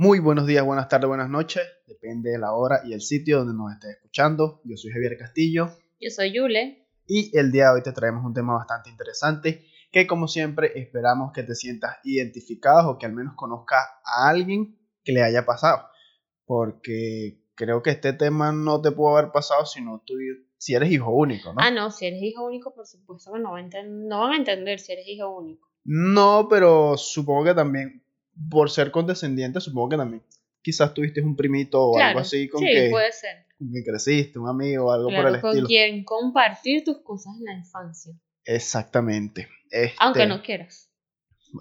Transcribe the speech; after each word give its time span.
Muy 0.00 0.20
buenos 0.20 0.46
días, 0.46 0.64
buenas 0.64 0.88
tardes, 0.88 1.08
buenas 1.08 1.28
noches. 1.28 1.60
Depende 1.84 2.30
de 2.30 2.38
la 2.38 2.52
hora 2.52 2.82
y 2.84 2.92
el 2.92 3.00
sitio 3.00 3.38
donde 3.38 3.52
nos 3.52 3.72
estés 3.72 3.96
escuchando. 3.96 4.60
Yo 4.62 4.76
soy 4.76 4.92
Javier 4.92 5.18
Castillo. 5.18 5.72
Yo 5.98 6.10
soy 6.10 6.32
Yule. 6.32 6.86
Y 7.04 7.36
el 7.36 7.50
día 7.50 7.64
de 7.64 7.70
hoy 7.72 7.82
te 7.82 7.90
traemos 7.90 8.24
un 8.24 8.32
tema 8.32 8.54
bastante 8.54 8.90
interesante 8.90 9.64
que 9.90 10.06
como 10.06 10.28
siempre 10.28 10.70
esperamos 10.76 11.32
que 11.32 11.42
te 11.42 11.56
sientas 11.56 11.96
identificado 12.04 12.92
o 12.92 12.96
que 12.96 13.06
al 13.06 13.12
menos 13.12 13.34
conozcas 13.34 13.80
a 14.04 14.28
alguien 14.28 14.78
que 15.02 15.10
le 15.10 15.24
haya 15.24 15.44
pasado. 15.44 15.88
Porque 16.44 17.42
creo 17.56 17.82
que 17.82 17.90
este 17.90 18.12
tema 18.12 18.52
no 18.52 18.80
te 18.80 18.92
pudo 18.92 19.18
haber 19.18 19.32
pasado 19.32 19.66
si 19.66 19.82
no 19.82 20.04
tú, 20.06 20.14
si 20.58 20.76
eres 20.76 20.92
hijo 20.92 21.10
único, 21.10 21.52
¿no? 21.52 21.56
Ah, 21.60 21.72
no, 21.72 21.90
si 21.90 22.06
eres 22.06 22.22
hijo 22.22 22.46
único, 22.46 22.72
por 22.72 22.86
supuesto 22.86 23.32
que 23.32 23.40
no, 23.40 23.50
van 23.50 23.68
a 23.74 23.82
no 23.82 24.20
van 24.20 24.32
a 24.34 24.36
entender 24.36 24.78
si 24.78 24.92
eres 24.92 25.08
hijo 25.08 25.28
único. 25.28 25.66
No, 25.82 26.46
pero 26.48 26.96
supongo 26.96 27.46
que 27.46 27.54
también 27.54 28.04
por 28.50 28.70
ser 28.70 28.90
condescendiente, 28.90 29.60
supongo 29.60 29.90
que 29.90 29.96
también 29.96 30.22
quizás 30.62 30.92
tuviste 30.94 31.20
un 31.22 31.34
primito 31.36 31.82
o 31.82 31.98
algo 31.98 32.20
así 32.20 32.48
con 32.48 32.60
sí, 32.60 32.66
que, 32.66 32.88
puede 32.90 33.12
ser. 33.12 33.46
con 33.58 33.72
que 33.72 33.82
creciste, 33.84 34.38
un 34.38 34.48
amigo 34.48 34.86
o 34.86 34.92
algo 34.92 35.08
Claro, 35.08 35.24
por 35.28 35.34
el 35.34 35.40
con 35.40 35.50
estilo. 35.50 35.66
quien 35.68 36.04
compartir 36.04 36.84
tus 36.84 36.98
cosas 36.98 37.34
en 37.38 37.44
la 37.44 37.54
infancia. 37.54 38.12
Exactamente. 38.44 39.48
Este, 39.70 39.96
Aunque 40.00 40.26
no 40.26 40.42
quieras. 40.42 40.90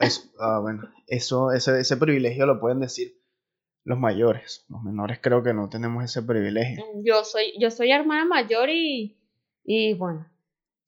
es- 0.01 0.29
ah, 0.39 0.59
bueno, 0.61 0.83
eso, 1.07 1.51
ese, 1.51 1.79
ese 1.79 1.97
privilegio 1.97 2.45
lo 2.45 2.59
pueden 2.59 2.79
decir 2.79 3.21
los 3.83 3.97
mayores. 3.97 4.65
Los 4.69 4.81
menores 4.83 5.19
creo 5.21 5.43
que 5.43 5.53
no 5.53 5.69
tenemos 5.69 6.03
ese 6.03 6.21
privilegio. 6.23 6.83
Yo 7.03 7.23
soy, 7.23 7.53
yo 7.59 7.71
soy 7.71 7.91
hermana 7.91 8.25
mayor 8.25 8.69
y, 8.69 9.17
y 9.63 9.93
bueno, 9.93 10.27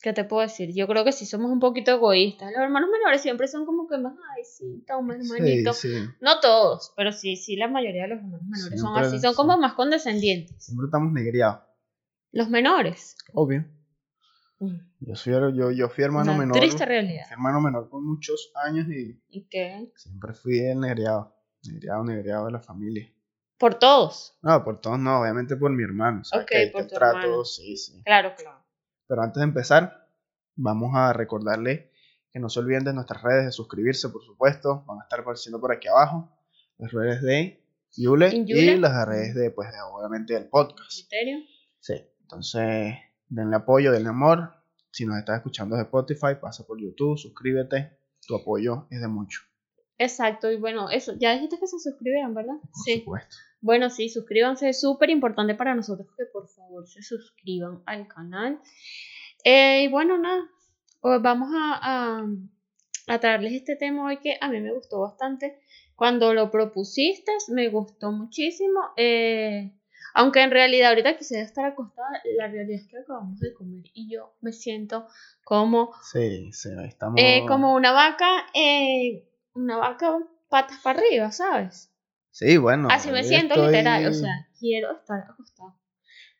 ¿qué 0.01 0.13
te 0.13 0.23
puedo 0.23 0.41
decir? 0.41 0.73
Yo 0.73 0.87
creo 0.87 1.03
que 1.03 1.11
sí 1.11 1.25
somos 1.25 1.51
un 1.51 1.59
poquito 1.59 1.91
egoístas. 1.91 2.51
Los 2.51 2.61
hermanos 2.61 2.89
menores 2.91 3.21
siempre 3.21 3.47
son 3.47 3.65
como 3.65 3.87
que 3.87 3.97
más, 3.97 4.13
ay, 4.35 4.43
sí, 4.43 4.83
toma, 4.87 5.15
hermanito. 5.15 5.73
Sí, 5.73 5.89
sí. 5.89 6.07
No 6.21 6.39
todos, 6.39 6.93
pero 6.95 7.11
sí, 7.11 7.35
sí, 7.35 7.55
la 7.55 7.67
mayoría 7.67 8.03
de 8.03 8.09
los 8.09 8.19
hermanos 8.19 8.43
menores 8.43 8.79
son 8.81 8.97
así, 8.97 9.19
son 9.19 9.31
sí. 9.33 9.37
como 9.37 9.57
más 9.57 9.73
condescendientes. 9.73 10.63
Siempre 10.63 10.85
estamos 10.85 11.11
negriados. 11.11 11.61
Los 12.31 12.49
menores. 12.49 13.17
Obvio. 13.33 13.65
Mm, 14.59 14.75
Yo, 14.99 15.15
soy, 15.15 15.33
yo, 15.57 15.71
yo 15.71 15.89
fui 15.89 16.03
hermano 16.03 16.31
Una 16.33 16.39
menor. 16.41 16.59
triste 16.59 16.85
realidad. 16.85 17.23
Fui 17.27 17.33
hermano 17.33 17.61
menor 17.61 17.89
con 17.89 18.05
muchos 18.05 18.51
años 18.65 18.87
y 18.89 19.21
¿Y 19.29 19.47
qué? 19.47 19.89
siempre 19.95 20.33
fui 20.33 20.59
el 20.59 20.79
negriado. 20.79 21.33
Negriado, 21.63 22.03
negriado 22.03 22.45
de 22.45 22.51
la 22.51 22.59
familia. 22.59 23.11
Por 23.57 23.75
todos. 23.75 24.37
No, 24.41 24.63
por 24.63 24.79
todos 24.79 24.99
no, 24.99 25.21
obviamente 25.21 25.55
por 25.57 25.71
mi 25.71 25.83
hermano. 25.83 26.23
¿sabes? 26.23 26.45
Ok, 26.45 26.49
que 26.51 26.69
por 26.71 26.83
tu 26.87 26.95
trato, 26.95 27.17
hermano. 27.19 27.45
sí, 27.45 27.75
sí. 27.77 28.01
Claro, 28.03 28.33
claro. 28.37 28.58
Pero 29.09 29.23
antes 29.23 29.41
de 29.41 29.45
empezar, 29.45 30.07
vamos 30.55 30.91
a 30.93 31.13
recordarle 31.13 31.91
que 32.31 32.39
no 32.39 32.47
se 32.47 32.59
olviden 32.59 32.83
de 32.83 32.93
nuestras 32.93 33.23
redes, 33.23 33.45
de 33.45 33.51
suscribirse, 33.51 34.09
por 34.09 34.23
supuesto. 34.23 34.83
Van 34.85 34.99
a 34.99 35.01
estar 35.01 35.21
apareciendo 35.21 35.59
por 35.59 35.71
aquí 35.71 35.87
abajo. 35.87 36.31
Las 36.77 36.91
redes 36.91 37.23
de 37.23 37.65
Yule 37.97 38.29
Y 38.31 38.77
las 38.77 39.07
redes 39.07 39.33
de, 39.33 39.49
pues, 39.49 39.71
de, 39.71 39.77
obviamente, 39.81 40.35
del 40.35 40.47
podcast. 40.47 40.91
¿Criterio? 40.91 41.39
Sí, 41.79 41.95
entonces, 42.21 42.93
denle 43.27 43.55
apoyo, 43.55 43.91
denle 43.91 44.09
amor. 44.09 44.53
Si 44.91 45.07
nos 45.07 45.17
estás 45.17 45.37
escuchando 45.37 45.75
desde 45.75 45.85
Spotify, 45.87 46.35
pasa 46.39 46.67
por 46.67 46.79
YouTube, 46.79 47.17
suscríbete. 47.17 47.97
Tu 48.27 48.35
apoyo 48.35 48.85
es 48.91 49.01
de 49.01 49.07
mucho, 49.07 49.41
Exacto, 49.99 50.49
y 50.49 50.55
bueno, 50.57 50.89
eso, 50.89 51.13
ya 51.19 51.33
dijiste 51.33 51.59
que 51.59 51.67
se 51.67 51.77
suscribieran, 51.77 52.33
¿verdad? 52.33 52.55
por 52.61 52.83
Sí. 52.85 52.99
supuesto. 52.99 53.35
Bueno, 53.61 53.89
sí, 53.89 54.07
suscríbanse, 54.09 54.69
es 54.69 54.79
súper 54.79 55.09
importante 55.09 55.53
para 55.55 55.75
nosotros 55.75 56.07
que 56.17 56.25
por 56.25 56.47
favor 56.47 56.87
se 56.87 57.01
suscriban 57.03 57.83
al 57.85 58.07
canal. 58.07 58.59
Eh, 59.43 59.83
y 59.83 59.87
bueno, 59.89 60.17
nada, 60.17 60.41
pues 61.01 61.21
vamos 61.21 61.49
a, 61.53 61.79
a, 62.21 62.27
a 63.13 63.19
traerles 63.19 63.53
este 63.53 63.75
tema 63.75 64.05
hoy 64.05 64.17
que 64.17 64.37
a 64.39 64.47
mí 64.49 64.61
me 64.61 64.73
gustó 64.73 65.01
bastante. 65.01 65.59
Cuando 65.95 66.33
lo 66.33 66.49
propusiste, 66.49 67.31
me 67.49 67.67
gustó 67.67 68.11
muchísimo. 68.13 68.79
eh, 68.95 69.73
aunque 70.15 70.41
en 70.41 70.49
realidad 70.51 70.89
ahorita 70.89 71.17
quisiera 71.17 71.43
estar 71.43 71.65
acostada, 71.65 72.09
la 72.37 72.47
realidad 72.47 72.79
es 72.81 72.87
que 72.87 72.97
acabamos 72.97 73.39
de 73.39 73.53
comer 73.53 73.83
y 73.93 74.09
yo 74.11 74.33
me 74.41 74.51
siento 74.53 75.05
como, 75.43 75.91
Sí, 76.11 76.51
sí, 76.51 76.69
estamos. 76.87 77.19
eh, 77.21 77.43
como 77.47 77.75
una 77.75 77.91
vaca, 77.91 78.25
eh, 78.55 79.28
una 79.59 79.77
vaca 79.77 80.17
patas 80.49 80.79
para 80.81 80.99
arriba, 80.99 81.31
¿sabes? 81.31 81.91
Sí, 82.31 82.57
bueno. 82.57 82.87
Así 82.91 83.11
me 83.11 83.23
siento 83.23 83.55
estoy- 83.55 83.67
literal, 83.67 84.05
o 84.07 84.13
sea, 84.13 84.47
quiero 84.59 84.91
estar 84.97 85.19
acostada. 85.29 85.75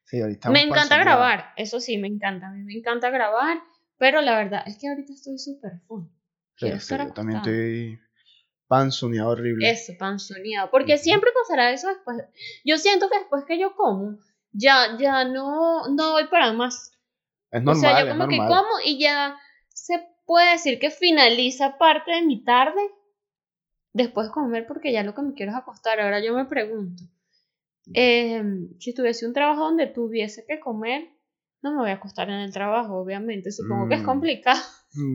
Sí, 0.05 0.21
ahorita 0.21 0.49
Me 0.49 0.61
encanta 0.63 0.97
grabar, 0.97 1.53
eso 1.55 1.79
sí, 1.79 1.97
me 1.97 2.07
encanta, 2.07 2.47
a 2.47 2.51
mí 2.51 2.63
me 2.63 2.73
encanta 2.73 3.09
grabar, 3.11 3.59
pero 3.97 4.21
la 4.21 4.37
verdad 4.37 4.63
es 4.65 4.77
que 4.79 4.87
ahorita 4.89 5.13
estoy 5.13 5.37
súper 5.37 5.73
full. 5.87 6.03
Sí, 6.05 6.65
Quiero 6.65 6.79
sí, 6.79 6.93
estar 6.93 7.07
yo 7.07 7.13
también 7.13 7.37
estoy 7.37 7.99
panzoneado 8.67 9.29
horrible. 9.29 9.69
Eso, 9.69 9.93
panzoneado, 9.99 10.71
porque 10.71 10.97
siempre 10.97 11.29
pasará 11.43 11.71
eso 11.71 11.87
después. 11.89 12.17
Yo 12.65 12.77
siento 12.77 13.09
que 13.09 13.19
después 13.19 13.43
que 13.45 13.59
yo 13.59 13.75
como, 13.75 14.17
ya, 14.51 14.97
ya 14.97 15.25
no, 15.25 15.87
no 15.89 16.11
voy 16.13 16.27
para 16.27 16.53
más. 16.53 16.91
Es 17.51 17.61
o 17.61 17.63
normal, 17.65 17.75
sea, 17.79 17.99
yo 17.99 18.05
es 18.07 18.11
como 18.13 18.27
que 18.27 18.37
como 18.37 18.69
y 18.85 18.99
ya 18.99 19.37
se 19.69 20.07
puede 20.25 20.51
decir 20.51 20.79
que 20.79 20.91
finaliza 20.91 21.77
parte 21.77 22.11
de 22.11 22.21
mi 22.23 22.43
tarde 22.43 22.81
después 23.93 24.27
de 24.27 24.33
comer 24.33 24.65
porque 24.67 24.91
ya 24.91 25.03
lo 25.03 25.13
que 25.13 25.21
me 25.21 25.33
quiero 25.33 25.51
es 25.51 25.57
acostar. 25.57 25.99
Ahora 25.99 26.19
yo 26.23 26.33
me 26.35 26.45
pregunto, 26.45 27.03
eh, 27.93 28.43
si 28.79 28.93
tuviese 28.93 29.25
un 29.25 29.33
trabajo 29.33 29.61
donde 29.65 29.87
tuviese 29.87 30.45
que 30.47 30.59
comer, 30.59 31.09
no 31.61 31.71
me 31.71 31.77
voy 31.79 31.89
a 31.89 31.95
acostar 31.95 32.29
en 32.29 32.39
el 32.39 32.53
trabajo, 32.53 32.97
obviamente. 32.99 33.51
Supongo 33.51 33.87
que 33.89 33.95
es 33.95 34.01
Mm. 34.01 34.05
complicado. 34.05 34.59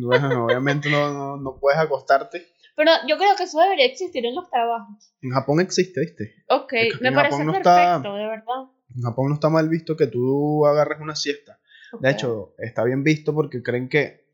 Bueno, 0.02 0.44
obviamente 0.46 0.88
no, 0.90 1.12
no, 1.12 1.36
no 1.36 1.58
puedes 1.58 1.78
acostarte. 1.80 2.46
Pero 2.76 2.90
yo 3.08 3.16
creo 3.16 3.36
que 3.36 3.44
eso 3.44 3.60
debería 3.60 3.86
existir 3.86 4.24
en 4.26 4.34
los 4.34 4.48
trabajos. 4.50 5.14
En 5.22 5.30
Japón 5.30 5.60
existe, 5.60 6.00
¿viste? 6.00 6.34
Ok, 6.48 6.72
Es 6.72 6.98
que 6.98 7.04
me 7.04 7.12
parece 7.12 7.36
Japón 7.38 7.46
no 7.46 7.52
perfecto, 7.52 7.96
está- 7.96 8.12
de 8.14 8.26
verdad. 8.26 8.64
En 8.96 9.02
Japón 9.02 9.28
no 9.28 9.34
está 9.34 9.48
mal 9.48 9.68
visto 9.68 9.96
que 9.96 10.06
tú 10.08 10.66
agarres 10.66 11.00
una 11.00 11.14
siesta. 11.16 11.58
De 12.00 12.10
hecho, 12.10 12.54
está 12.58 12.82
bien 12.84 13.02
visto 13.04 13.32
porque 13.34 13.62
creen 13.62 13.88
que 13.88 14.24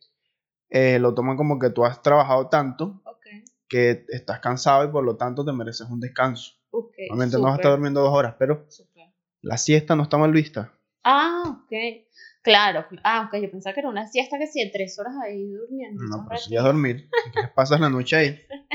eh, 0.70 0.98
lo 0.98 1.14
toman 1.14 1.36
como 1.36 1.58
que 1.58 1.70
tú 1.70 1.84
has 1.84 2.00
trabajado 2.02 2.48
tanto 2.48 3.02
que 3.70 4.04
estás 4.08 4.40
cansado 4.40 4.84
y 4.84 4.88
por 4.88 5.04
lo 5.04 5.16
tanto 5.16 5.44
te 5.44 5.52
mereces 5.52 5.88
un 5.88 6.00
descanso. 6.00 6.54
ok. 6.70 6.94
Obviamente 7.08 7.36
no 7.36 7.44
vas 7.44 7.52
a 7.52 7.56
estar 7.56 7.70
durmiendo 7.70 8.02
dos 8.02 8.12
horas, 8.12 8.34
pero 8.38 8.66
la 9.40 9.56
siesta 9.56 9.96
no 9.96 10.02
está 10.02 10.18
mal 10.18 10.32
vista. 10.32 10.74
Ah, 11.04 11.62
ok. 11.62 11.72
Claro. 12.42 12.84
Ah, 13.04 13.28
ok. 13.28 13.40
Yo 13.40 13.50
pensaba 13.50 13.72
que 13.72 13.80
era 13.80 13.88
una 13.88 14.06
siesta 14.08 14.38
que 14.38 14.48
sí, 14.48 14.62
de 14.62 14.70
tres 14.70 14.98
horas 14.98 15.14
ahí 15.24 15.50
durmiendo. 15.52 16.02
No, 16.02 16.24
pero 16.28 16.36
ratito. 16.36 16.50
ya 16.50 16.62
dormir. 16.62 17.08
Si 17.32 17.40
pasas 17.54 17.80
la 17.80 17.88
noche 17.88 18.16
ahí. 18.16 18.38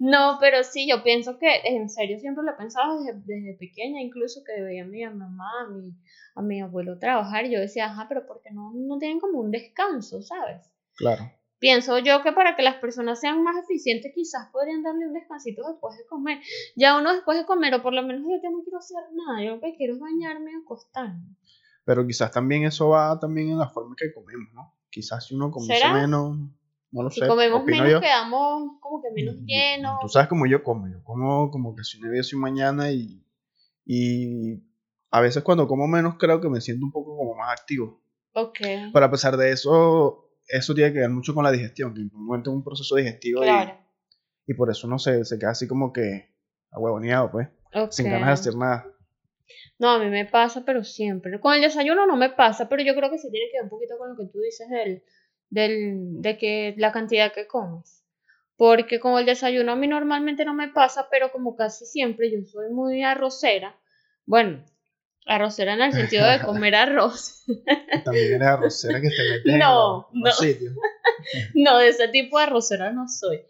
No, 0.00 0.38
pero 0.40 0.64
sí, 0.64 0.88
yo 0.90 1.04
pienso 1.04 1.38
que, 1.38 1.60
en 1.64 1.88
serio, 1.88 2.18
siempre 2.18 2.42
lo 2.42 2.50
he 2.50 2.56
pensado 2.56 2.98
desde, 2.98 3.20
desde 3.24 3.56
pequeña, 3.56 4.00
incluso 4.02 4.42
que 4.44 4.60
veía 4.60 4.82
a 4.82 4.86
mi 4.86 5.06
mamá, 5.06 5.48
a 5.64 5.70
mi, 5.70 5.94
a 6.34 6.42
mi 6.42 6.60
abuelo 6.60 6.98
trabajar, 6.98 7.46
y 7.46 7.52
yo 7.52 7.60
decía, 7.60 7.86
ajá, 7.86 8.06
pero 8.08 8.26
¿por 8.26 8.42
qué 8.42 8.50
no, 8.50 8.72
no 8.74 8.98
tienen 8.98 9.20
como 9.20 9.38
un 9.38 9.52
descanso, 9.52 10.22
sabes? 10.22 10.68
Claro. 10.96 11.30
Pienso 11.64 11.98
yo 11.98 12.22
que 12.22 12.30
para 12.32 12.56
que 12.56 12.62
las 12.62 12.74
personas 12.74 13.18
sean 13.20 13.42
más 13.42 13.56
eficientes, 13.56 14.12
quizás 14.14 14.50
podrían 14.52 14.82
darle 14.82 15.06
un 15.06 15.14
descansito 15.14 15.66
después 15.66 15.96
de 15.96 16.04
comer. 16.04 16.38
Ya 16.76 16.98
uno 17.00 17.14
después 17.14 17.38
de 17.38 17.46
comer, 17.46 17.72
o 17.74 17.82
por 17.82 17.94
lo 17.94 18.02
menos 18.02 18.20
yo 18.22 18.36
ya 18.42 18.50
no 18.50 18.62
quiero 18.62 18.76
hacer 18.80 18.98
nada, 19.14 19.42
yo 19.42 19.54
lo 19.54 19.60
que 19.62 19.74
quiero 19.74 19.94
es 19.94 20.00
bañarme 20.00 20.52
y 20.52 20.56
acostarme. 20.56 21.24
Pero 21.86 22.06
quizás 22.06 22.30
también 22.32 22.64
eso 22.64 22.90
va 22.90 23.18
también 23.18 23.48
en 23.48 23.58
la 23.58 23.70
forma 23.70 23.96
que 23.96 24.12
comemos, 24.12 24.52
¿no? 24.52 24.74
Quizás 24.90 25.26
si 25.26 25.34
uno 25.34 25.50
¿Será? 25.60 25.94
menos, 25.94 26.36
no 26.90 27.02
lo 27.02 27.08
Si 27.08 27.20
sé. 27.20 27.26
comemos 27.26 27.62
opino 27.62 27.78
menos, 27.78 27.92
yo. 27.92 28.00
quedamos 28.02 28.72
como 28.80 29.00
que 29.00 29.08
menos 29.14 29.36
llenos. 29.46 30.00
Tú 30.02 30.08
sabes 30.10 30.28
cómo 30.28 30.44
yo 30.44 30.62
como. 30.62 30.86
Yo 30.86 31.02
como 31.02 31.50
como 31.50 31.74
que 31.74 31.82
si 31.82 31.98
no 31.98 32.10
hubiese 32.10 32.36
mañana 32.36 32.92
y, 32.92 33.24
y 33.86 34.62
a 35.10 35.22
veces 35.22 35.42
cuando 35.42 35.66
como 35.66 35.86
menos 35.88 36.16
creo 36.18 36.42
que 36.42 36.50
me 36.50 36.60
siento 36.60 36.84
un 36.84 36.92
poco 36.92 37.16
como 37.16 37.34
más 37.36 37.58
activo. 37.58 38.02
Ok. 38.34 38.58
Pero 38.92 39.06
a 39.06 39.10
pesar 39.10 39.38
de 39.38 39.50
eso, 39.50 40.23
eso 40.48 40.74
tiene 40.74 40.92
que 40.92 41.00
ver 41.00 41.10
mucho 41.10 41.34
con 41.34 41.44
la 41.44 41.52
digestión, 41.52 41.94
que 41.94 42.00
en 42.00 42.10
un 42.14 42.26
momento 42.26 42.50
es 42.50 42.56
un 42.56 42.64
proceso 42.64 42.96
digestivo 42.96 43.42
y- 43.42 43.46
Claro. 43.46 43.78
y, 44.46 44.54
por 44.54 44.70
eso 44.70 44.86
uno 44.86 44.98
se, 44.98 45.24
se 45.24 45.38
queda 45.38 45.50
así 45.50 45.66
como 45.66 45.92
que 45.92 46.30
ahuevoneado, 46.70 47.30
pues, 47.30 47.48
sin 47.90 48.10
ganas 48.10 48.26
de 48.28 48.32
hacer 48.32 48.56
nada. 48.56 48.86
No, 49.78 49.90
a 49.90 49.98
mí 49.98 50.06
me 50.06 50.24
pasa, 50.26 50.64
pero 50.64 50.84
siempre. 50.84 51.38
Con 51.40 51.54
el 51.54 51.60
desayuno 51.60 52.06
no 52.06 52.16
me 52.16 52.30
pasa, 52.30 52.68
pero 52.68 52.82
yo 52.82 52.94
creo 52.94 53.10
que 53.10 53.18
sí 53.18 53.30
tiene 53.30 53.46
que 53.50 53.58
ver 53.58 53.64
un 53.64 53.70
poquito 53.70 53.98
con 53.98 54.10
lo 54.10 54.16
que 54.16 54.26
tú 54.26 54.40
dices 54.40 54.68
del, 54.70 55.02
del, 55.50 56.20
de 56.22 56.38
que 56.38 56.74
la 56.78 56.92
cantidad 56.92 57.32
que 57.32 57.46
comes. 57.46 58.02
Porque 58.56 59.00
con 59.00 59.18
el 59.18 59.26
desayuno 59.26 59.72
a 59.72 59.76
mí 59.76 59.88
normalmente 59.88 60.44
no 60.44 60.54
me 60.54 60.68
pasa, 60.68 61.08
pero 61.10 61.32
como 61.32 61.56
casi 61.56 61.86
siempre 61.86 62.30
yo 62.30 62.44
soy 62.46 62.70
muy 62.70 63.02
arrocera. 63.02 63.76
Bueno, 64.26 64.64
arrocera 65.26 65.74
en 65.74 65.80
el 65.82 65.92
sentido 65.92 66.26
de 66.26 66.40
comer 66.42 66.74
arroz. 66.74 67.44
También 68.04 68.34
eres 68.34 68.48
arrocera 68.48 69.00
que 69.00 69.08
te 69.10 69.30
metes 69.30 69.52
en 69.52 69.58
No, 69.58 70.08
los- 70.12 70.22
los 70.22 70.40
no. 70.40 70.46
sitios. 70.46 70.74
No, 71.54 71.78
de 71.78 71.88
ese 71.88 72.08
tipo 72.08 72.38
de 72.38 72.44
arrocera 72.44 72.92
no 72.92 73.08
soy. 73.08 73.40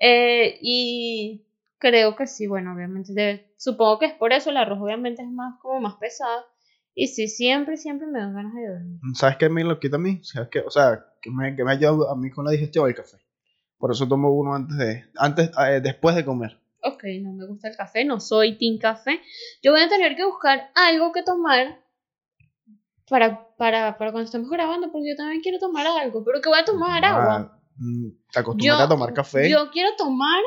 Eh, 0.00 0.58
y 0.60 1.44
creo 1.78 2.14
que 2.16 2.26
sí, 2.26 2.46
bueno, 2.46 2.74
obviamente, 2.74 3.12
debe- 3.12 3.52
supongo 3.56 3.98
que 3.98 4.06
es 4.06 4.12
por 4.14 4.32
eso, 4.32 4.50
el 4.50 4.56
arroz 4.56 4.78
obviamente 4.80 5.22
es 5.22 5.28
más 5.28 5.58
como 5.60 5.80
más 5.80 5.94
pesado. 5.96 6.44
Y 6.94 7.08
sí, 7.08 7.26
siempre, 7.28 7.76
siempre 7.76 8.06
me 8.06 8.20
dan 8.20 8.34
ganas 8.34 8.54
de 8.54 8.68
dormir. 8.68 9.00
¿Sabes 9.14 9.36
qué 9.36 9.48
me 9.48 9.64
lo 9.64 9.80
quita 9.80 9.96
a 9.96 9.98
mí? 9.98 10.20
¿Sabes 10.22 10.48
qué? 10.50 10.60
O 10.60 10.70
sea, 10.70 11.04
que 11.20 11.30
me, 11.30 11.56
que 11.56 11.64
me 11.64 11.72
ayuda 11.72 12.12
a 12.12 12.14
mí 12.14 12.30
con 12.30 12.44
la 12.44 12.52
digestión 12.52 12.88
el 12.88 12.94
café. 12.94 13.16
Por 13.78 13.90
eso 13.90 14.06
tomo 14.06 14.30
uno 14.30 14.54
antes 14.54 14.76
de, 14.78 15.04
antes, 15.16 15.50
eh, 15.68 15.80
después 15.82 16.14
de 16.14 16.24
comer. 16.24 16.56
Ok, 16.84 17.04
no 17.22 17.32
me 17.32 17.46
gusta 17.46 17.68
el 17.68 17.76
café, 17.76 18.04
no 18.04 18.20
soy 18.20 18.58
team 18.58 18.78
café, 18.78 19.20
yo 19.62 19.72
voy 19.72 19.80
a 19.80 19.88
tener 19.88 20.16
que 20.16 20.24
buscar 20.24 20.70
algo 20.74 21.12
que 21.12 21.22
tomar 21.22 21.82
para, 23.08 23.54
para, 23.56 23.98
para 23.98 24.12
cuando 24.12 24.26
estemos 24.26 24.50
grabando, 24.50 24.90
porque 24.90 25.10
yo 25.10 25.16
también 25.16 25.42
quiero 25.42 25.58
tomar 25.58 25.86
algo, 25.86 26.24
pero 26.24 26.40
que 26.40 26.48
voy 26.48 26.58
a 26.58 26.64
tomar 26.64 27.04
agua. 27.04 27.36
Ah, 27.36 27.60
mm, 27.76 28.08
¿Te 28.32 28.40
acostumbras 28.40 28.80
a 28.80 28.88
tomar 28.88 29.12
café? 29.12 29.50
Yo 29.50 29.70
quiero 29.70 29.90
tomar, 29.96 30.42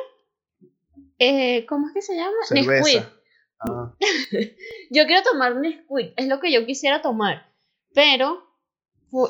eh, 1.19 1.65
¿cómo 1.67 1.87
es 1.87 1.93
que 1.93 2.01
se 2.01 2.15
llama? 2.15 2.37
Cerveza. 2.43 2.83
Nesquik. 2.83 3.13
Ah, 3.59 3.95
Yo 4.91 5.05
quiero 5.05 5.23
tomar 5.23 5.55
Nesquik, 5.55 6.13
es 6.15 6.27
lo 6.27 6.39
que 6.39 6.51
yo 6.51 6.65
quisiera 6.65 7.01
tomar, 7.01 7.51
pero 7.93 8.46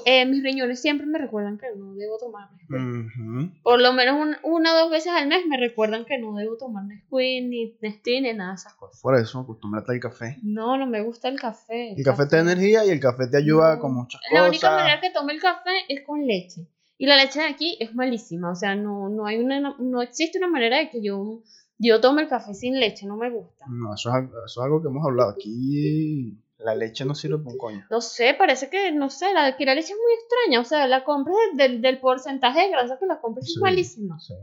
eh, 0.05 0.25
mis 0.25 0.43
riñones 0.43 0.81
siempre 0.81 1.05
me 1.05 1.19
recuerdan 1.19 1.57
que 1.57 1.67
no 1.77 1.93
debo 1.93 2.17
tomar 2.17 2.49
Nesquik. 2.51 3.61
Por 3.63 3.81
lo 3.81 3.93
menos 3.93 4.15
un- 4.19 4.35
una 4.43 4.73
o 4.73 4.77
dos 4.79 4.91
veces 4.91 5.11
al 5.13 5.27
mes 5.27 5.45
me 5.47 5.57
recuerdan 5.57 6.05
que 6.05 6.17
no 6.17 6.33
debo 6.35 6.57
tomar 6.57 6.83
Nesquik, 6.85 7.11
ni 7.47 7.77
Nestea, 7.81 8.21
ni 8.21 8.33
nada 8.33 8.51
de 8.51 8.55
esas 8.55 8.73
cosas. 8.75 9.01
Por 9.01 9.15
eso, 9.15 9.39
acostúmbrate 9.39 9.91
al 9.91 9.99
café. 9.99 10.37
No, 10.41 10.77
no 10.77 10.87
me 10.87 11.01
gusta 11.01 11.29
el 11.29 11.39
café. 11.39 11.93
El 11.95 12.03
café 12.03 12.25
te 12.25 12.37
da 12.37 12.41
energía 12.41 12.85
y 12.85 12.89
el 12.89 12.99
café 12.99 13.27
te 13.27 13.37
ayuda 13.37 13.75
No. 13.75 13.81
con 13.81 13.93
muchas 13.93 14.21
La 14.31 14.39
cosas. 14.39 14.49
única 14.49 14.71
manera 14.71 14.99
que 15.01 15.11
tomo 15.11 15.29
el 15.29 15.39
café 15.39 15.69
es 15.89 16.03
con 16.05 16.25
leche. 16.25 16.67
Y 16.97 17.05
la 17.05 17.15
leche 17.15 17.39
de 17.39 17.45
aquí 17.45 17.77
es 17.79 17.93
malísima. 17.93 18.49
O 18.51 18.55
sea, 18.55 18.75
no, 18.75 19.09
no 19.09 19.27
hay 19.27 19.37
una, 19.37 19.75
no 19.77 20.01
existe 20.01 20.39
una 20.39 20.47
manera 20.47 20.79
de 20.79 20.89
que 20.89 20.99
yo, 21.03 21.43
yo 21.77 22.01
tome 22.01 22.23
el 22.23 22.27
café 22.27 22.55
sin 22.55 22.79
leche. 22.79 23.05
No 23.05 23.17
me 23.17 23.29
gusta. 23.29 23.65
No, 23.69 23.93
eso 23.93 24.09
es, 24.09 24.15
algo- 24.15 24.33
eso 24.45 24.61
es 24.61 24.65
algo 24.65 24.81
que 24.81 24.87
hemos 24.87 25.05
hablado. 25.05 25.29
Aquí 25.29 26.39
la 26.59 26.75
leche 26.75 27.05
no 27.05 27.13
sirve 27.15 27.37
para 27.37 27.51
un 27.51 27.57
coño. 27.57 27.85
No 27.89 28.01
sé, 28.01 28.33
parece 28.33 28.69
que, 28.69 28.91
no 28.91 29.09
sé, 29.09 29.31
la, 29.33 29.55
que 29.55 29.65
la 29.65 29.75
leche 29.75 29.93
es 29.93 29.99
muy 29.99 30.13
extraña. 30.13 30.59
O 30.59 30.63
sea, 30.65 30.87
la 30.87 31.03
compra 31.03 31.33
del, 31.55 31.81
del 31.81 31.99
porcentaje 31.99 32.61
de 32.61 32.69
grasa 32.69 32.97
que 32.99 33.05
la 33.05 33.19
compras 33.21 33.45
Sí, 33.45 33.53
es 33.55 33.61
malísima. 33.61 34.19
sí. 34.19 34.33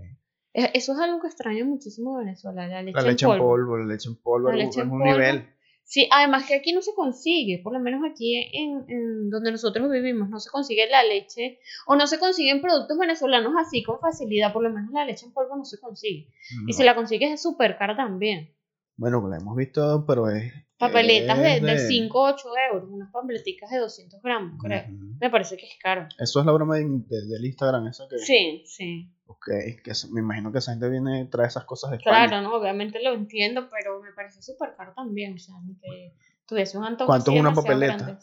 Es- 0.53 0.71
Eso 0.75 0.93
es 0.93 0.99
algo 1.01 1.21
que 1.21 1.27
extraño 1.27 1.65
muchísimo 1.67 2.17
de 2.19 2.25
Venezuela, 2.27 2.69
la 2.69 2.83
leche, 2.83 2.97
La 3.01 3.03
leche 3.03 3.25
en 3.27 3.33
en 3.33 3.39
polvo. 3.39 3.49
polvo, 3.51 3.79
la 3.79 3.87
leche 3.87 4.09
en 4.09 4.17
polvo 4.23 4.49
La 4.51 4.55
es 4.59 4.65
leche 4.65 4.81
en 4.81 4.87
es 4.87 4.93
un 4.93 4.99
polvo. 5.01 5.13
nivel. 5.13 5.49
Sí, 5.87 6.09
además 6.11 6.47
que 6.47 6.55
aquí 6.55 6.73
no 6.73 6.81
se 6.81 6.95
consigue, 6.95 7.61
por 7.63 7.75
lo 7.75 7.79
menos 7.79 8.01
aquí 8.11 8.35
en, 8.55 8.85
en 8.89 9.29
donde 9.29 9.51
nosotros 9.53 9.91
vivimos, 9.91 10.31
no 10.31 10.41
se 10.41 10.49
consigue 10.51 10.89
la 10.89 11.03
leche 11.03 11.59
o 11.87 11.95
no 11.95 12.07
se 12.07 12.19
consiguen 12.19 12.63
productos 12.63 12.97
venezolanos 12.97 13.53
así 13.59 13.83
con 13.83 14.01
facilidad, 14.01 14.51
por 14.55 14.63
lo 14.63 14.71
menos 14.71 14.91
la 14.93 15.05
leche 15.05 15.27
en 15.27 15.33
polvo 15.35 15.57
no 15.57 15.65
se 15.67 15.79
consigue. 15.79 16.31
Y 16.67 16.73
si 16.73 16.85
la 16.85 16.95
consigues 16.95 17.33
es 17.33 17.43
súper 17.43 17.77
cara 17.77 17.95
también. 17.95 18.55
Bueno, 18.97 19.29
la 19.29 19.37
hemos 19.37 19.57
visto, 19.57 20.05
pero 20.07 20.31
es. 20.31 20.53
Papeletas 20.79 21.39
de, 21.39 21.61
de 21.61 21.79
5 21.79 22.19
o 22.21 22.33
8 22.33 22.49
euros, 22.73 22.89
unas 22.91 23.11
papeleticas 23.13 23.71
de 23.71 23.79
200 23.79 24.21
gramos, 24.23 24.59
creo. 24.61 24.85
Me 25.21 25.31
parece 25.31 25.57
que 25.57 25.67
es 25.67 25.79
caro. 25.81 26.09
Eso 26.19 26.41
es 26.41 26.47
la 26.47 26.53
broma 26.53 26.77
de- 26.77 26.85
de- 26.85 27.27
del 27.29 27.45
Instagram, 27.45 27.87
esa 27.87 28.07
que. 28.09 28.19
Sí, 28.19 28.63
sí. 28.67 29.09
Ok, 29.27 29.47
que 29.83 29.91
eso- 29.93 30.09
me 30.11 30.21
imagino 30.21 30.51
que 30.53 30.59
esa 30.59 30.73
gente 30.73 30.89
viene, 30.91 31.27
trae 31.27 31.47
esas 31.47 31.65
cosas 31.65 31.91
de 31.93 31.97
España. 31.99 32.27
Claro, 32.29 32.43
no, 32.43 32.55
obviamente 32.57 33.01
lo 33.03 33.15
entiendo, 33.15 33.69
pero 33.71 34.01
me 34.03 34.13
parece 34.13 34.43
súper 34.43 34.75
caro 34.77 34.93
también. 34.95 35.35
O 35.35 35.39
sea, 35.39 35.55
que 35.81 36.13
tuviese 36.47 36.77
un 36.77 36.85
antojo. 36.85 37.07
¿Cuánto 37.07 37.31
es 37.33 37.41
una 37.41 37.55
papeleta? 37.55 37.97
grande. 37.97 38.21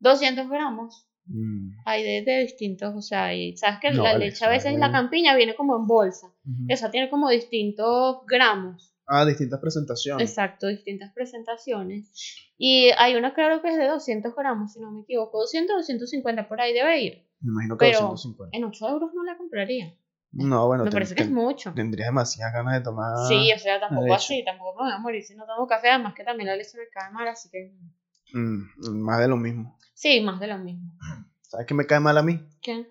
200 0.00 0.48
gramos. 0.48 1.06
Mm, 1.26 1.72
Hay 1.84 2.02
de, 2.02 2.22
de 2.24 2.40
distintos, 2.42 2.94
o 2.96 3.02
sea, 3.02 3.34
y 3.34 3.56
sabes 3.56 3.78
que 3.80 3.90
No, 3.92 4.02
la 4.02 4.12
vale, 4.14 4.24
leche 4.26 4.44
a 4.44 4.48
veces 4.48 4.72
eso 4.72 4.78
la 4.80 4.90
campiña 4.90 5.36
viene 5.36 5.54
como 5.54 5.76
en 5.76 5.86
bolsa. 5.86 6.32
Esa 6.66 6.90
tiene 6.90 7.08
como 7.10 7.28
distintos 7.28 8.24
gramos. 8.26 8.89
Ah, 9.12 9.24
distintas 9.26 9.58
presentaciones. 9.60 10.28
Exacto, 10.30 10.68
distintas 10.68 11.12
presentaciones. 11.12 12.12
Y 12.56 12.90
hay 12.96 13.16
una, 13.16 13.34
claro 13.34 13.60
que 13.60 13.68
es 13.70 13.76
de 13.76 13.88
200 13.88 14.34
gramos, 14.36 14.72
si 14.72 14.80
no 14.80 14.92
me 14.92 15.00
equivoco. 15.02 15.40
200 15.40 15.74
o 15.74 15.78
250 15.78 16.48
por 16.48 16.60
ahí 16.60 16.72
debe 16.72 17.00
ir. 17.00 17.26
Me 17.40 17.50
imagino 17.52 17.76
que 17.76 17.86
Pero 17.86 18.00
250. 18.10 18.56
en 18.56 18.64
8 18.64 18.88
euros 18.88 19.10
no 19.14 19.24
la 19.24 19.36
compraría. 19.36 19.94
No, 20.32 20.68
bueno, 20.68 20.84
me 20.84 20.90
parece 20.92 21.16
que 21.16 21.24
es 21.24 21.30
mucho. 21.30 21.72
tendrías 21.74 22.06
demasiadas 22.08 22.54
ganas 22.54 22.74
de 22.74 22.82
tomar. 22.82 23.16
Sí, 23.26 23.50
o 23.52 23.58
sea, 23.58 23.80
tampoco 23.80 24.14
así, 24.14 24.44
tampoco 24.44 24.76
me 24.78 24.84
voy 24.84 24.92
a 24.92 24.98
morir 24.98 25.24
si 25.24 25.34
no 25.34 25.44
tomo 25.44 25.66
café, 25.66 25.88
además 25.90 26.14
que 26.14 26.22
también 26.22 26.46
la 26.48 26.54
leche 26.56 26.78
me 26.78 26.88
cae 26.88 27.10
mal, 27.10 27.26
así 27.26 27.48
que 27.50 27.72
Mm, 28.32 29.02
más 29.02 29.18
de 29.18 29.26
lo 29.26 29.36
mismo. 29.36 29.76
sí, 29.92 30.20
más 30.20 30.38
de 30.38 30.46
lo 30.46 30.58
mismo. 30.58 30.92
¿Sabes 31.40 31.66
qué 31.66 31.74
me 31.74 31.84
cae 31.86 31.98
mal 31.98 32.16
a 32.16 32.22
mí? 32.22 32.38
¿Qué? 32.62 32.86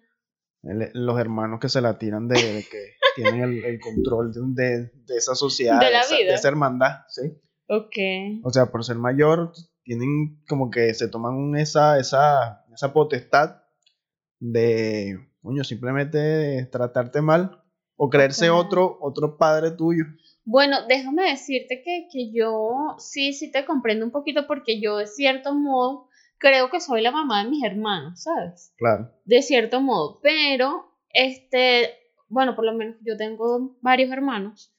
El- 0.63 0.91
los 0.93 1.17
hermanos 1.17 1.61
que 1.61 1.69
se 1.69 1.79
la 1.79 1.97
tiran 1.97 2.27
de, 2.27 2.35
de 2.35 2.63
que 2.63 2.95
tienen 3.21 3.41
el, 3.41 3.65
el 3.65 3.79
control 3.79 4.31
de, 4.33 4.91
de, 5.05 5.17
esa 5.17 5.35
sociedad, 5.35 5.79
De 5.79 5.91
la 5.91 6.01
esa, 6.01 6.15
vida. 6.15 6.29
de 6.29 6.35
esa 6.35 6.47
hermandad, 6.47 6.99
¿sí? 7.07 7.21
Ok. 7.67 8.43
O 8.43 8.51
sea, 8.51 8.67
por 8.67 8.83
ser 8.83 8.97
mayor, 8.97 9.53
tienen 9.83 10.41
como 10.47 10.69
que 10.69 10.93
se 10.93 11.07
toman 11.07 11.55
esa, 11.55 11.99
esa, 11.99 12.65
esa 12.73 12.93
potestad 12.93 13.63
de, 14.39 15.17
coño, 15.41 15.63
simplemente 15.63 16.67
tratarte 16.71 17.21
mal 17.21 17.61
o 17.95 18.09
creerse 18.09 18.49
otro, 18.49 18.97
otro 19.01 19.37
padre 19.37 19.71
tuyo. 19.71 20.05
Bueno, 20.45 20.77
déjame 20.87 21.29
decirte 21.29 21.83
que, 21.83 22.07
que 22.11 22.31
yo 22.31 22.95
sí, 22.97 23.33
sí 23.33 23.51
te 23.51 23.65
comprendo 23.65 24.05
un 24.05 24.11
poquito 24.11 24.47
porque 24.47 24.81
yo 24.81 24.97
de 24.97 25.05
cierto 25.05 25.53
modo 25.53 26.07
creo 26.39 26.69
que 26.69 26.79
soy 26.79 27.01
la 27.01 27.11
mamá 27.11 27.43
de 27.43 27.49
mis 27.51 27.63
hermanos, 27.63 28.23
¿sabes? 28.23 28.73
Claro. 28.77 29.11
De 29.25 29.41
cierto 29.41 29.81
modo, 29.81 30.19
pero 30.23 30.89
este, 31.13 31.98
bueno, 32.29 32.55
por 32.55 32.65
lo 32.65 32.73
menos 32.73 32.95
yo 33.01 33.17
tengo 33.17 33.77
varios 33.81 34.11
hermanos, 34.11 34.73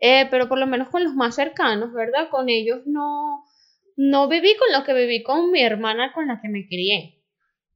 eh, 0.00 0.26
pero 0.30 0.48
por 0.48 0.58
lo 0.58 0.66
menos 0.66 0.88
con 0.88 1.04
los 1.04 1.14
más 1.14 1.34
cercanos, 1.34 1.92
¿verdad? 1.92 2.28
Con 2.30 2.48
ellos 2.48 2.82
no, 2.86 3.44
no 3.96 4.28
viví 4.28 4.54
con 4.56 4.78
lo 4.78 4.84
que 4.84 4.94
viví 4.94 5.22
con 5.22 5.50
mi 5.50 5.62
hermana 5.62 6.12
con 6.12 6.26
la 6.26 6.40
que 6.40 6.48
me 6.48 6.66
crié. 6.66 7.22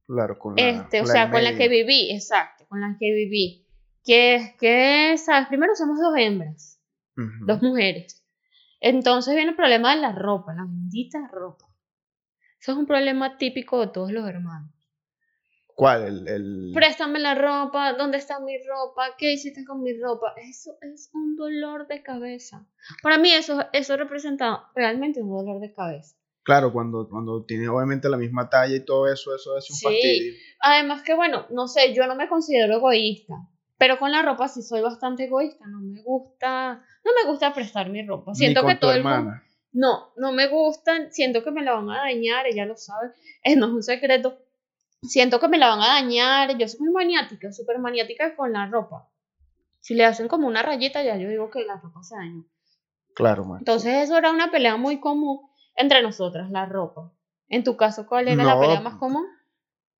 Claro, 0.05 0.37
con 0.37 0.55
la, 0.55 0.61
Este, 0.61 1.01
o 1.01 1.05
sea, 1.05 1.31
con 1.31 1.43
la 1.43 1.55
que 1.55 1.69
viví, 1.69 2.11
exacto, 2.11 2.65
con 2.67 2.81
la 2.81 2.95
que 2.99 3.13
viví. 3.13 3.65
Que 4.03 4.35
es 4.35 4.55
que, 4.59 5.17
¿sabes? 5.17 5.47
Primero 5.47 5.75
somos 5.75 5.99
dos 5.99 6.13
hembras 6.17 6.81
dos 7.45 7.61
mujeres. 7.61 8.25
Entonces 8.79 9.35
viene 9.35 9.51
el 9.51 9.55
problema 9.55 9.95
de 9.95 10.01
la 10.01 10.11
ropa, 10.11 10.53
la 10.53 10.63
bendita 10.63 11.19
ropa. 11.31 11.65
Eso 12.59 12.73
es 12.73 12.77
un 12.77 12.85
problema 12.85 13.37
típico 13.37 13.79
de 13.81 13.87
todos 13.87 14.11
los 14.11 14.27
hermanos. 14.27 14.71
¿Cuál? 15.75 16.03
El, 16.03 16.27
el... 16.27 16.71
Préstame 16.73 17.19
la 17.19 17.35
ropa, 17.35 17.93
¿dónde 17.93 18.17
está 18.17 18.39
mi 18.39 18.57
ropa? 18.57 19.15
¿Qué 19.17 19.33
hiciste 19.33 19.65
con 19.65 19.81
mi 19.81 19.93
ropa? 19.99 20.33
Eso 20.37 20.77
es 20.81 21.09
un 21.13 21.35
dolor 21.35 21.87
de 21.87 22.03
cabeza. 22.03 22.67
Para 23.01 23.17
mí 23.17 23.31
eso, 23.31 23.65
eso 23.73 23.97
representa 23.97 24.69
realmente 24.75 25.21
un 25.21 25.29
dolor 25.29 25.59
de 25.61 25.73
cabeza. 25.73 26.15
Claro, 26.43 26.73
cuando, 26.73 27.07
cuando 27.07 27.45
tiene 27.45 27.67
obviamente 27.67 28.09
la 28.09 28.17
misma 28.17 28.49
talla 28.49 28.75
y 28.75 28.83
todo 28.85 29.07
eso, 29.11 29.35
eso 29.35 29.57
es 29.57 29.69
un 29.69 29.75
Sí. 29.75 29.85
fastidio. 29.85 30.33
Además 30.59 31.03
que, 31.03 31.13
bueno, 31.13 31.45
no 31.51 31.67
sé, 31.67 31.93
yo 31.93 32.07
no 32.07 32.15
me 32.15 32.27
considero 32.27 32.73
egoísta, 32.75 33.35
pero 33.77 33.99
con 33.99 34.11
la 34.11 34.23
ropa 34.23 34.47
sí 34.47 34.61
soy 34.63 34.81
bastante 34.81 35.25
egoísta. 35.25 35.65
No 35.67 35.81
me 35.81 36.01
gusta, 36.01 36.83
no 37.05 37.11
me 37.23 37.29
gusta 37.29 37.53
prestar 37.53 37.89
mi 37.89 38.05
ropa. 38.05 38.31
Ni 38.31 38.37
Siento 38.37 38.61
con 38.61 38.69
que 38.71 38.75
tu 38.75 38.81
todo 38.81 38.93
el 38.93 39.03
mundo... 39.03 39.31
No, 39.73 40.11
no 40.17 40.33
me 40.33 40.47
gustan, 40.49 41.13
siento 41.13 41.43
que 41.43 41.51
me 41.51 41.63
la 41.63 41.73
van 41.73 41.89
a 41.91 41.99
dañar, 42.01 42.45
ella 42.45 42.65
lo 42.65 42.75
sabe, 42.75 43.11
eh, 43.43 43.55
no 43.55 43.67
es 43.67 43.71
un 43.71 43.83
secreto. 43.83 44.37
Siento 45.03 45.39
que 45.39 45.47
me 45.47 45.57
la 45.57 45.69
van 45.69 45.81
a 45.81 45.87
dañar, 45.99 46.57
yo 46.57 46.67
soy 46.67 46.79
muy 46.81 46.91
maniática, 46.91 47.51
súper 47.51 47.79
maniática 47.79 48.35
con 48.35 48.53
la 48.53 48.67
ropa. 48.67 49.09
Si 49.79 49.95
le 49.95 50.05
hacen 50.05 50.27
como 50.27 50.47
una 50.47 50.61
rayita, 50.61 51.01
ya 51.03 51.17
yo 51.17 51.27
digo 51.27 51.49
que 51.49 51.63
la 51.65 51.77
ropa 51.77 52.03
se 52.03 52.15
dañó. 52.15 52.45
Claro, 53.15 53.45
man. 53.45 53.59
Entonces 53.59 53.95
eso 54.03 54.17
era 54.17 54.29
una 54.31 54.51
pelea 54.51 54.77
muy 54.77 54.99
común 54.99 55.39
entre 55.75 56.03
nosotras, 56.03 56.51
la 56.51 56.65
ropa. 56.67 57.11
En 57.49 57.63
tu 57.63 57.75
caso, 57.75 58.05
¿cuál 58.05 58.27
era 58.27 58.43
la 58.43 58.59
pelea 58.59 58.79
más 58.81 58.95
común? 58.95 59.25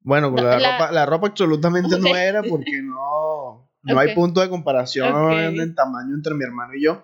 Bueno, 0.01 0.29
la, 0.31 0.59
la- 0.59 0.71
ropa, 0.77 0.91
la 0.91 1.05
ropa 1.05 1.27
absolutamente 1.27 1.97
no 1.99 2.15
era 2.15 2.43
porque 2.43 2.81
no, 2.83 3.69
no 3.83 3.99
hay 3.99 4.13
punto 4.15 4.41
de 4.41 4.49
comparación 4.49 5.31
en 5.33 5.59
el 5.59 5.75
tamaño 5.75 6.13
entre 6.15 6.35
mi 6.35 6.43
hermano 6.43 6.73
y 6.75 6.83
yo. 6.83 7.03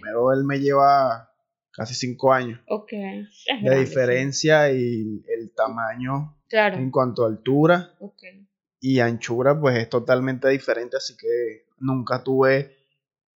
Primero 0.00 0.32
él 0.32 0.42
me 0.44 0.58
lleva 0.58 1.30
casi 1.78 1.94
cinco 1.94 2.32
años 2.32 2.60
ok. 2.66 2.92
Es 2.92 3.62
de 3.62 3.78
diferencia 3.78 4.70
y 4.72 5.22
el 5.28 5.52
tamaño. 5.54 6.36
Claro, 6.48 6.76
en 6.76 6.90
cuanto 6.90 7.24
a 7.24 7.28
altura 7.28 7.94
ok. 8.00 8.22
y 8.80 9.00
anchura 9.00 9.58
pues 9.58 9.78
es 9.78 9.88
totalmente 9.88 10.48
diferente, 10.48 10.96
así 10.96 11.16
que 11.16 11.66
nunca 11.78 12.24
tuve 12.24 12.76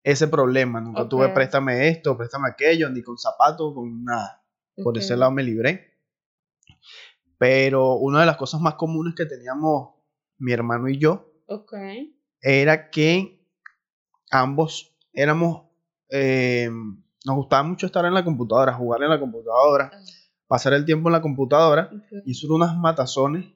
ese 0.03 0.29
problema, 0.29 0.81
nunca 0.81 1.09
tuve 1.09 1.29
préstame 1.29 1.89
esto, 1.89 2.17
préstame 2.17 2.49
aquello, 2.49 2.91
ni 2.91 3.03
con 3.03 3.19
zapatos, 3.19 3.75
con 3.75 4.03
nada. 4.05 4.43
Por 4.83 4.99
ese 4.99 5.17
lado 5.17 5.31
me 5.31 5.45
libré. 5.45 5.93
Pero 7.39 7.97
una 7.97 8.21
de 8.21 8.27
las 8.27 8.37
cosas 8.37 8.61
más 8.61 8.75
comunes 8.75 9.15
que 9.15 9.27
teníamos 9.27 9.91
mi 10.39 10.53
hermano 10.53 10.89
y 10.89 10.99
yo 10.99 11.33
era 12.41 12.91
que 12.91 13.47
ambos 14.31 14.97
éramos, 15.13 15.69
eh, 16.09 16.71
nos 17.25 17.37
gustaba 17.37 17.63
mucho 17.63 17.87
estar 17.87 18.05
en 18.05 18.15
la 18.15 18.25
computadora, 18.25 18.73
jugar 18.75 19.03
en 19.03 19.11
la 19.11 19.19
computadora, 19.21 19.91
ah, 19.95 19.99
pasar 20.47 20.73
el 20.75 20.85
tiempo 20.85 21.09
en 21.09 21.13
la 21.15 21.23
computadora 21.23 21.91
ok. 21.93 22.23
y 22.27 22.35
son 22.35 22.53
unas 22.53 22.77
matazones. 22.77 23.47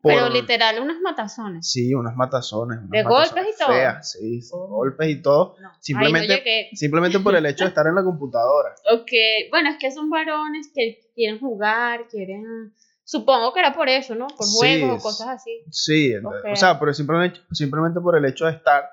por- 0.00 0.12
Pero 0.12 0.28
literal, 0.28 0.80
unas 0.80 1.00
matazones. 1.00 1.68
Sí, 1.68 1.92
unas 1.92 2.14
matazones. 2.14 2.78
unas 2.78 2.90
¿De 2.90 3.02
golpes 3.02 3.46
y 3.52 3.58
todo? 3.58 3.68
feas, 3.68 4.12
sí, 4.12 4.42
sí, 4.42 4.50
Oh. 4.54 4.68
golpes 4.68 5.08
y 5.08 5.20
todo. 5.20 5.56
No, 5.60 5.66
ahí 5.68 5.74
no 5.74 5.78
Simplemente, 5.80 6.70
simplemente 6.74 7.18
por 7.18 7.34
el 7.34 7.44
hecho 7.46 7.64
de 7.64 7.68
estar 7.70 7.84
en 7.88 7.96
la 7.96 8.04
computadora. 8.04 8.74
Ok, 8.92 9.10
bueno, 9.50 9.70
es 9.70 9.76
que 9.80 9.90
son 9.90 10.08
varones 10.08 10.70
que 10.72 11.00
quieren 11.16 11.40
jugar, 11.40 12.06
quieren... 12.08 12.72
Supongo 13.02 13.52
que 13.52 13.58
era 13.60 13.74
por 13.74 13.88
eso, 13.88 14.14
¿no? 14.14 14.28
Por 14.28 14.46
juegos 14.46 15.00
o 15.00 15.02
cosas 15.02 15.28
así. 15.28 15.62
Sí, 15.70 16.12
o 16.14 16.54
sea, 16.56 16.78
pero 16.78 16.94
simplemente, 16.94 17.40
simplemente 17.52 18.00
por 18.00 18.16
el 18.16 18.24
hecho 18.26 18.44
de 18.44 18.52
estar 18.52 18.84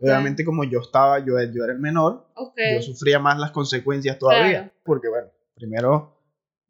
Obviamente 0.00 0.44
como 0.44 0.64
yo 0.64 0.80
estaba, 0.80 1.18
yo, 1.20 1.40
yo 1.52 1.64
era 1.64 1.72
el 1.72 1.78
menor, 1.78 2.26
yo 2.36 2.82
sufría 2.82 3.18
más 3.18 3.38
las 3.38 3.50
consecuencias 3.50 4.18
todavía. 4.18 4.60
Claro. 4.60 4.72
Porque 4.84 5.08
bueno, 5.08 5.28
primero... 5.54 6.14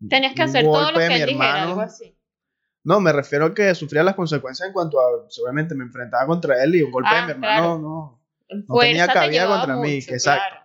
Tenías 0.09 0.35
que 0.35 0.43
hacer 0.43 0.65
todo 0.65 0.93
lo 0.93 0.99
que 0.99 1.09
dijera, 1.09 1.33
hermano. 1.33 1.69
algo 1.71 1.81
así. 1.81 2.17
No, 2.85 3.01
me 3.01 3.13
refiero 3.13 3.47
a 3.47 3.55
que 3.55 3.75
sufría 3.75 4.03
las 4.03 4.15
consecuencias 4.15 4.69
en 4.69 4.73
cuanto 4.73 5.01
a, 5.01 5.27
obviamente 5.43 5.75
me 5.75 5.85
enfrentaba 5.85 6.27
contra 6.27 6.63
él 6.63 6.77
y 6.77 6.83
un 6.83 6.93
golpe 6.93 7.11
Ah, 7.13 7.27
de 7.27 7.27
mi 7.27 7.33
hermano, 7.33 7.61
claro. 7.61 7.79
no. 7.79 8.65
Fuerza 8.67 8.89
tenía 8.89 9.07
te 9.09 9.13
cabida 9.13 9.47
contra 9.47 9.77
mí, 9.77 9.97
exacto. 9.97 10.57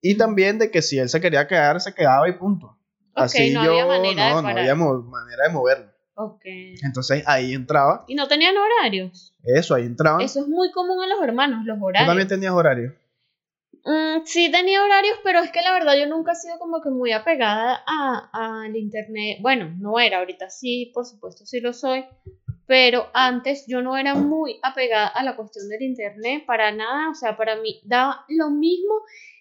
Y 0.00 0.16
también 0.16 0.58
de 0.58 0.70
que 0.70 0.82
si 0.82 0.98
él 0.98 1.08
se 1.08 1.20
quería 1.20 1.46
quedar, 1.46 1.80
se 1.80 1.94
quedaba 1.94 2.28
y 2.28 2.32
punto. 2.32 2.78
Así 3.14 3.52
no 3.52 3.64
yo, 3.64 3.70
había 3.70 3.86
manera 3.86 4.26
de 4.26 4.30
no, 4.30 4.42
no 4.42 4.48
había 4.48 4.74
manera 4.74 5.44
de 5.46 5.52
moverlo. 5.52 5.92
Ok. 6.18 6.42
Entonces 6.82 7.22
ahí 7.26 7.52
entraba, 7.52 8.04
Y 8.08 8.14
no 8.14 8.26
tenían 8.26 8.54
horarios. 8.56 9.34
eso, 9.44 9.74
ahí 9.74 9.84
entraban. 9.84 10.22
Eso 10.22 10.40
es 10.40 10.48
muy 10.48 10.70
común 10.72 11.02
en 11.04 11.10
los 11.10 11.20
hermanos, 11.22 11.64
los 11.66 11.78
¿Tú 11.78 11.84
horarios. 11.84 12.08
también 12.08 12.28
tenías 12.28 12.52
horario? 12.52 12.94
Mm, 13.84 14.24
sí 14.24 14.50
tenía 14.50 14.82
horarios, 14.82 15.16
pero 15.22 15.40
es 15.40 15.50
que 15.52 15.62
la 15.62 15.72
verdad 15.72 15.94
yo 15.96 16.06
nunca 16.08 16.32
he 16.32 16.34
sido 16.34 16.58
como 16.58 16.80
que 16.82 16.90
muy 16.90 17.12
apegada 17.12 17.82
a- 17.86 18.30
al 18.64 18.74
internet. 18.76 19.38
Bueno, 19.40 19.72
no 19.78 20.00
era, 20.00 20.18
ahorita 20.18 20.50
sí, 20.50 20.90
por 20.92 21.04
supuesto 21.06 21.46
sí 21.46 21.60
lo 21.60 21.72
soy, 21.72 22.04
pero 22.66 23.08
antes 23.14 23.64
yo 23.68 23.82
no 23.82 23.96
era 23.96 24.14
muy 24.16 24.58
apegada 24.62 25.06
a 25.08 25.22
la 25.22 25.36
cuestión 25.36 25.68
del 25.68 25.82
internet 25.82 26.44
para 26.46 26.72
nada. 26.72 27.10
O 27.10 27.14
sea, 27.14 27.36
para 27.36 27.56
mí 27.56 27.80
da 27.84 28.24
lo 28.28 28.50
mismo 28.50 28.94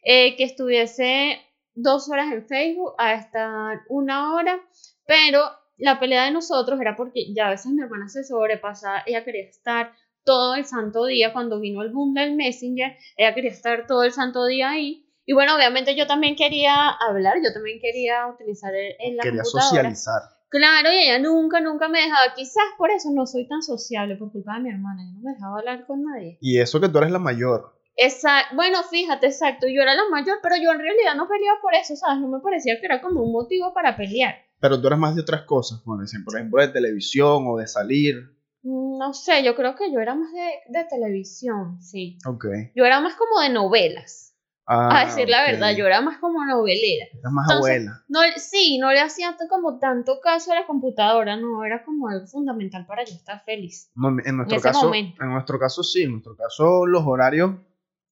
eh, 0.03 0.35
que 0.35 0.43
estuviese 0.43 1.39
dos 1.73 2.07
horas 2.09 2.31
en 2.31 2.45
Facebook 2.45 2.93
a 2.99 3.13
estar 3.15 3.79
una 3.89 4.35
hora, 4.35 4.59
pero 5.07 5.41
la 5.77 5.99
pelea 5.99 6.25
de 6.25 6.31
nosotros 6.31 6.79
era 6.79 6.95
porque 6.95 7.33
ya 7.33 7.47
a 7.47 7.51
veces 7.51 7.71
mi 7.71 7.81
hermana 7.81 8.07
se 8.07 8.23
sobrepasaba, 8.23 9.03
ella 9.05 9.23
quería 9.23 9.43
estar 9.49 9.91
todo 10.23 10.55
el 10.55 10.65
santo 10.65 11.05
día 11.05 11.33
cuando 11.33 11.59
vino 11.59 11.81
el 11.83 11.91
boom 11.91 12.13
del 12.13 12.35
Messenger, 12.35 12.95
ella 13.17 13.33
quería 13.35 13.51
estar 13.51 13.85
todo 13.87 14.03
el 14.03 14.11
santo 14.11 14.45
día 14.45 14.71
ahí. 14.71 15.01
Y 15.27 15.33
bueno, 15.33 15.55
obviamente 15.55 15.95
yo 15.95 16.05
también 16.07 16.35
quería 16.35 16.89
hablar, 16.89 17.37
yo 17.43 17.51
también 17.53 17.79
quería 17.81 18.27
utilizar 18.27 18.73
el, 18.75 18.93
el- 18.99 19.17
la 19.17 19.23
Quería 19.23 19.41
computadora. 19.41 19.69
socializar. 19.69 20.21
Claro, 20.49 20.91
y 20.93 20.97
ella 20.97 21.19
nunca, 21.19 21.59
nunca 21.59 21.87
me 21.89 21.99
dejaba. 21.99 22.33
Quizás 22.35 22.63
por 22.77 22.89
eso 22.91 23.09
no 23.11 23.25
soy 23.25 23.47
tan 23.47 23.61
sociable, 23.61 24.15
por 24.15 24.31
culpa 24.31 24.53
de 24.53 24.61
mi 24.61 24.69
hermana. 24.69 25.01
Yo 25.03 25.13
no 25.17 25.21
me 25.23 25.33
dejaba 25.33 25.57
hablar 25.59 25.85
con 25.85 26.03
nadie. 26.03 26.37
Y 26.41 26.59
eso 26.59 26.79
que 26.79 26.87
tú 26.89 26.99
eres 26.99 27.11
la 27.11 27.19
mayor. 27.19 27.73
Esa, 27.97 28.43
bueno, 28.53 28.83
fíjate, 28.83 29.27
exacto. 29.27 29.67
Yo 29.67 29.81
era 29.81 29.95
la 29.95 30.07
mayor, 30.09 30.37
pero 30.43 30.55
yo 30.57 30.71
en 30.71 30.79
realidad 30.79 31.15
no 31.15 31.27
peleaba 31.27 31.59
por 31.61 31.73
eso, 31.73 31.95
¿sabes? 31.95 32.19
No 32.21 32.27
me 32.29 32.39
parecía 32.39 32.79
que 32.79 32.85
era 32.85 33.01
como 33.01 33.23
un 33.23 33.31
motivo 33.31 33.73
para 33.73 33.97
pelear. 33.97 34.44
Pero 34.59 34.79
tú 34.79 34.87
eres 34.87 34.99
más 34.99 35.15
de 35.15 35.21
otras 35.21 35.43
cosas, 35.43 35.81
como 35.81 35.97
por 36.25 36.35
ejemplo, 36.35 36.61
de 36.61 36.67
televisión 36.69 37.45
o 37.47 37.57
de 37.57 37.67
salir. 37.67 38.15
Mm, 38.63 38.97
No 38.97 39.13
sé, 39.13 39.43
yo 39.43 39.55
creo 39.55 39.75
que 39.75 39.91
yo 39.91 39.99
era 39.99 40.15
más 40.15 40.31
de, 40.31 40.79
de 40.79 40.85
televisión, 40.85 41.81
sí. 41.81 42.17
Ok. 42.25 42.45
Yo 42.75 42.85
era 42.85 43.01
más 43.01 43.15
como 43.15 43.41
de 43.41 43.49
novelas. 43.49 44.25
Ah, 44.67 45.01
a 45.01 45.05
decir 45.05 45.29
la 45.29 45.43
verdad, 45.43 45.75
yo 45.75 45.85
era 45.85 46.01
más 46.01 46.17
como 46.17 46.43
novelera. 46.43 47.05
Eres 47.11 47.31
más 47.31 47.47
Entonces, 47.47 47.75
abuela. 47.75 48.03
No, 48.07 48.19
sí, 48.37 48.79
no 48.79 48.91
le 48.91 48.99
hacía 48.99 49.37
como 49.47 49.77
tanto 49.77 50.19
caso 50.21 50.51
a 50.51 50.55
la 50.55 50.65
computadora, 50.65 51.37
no, 51.37 51.63
era 51.63 51.85
como 51.85 52.07
algo 52.07 52.25
fundamental 52.25 52.83
para 52.87 53.03
yo 53.03 53.13
estar 53.13 53.43
feliz. 53.43 53.91
No, 53.93 54.09
en 54.09 54.37
nuestro 54.37 54.59
caso, 54.59 54.91
en 54.93 55.13
nuestro 55.19 55.59
caso 55.59 55.83
sí, 55.83 56.01
en 56.03 56.13
nuestro 56.13 56.35
caso 56.35 56.87
los 56.87 57.03
horarios 57.05 57.51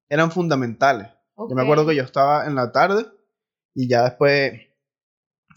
eran 0.10 0.30
fundamentales. 0.30 1.08
Yo 1.36 1.56
me 1.56 1.64
acuerdo 1.64 1.88
que 1.88 1.96
yo 1.96 2.04
estaba 2.04 2.46
en 2.46 2.54
la 2.54 2.72
tarde 2.72 3.08
y 3.74 3.88
ya 3.88 4.04
después, 4.04 4.54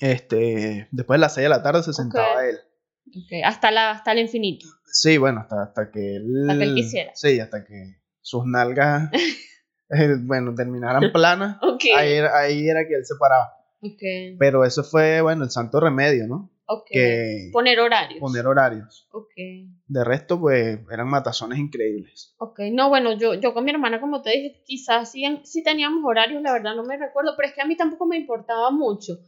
este, 0.01 0.89
después 0.91 1.19
de 1.19 1.21
las 1.21 1.35
6 1.35 1.45
de 1.45 1.49
la 1.49 1.63
tarde 1.63 1.83
se 1.83 1.93
sentaba 1.93 2.45
él. 2.47 2.57
Ok, 3.09 3.45
hasta, 3.45 3.71
la, 3.71 3.91
hasta 3.91 4.13
el 4.13 4.19
infinito. 4.21 4.67
Sí, 4.85 5.19
bueno, 5.19 5.41
hasta, 5.41 5.63
hasta 5.63 5.91
que 5.91 6.17
él... 6.17 6.49
Hasta 6.49 6.59
que 6.59 6.65
él 6.65 6.75
quisiera. 6.75 7.13
Sí, 7.15 7.41
hasta 7.41 7.65
que 7.65 8.01
sus 8.21 8.45
nalgas, 8.47 9.11
eh, 9.91 10.17
bueno, 10.21 10.55
terminaran 10.55 11.13
planas. 11.13 11.59
Ahí 11.97 12.19
ahí 12.19 12.69
era 12.69 12.87
que 12.87 12.95
él 12.95 13.05
se 13.05 13.15
paraba. 13.19 13.53
Pero 14.39 14.65
eso 14.65 14.83
fue, 14.83 15.21
bueno, 15.21 15.45
el 15.45 15.51
santo 15.51 15.81
remedio, 15.81 16.27
¿no? 16.27 16.51
Que 16.91 17.51
Poner 17.53 17.79
horarios. 17.79 18.19
poner 18.19 18.47
horarios. 18.47 19.09
De 19.87 20.05
resto, 20.05 20.41
pues, 20.41 20.81
eran 20.91 21.09
matazones 21.09 21.59
increíbles. 21.59 22.35
Ok, 22.39 22.59
no, 22.73 22.89
bueno, 22.89 23.17
yo, 23.17 23.35
yo 23.35 23.55
con 23.55 23.65
mi 23.65 23.71
hermana, 23.71 24.01
como 24.01 24.23
te 24.23 24.31
dije, 24.31 24.63
quizás 24.67 25.13
sí, 25.13 25.23
sí 25.45 25.63
teníamos 25.63 26.03
horarios, 26.05 26.43
la 26.43 26.53
verdad 26.53 26.75
no 26.75 26.83
me 26.83 26.97
recuerdo, 26.97 27.35
pero 27.37 27.49
es 27.49 27.55
que 27.55 27.63
a 27.63 27.67
mí 27.67 27.77
tampoco 27.77 28.07
me 28.07 28.17
importaba 28.17 28.71
mucho. 28.73 29.19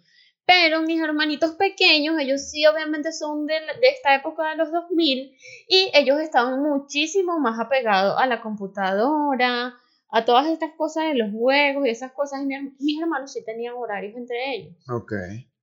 Pero 0.50 0.81
mis 0.81 0.99
hermanitos 1.00 1.52
pequeños, 1.52 2.19
ellos 2.19 2.40
sí 2.50 2.64
obviamente 2.67 3.12
son 3.12 3.47
de, 3.47 3.52
de 3.55 3.88
esta 3.95 4.14
época 4.14 4.49
de 4.49 4.57
los 4.57 4.73
2000 4.73 5.37
y 5.69 5.90
ellos 5.93 6.19
estaban 6.21 6.62
muchísimo 6.62 7.38
más 7.38 7.61
apegados 7.61 8.19
a 8.19 8.26
la 8.26 8.40
computadora, 8.40 9.75
a 10.11 10.25
todas 10.25 10.47
estas 10.47 10.71
cosas 10.76 11.05
de 11.09 11.17
los 11.17 11.31
juegos 11.33 11.87
y 11.87 11.90
esas 11.90 12.12
cosas. 12.12 12.40
Y 12.43 12.47
mis 12.47 13.00
hermanos 13.00 13.31
sí 13.33 13.45
tenían 13.45 13.75
horarios 13.76 14.17
entre 14.17 14.55
ellos. 14.57 14.75
Ok. 14.90 15.12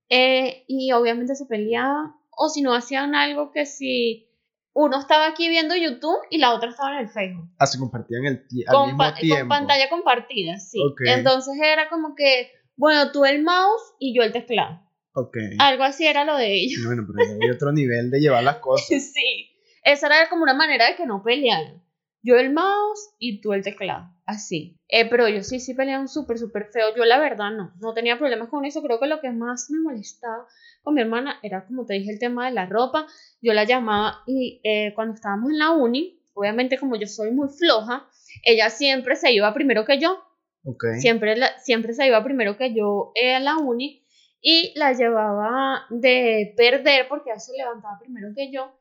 Eh, 0.09 0.63
y 0.67 0.91
obviamente 0.91 1.33
se 1.35 1.47
peleaban, 1.47 2.13
o 2.29 2.47
si 2.49 2.61
no 2.61 2.75
hacían 2.75 3.15
algo 3.15 3.51
que 3.51 3.65
si 3.65 4.29
uno 4.73 4.99
estaba 4.99 5.25
aquí 5.27 5.49
viendo 5.49 5.75
YouTube 5.75 6.19
y 6.29 6.37
la 6.37 6.53
otra 6.53 6.69
estaba 6.69 6.91
en 6.93 6.99
el 6.99 7.09
Facebook 7.09 7.49
Ah, 7.57 7.65
se 7.65 7.79
compartían 7.79 8.25
el 8.25 8.45
al 8.67 8.85
mismo 8.85 8.97
pa- 8.99 9.11
con 9.13 9.19
tiempo. 9.21 9.49
pantalla 9.49 9.89
compartida, 9.89 10.59
sí. 10.59 10.79
Ok. 10.79 11.01
Entonces 11.07 11.55
era 11.59 11.89
como 11.89 12.13
que, 12.13 12.51
bueno, 12.75 13.11
tú 13.11 13.25
el 13.25 13.43
mouse 13.43 13.93
y 13.99 14.15
yo 14.15 14.23
el 14.23 14.31
teclado. 14.31 14.81
Ok. 15.13 15.37
Algo 15.59 15.83
así 15.83 16.05
era 16.05 16.25
lo 16.25 16.35
de 16.35 16.53
ellos. 16.53 16.81
Bueno, 16.85 17.07
pero 17.07 17.39
hay 17.41 17.49
otro 17.49 17.71
nivel 17.71 18.11
de 18.11 18.19
llevar 18.19 18.43
las 18.43 18.57
cosas. 18.57 18.87
sí. 19.13 19.49
Esa 19.83 20.07
era 20.07 20.29
como 20.29 20.43
una 20.43 20.53
manera 20.53 20.87
de 20.87 20.95
que 20.95 21.05
no 21.05 21.23
pelearan. 21.23 21.81
Yo 22.21 22.35
el 22.37 22.51
mouse 22.51 23.13
y 23.19 23.39
tú 23.39 23.53
el 23.53 23.63
teclado. 23.63 24.09
Así. 24.25 24.79
Eh, 24.89 25.07
pero 25.07 25.27
ellos 25.27 25.47
sí, 25.47 25.59
sí 25.59 25.75
peleaban 25.75 26.07
súper, 26.07 26.39
súper 26.39 26.65
feo. 26.73 26.95
Yo 26.95 27.05
la 27.05 27.19
verdad 27.19 27.51
no. 27.51 27.71
No 27.79 27.93
tenía 27.93 28.17
problemas 28.17 28.49
con 28.49 28.65
eso. 28.65 28.81
Creo 28.81 28.99
que 28.99 29.05
lo 29.05 29.21
que 29.21 29.31
más 29.31 29.69
me 29.69 29.79
molestaba 29.79 30.47
con 30.81 30.95
mi 30.95 31.01
hermana 31.01 31.39
era, 31.43 31.65
como 31.65 31.85
te 31.85 31.93
dije, 31.93 32.11
el 32.11 32.19
tema 32.19 32.47
de 32.47 32.53
la 32.53 32.65
ropa. 32.65 33.05
Yo 33.41 33.53
la 33.53 33.63
llamaba 33.63 34.23
y 34.25 34.59
eh, 34.63 34.91
cuando 34.95 35.13
estábamos 35.13 35.51
en 35.51 35.59
la 35.59 35.71
uni, 35.71 36.19
obviamente 36.33 36.79
como 36.79 36.95
yo 36.95 37.07
soy 37.07 37.31
muy 37.31 37.47
floja, 37.49 38.07
ella 38.43 38.69
siempre 38.69 39.15
se 39.15 39.31
iba 39.31 39.53
primero 39.53 39.85
que 39.85 39.99
yo. 39.99 40.19
Ok. 40.65 40.83
Siempre, 40.99 41.35
la- 41.37 41.57
siempre 41.59 41.93
se 41.93 42.07
iba 42.07 42.23
primero 42.23 42.57
que 42.57 42.73
yo 42.73 43.11
eh, 43.15 43.35
a 43.35 43.39
la 43.39 43.57
uni 43.57 44.03
y 44.41 44.73
la 44.77 44.93
llevaba 44.93 45.85
de 45.89 46.53
perder 46.57 47.07
porque 47.07 47.29
ella 47.29 47.39
se 47.39 47.55
levantaba 47.57 47.97
primero 47.99 48.29
que 48.35 48.51
yo 48.51 48.77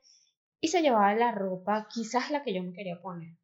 y 0.60 0.68
se 0.68 0.80
llevaba 0.82 1.14
la 1.14 1.30
ropa, 1.32 1.86
quizás 1.92 2.30
la 2.30 2.42
que 2.42 2.54
yo 2.54 2.62
me 2.62 2.72
quería 2.72 3.00
poner. 3.00 3.36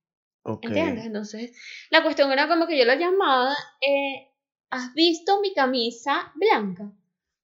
¿Entiendes? 0.62 1.04
Entonces, 1.06 1.52
la 1.90 2.02
cuestión 2.02 2.32
era 2.32 2.48
como 2.48 2.66
que 2.66 2.78
yo 2.78 2.84
la 2.86 2.96
llamaba, 2.96 3.54
eh, 3.86 4.28
¿has 4.70 4.92
visto 4.94 5.40
mi 5.42 5.52
camisa 5.52 6.32
blanca? 6.34 6.90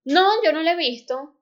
No, 0.04 0.26
yo 0.44 0.52
no 0.52 0.62
la 0.62 0.72
he 0.72 0.76
visto. 0.76 1.36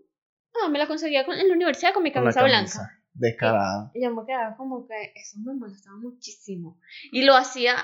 Ah, 0.63 0.69
me 0.69 0.79
la 0.79 0.87
conseguía 0.89 1.25
con- 1.25 1.37
en 1.39 1.47
la 1.49 1.55
universidad 1.55 1.93
con 1.95 2.03
mi 2.03 2.13
Con 2.13 2.25
la 2.25 2.33
camisa, 2.33 2.45
blanca. 2.45 2.73
camisa. 2.73 3.01
Descarada. 3.15 3.91
Y 3.95 4.03
yo 4.03 4.11
me 4.13 4.27
quedaba 4.27 4.57
como 4.57 4.87
que 4.89 5.13
eso 5.15 5.37
me 5.45 5.55
molestaba 5.55 5.97
muchísimo. 5.99 6.81
Y 7.13 7.23
lo 7.23 7.37
hacía 7.37 7.77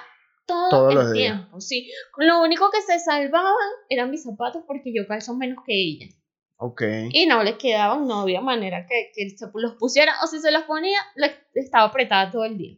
todo 0.50 0.69
Todos 0.71 0.88
el 0.90 0.95
los 0.97 1.12
días. 1.12 1.37
tiempo, 1.38 1.61
sí. 1.61 1.90
Lo 2.19 2.42
único 2.42 2.71
que 2.71 2.83
se 2.83 2.99
salvaban 2.99 3.54
eran 3.88 4.11
mis 4.11 4.23
zapatos 4.25 4.62
porque 4.66 4.92
yo 4.95 5.07
calzo 5.07 5.35
menos 5.35 5.62
que 5.66 5.73
ella. 5.75 6.07
Ok. 6.59 6.83
Y 7.12 7.26
no 7.26 7.42
les 7.42 7.57
quedaban, 7.57 8.07
no 8.07 8.21
había 8.21 8.40
manera 8.42 8.87
que, 8.87 9.11
que 9.14 9.30
se 9.30 9.47
los 9.54 9.75
pusiera. 9.76 10.12
O 10.23 10.26
si 10.26 10.38
se 10.40 10.50
los 10.50 10.64
ponía, 10.64 10.99
le- 11.16 11.35
estaba 11.54 11.85
apretada 11.85 12.30
todo 12.30 12.45
el 12.45 12.59
día. 12.59 12.76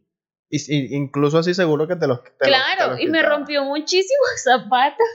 Y, 0.49 0.95
incluso 0.95 1.39
así 1.39 1.55
seguro 1.55 1.89
que 1.89 1.97
te 1.97 2.07
los. 2.07 2.23
te 2.23 2.29
los- 2.31 2.39
te 2.39 2.47
claro, 2.47 2.93
los 2.93 3.01
y 3.01 3.07
me 3.09 3.23
rompió 3.23 3.65
muchísimos 3.65 4.31
zapatos. 4.45 5.07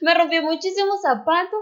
me 0.00 0.14
rompió 0.14 0.42
muchísimos 0.42 1.00
zapatos 1.02 1.60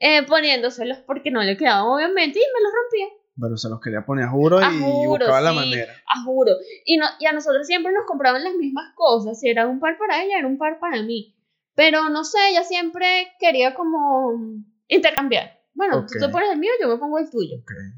eh, 0.00 0.22
poniéndoselos 0.26 0.98
porque 1.06 1.30
no 1.30 1.42
le 1.42 1.56
quedaban, 1.56 1.84
obviamente, 1.86 2.38
y 2.38 2.42
me 2.42 2.62
los 2.62 2.72
rompía. 2.72 3.21
Pero 3.42 3.56
se 3.56 3.68
los 3.68 3.80
quería 3.80 4.06
poner 4.06 4.26
a 4.26 4.30
juro 4.30 4.60
y 4.60 4.64
A 4.64 4.70
juro, 4.70 5.08
buscaba 5.18 5.40
la 5.40 5.52
manera. 5.52 5.92
a 6.06 6.22
juro. 6.22 6.52
Y, 6.84 6.96
no, 6.96 7.06
y 7.18 7.26
a 7.26 7.32
nosotros 7.32 7.66
siempre 7.66 7.92
nos 7.92 8.06
compraban 8.06 8.44
las 8.44 8.54
mismas 8.54 8.94
cosas. 8.94 9.40
Si 9.40 9.48
era 9.48 9.66
un 9.66 9.80
par 9.80 9.98
para 9.98 10.22
ella, 10.22 10.38
era 10.38 10.46
un 10.46 10.58
par 10.58 10.78
para 10.78 11.02
mí. 11.02 11.34
Pero 11.74 12.08
no 12.08 12.22
sé, 12.22 12.38
ella 12.50 12.62
siempre 12.62 13.32
quería 13.40 13.74
como 13.74 14.38
intercambiar. 14.86 15.58
Bueno, 15.74 16.06
tú 16.06 16.18
te 16.20 16.28
pones 16.28 16.52
el 16.52 16.58
mío, 16.58 16.70
yo 16.80 16.86
me 16.86 16.98
pongo 16.98 17.18
el 17.18 17.30
tuyo. 17.30 17.56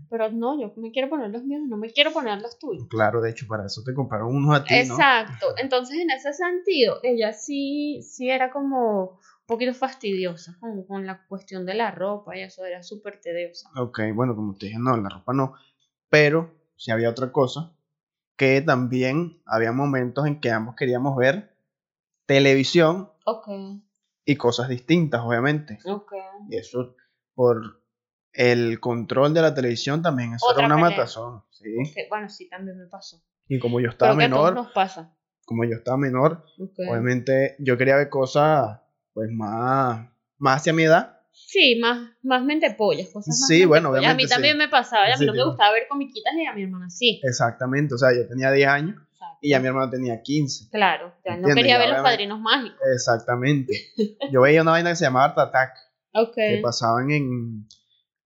Pero 0.09 0.31
no, 0.31 0.59
yo 0.59 0.73
me 0.77 0.93
quiero 0.93 1.11
poner 1.11 1.31
los 1.31 1.45
míos, 1.45 1.63
no 1.69 1.77
me 1.77 1.91
quiero 1.91 2.13
poner 2.13 2.41
los 2.41 2.59
tuyos. 2.59 2.87
Claro, 2.89 3.21
de 3.21 3.31
hecho, 3.31 3.47
para 3.49 3.67
eso 3.67 3.83
te 3.85 3.93
compraron 3.93 4.29
unos 4.35 4.55
a 4.57 4.65
ti, 4.65 4.73
¿no? 4.75 4.81
Exacto. 4.81 5.55
Entonces, 5.59 5.99
en 5.99 6.11
ese 6.11 6.33
sentido, 6.33 7.01
ella 7.03 7.33
sí, 7.33 8.01
sí 8.03 8.31
era 8.31 8.51
como 8.51 9.19
poquito 9.47 9.75
fastidiosa 9.75 10.57
con, 10.61 10.85
con 10.87 11.07
la 11.07 11.27
cuestión 11.27 11.67
de 11.67 11.75
la 11.75 11.91
ropa 11.91 12.37
y 12.37 12.41
eso 12.43 12.65
era 12.65 12.83
súper 12.83 13.21
tediosa. 13.21 13.71
Ok, 13.77 14.01
bueno, 14.15 14.35
como 14.35 14.55
te 14.57 14.67
dije, 14.67 14.79
no, 14.79 14.97
la 14.97 15.09
ropa 15.09 15.33
no. 15.33 15.55
Pero 16.09 16.53
si 16.77 16.91
había 16.91 17.11
otra 17.11 17.31
cosa, 17.33 17.73
que 18.37 18.61
también 18.63 19.43
había 19.47 19.73
momentos 19.73 20.27
en 20.27 20.41
que 20.41 20.51
ambos 20.51 20.75
queríamos 20.77 21.17
ver 21.17 21.55
televisión 22.27 23.11
Ok, 23.27 23.49
y 24.25 24.37
cosas 24.37 24.69
distintas, 24.69 25.21
obviamente. 25.23 25.79
ok. 25.85 26.13
Y 26.49 26.57
eso, 26.57 26.97
por 27.35 27.83
el 28.33 28.81
control 28.81 29.33
de 29.35 29.43
la 29.43 29.55
televisión 29.55 30.03
también, 30.03 30.35
eso 30.35 30.47
Otra 30.47 30.65
era 30.67 30.75
una 30.75 30.83
pelea. 30.85 30.99
matazón, 30.99 31.45
¿sí? 31.51 31.75
Bueno, 32.09 32.29
sí, 32.29 32.49
también 32.49 32.79
me 32.79 32.87
pasó. 32.87 33.23
Y 33.49 33.59
como 33.59 33.81
yo 33.81 33.89
estaba 33.91 34.15
menor, 34.15 34.55
nos 34.55 34.73
pasa. 34.73 35.15
como 35.45 35.65
yo 35.65 35.77
estaba 35.77 35.97
menor, 35.99 36.45
obviamente 36.89 37.57
yo 37.59 37.77
quería 37.77 37.97
ver 37.97 38.09
cosas 38.09 38.81
pues 39.15 39.31
más, 39.33 40.09
más 40.39 40.57
hacia 40.61 40.73
mi 40.73 40.83
edad. 40.83 41.21
Sí, 41.33 41.79
más, 41.81 42.11
más 42.23 42.45
mentepollas, 42.45 43.09
cosas 43.09 43.29
más 43.41 43.47
Sí, 43.49 43.65
bueno, 43.65 43.91
mentepollas. 43.91 44.11
A 44.13 44.15
mí 44.15 44.23
obviamente 44.25 44.35
también 44.35 44.55
sí. 44.55 44.59
me 44.59 44.69
pasaba, 44.69 45.05
a 45.07 45.09
mí 45.09 45.15
Sí, 45.19 45.27
no 45.27 45.33
me 45.35 45.45
gustaba 45.45 45.73
ver 45.73 45.85
comiquitas 45.89 46.33
y 46.35 46.47
a 46.47 46.53
mi 46.53 46.63
hermana 46.65 46.91
sí. 46.91 47.21
Exactamente, 47.25 47.95
o 47.95 47.99
sea, 47.99 48.11
yo 48.15 48.27
tenía 48.29 48.51
10 48.53 48.69
años 48.69 48.97
Exacto. 49.13 49.39
y 49.41 49.51
ya 49.51 49.61
mi 49.61 49.67
hermano 49.69 49.91
tenía 49.91 50.21
15. 50.23 50.69
Claro, 50.71 51.15
ya 51.25 51.37
no 51.37 51.49
quería 51.49 51.75
ya 51.75 51.79
ver 51.79 51.89
los 51.89 51.99
obviamente- 52.01 52.11
padrinos 52.11 52.41
mágicos. 52.41 52.79
Exactamente. 52.95 53.73
Yo 54.33 54.41
veía 54.43 54.63
una 54.63 54.73
vaina 54.73 54.91
que 54.91 54.97
se 54.97 55.05
llamaba 55.05 55.25
Art 55.27 55.39
Attack, 55.39 55.71
Ok, 56.13 56.35
que 56.35 56.61
pasaban 56.63 57.11
en, 57.11 57.67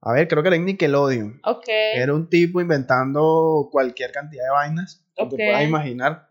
a 0.02 0.12
ver, 0.12 0.28
creo 0.28 0.42
que 0.42 0.48
era 0.48 0.56
en 0.56 0.64
Nickelodeon. 0.66 1.40
ok, 1.44 1.64
Era 1.94 2.14
un 2.14 2.28
tipo 2.28 2.60
inventando 2.60 3.68
cualquier 3.72 4.12
cantidad 4.12 4.44
de 4.44 4.50
vainas 4.50 5.04
que 5.16 5.22
Ok. 5.22 5.30
te 5.30 5.36
puedas 5.36 5.64
imaginar. 5.64 6.28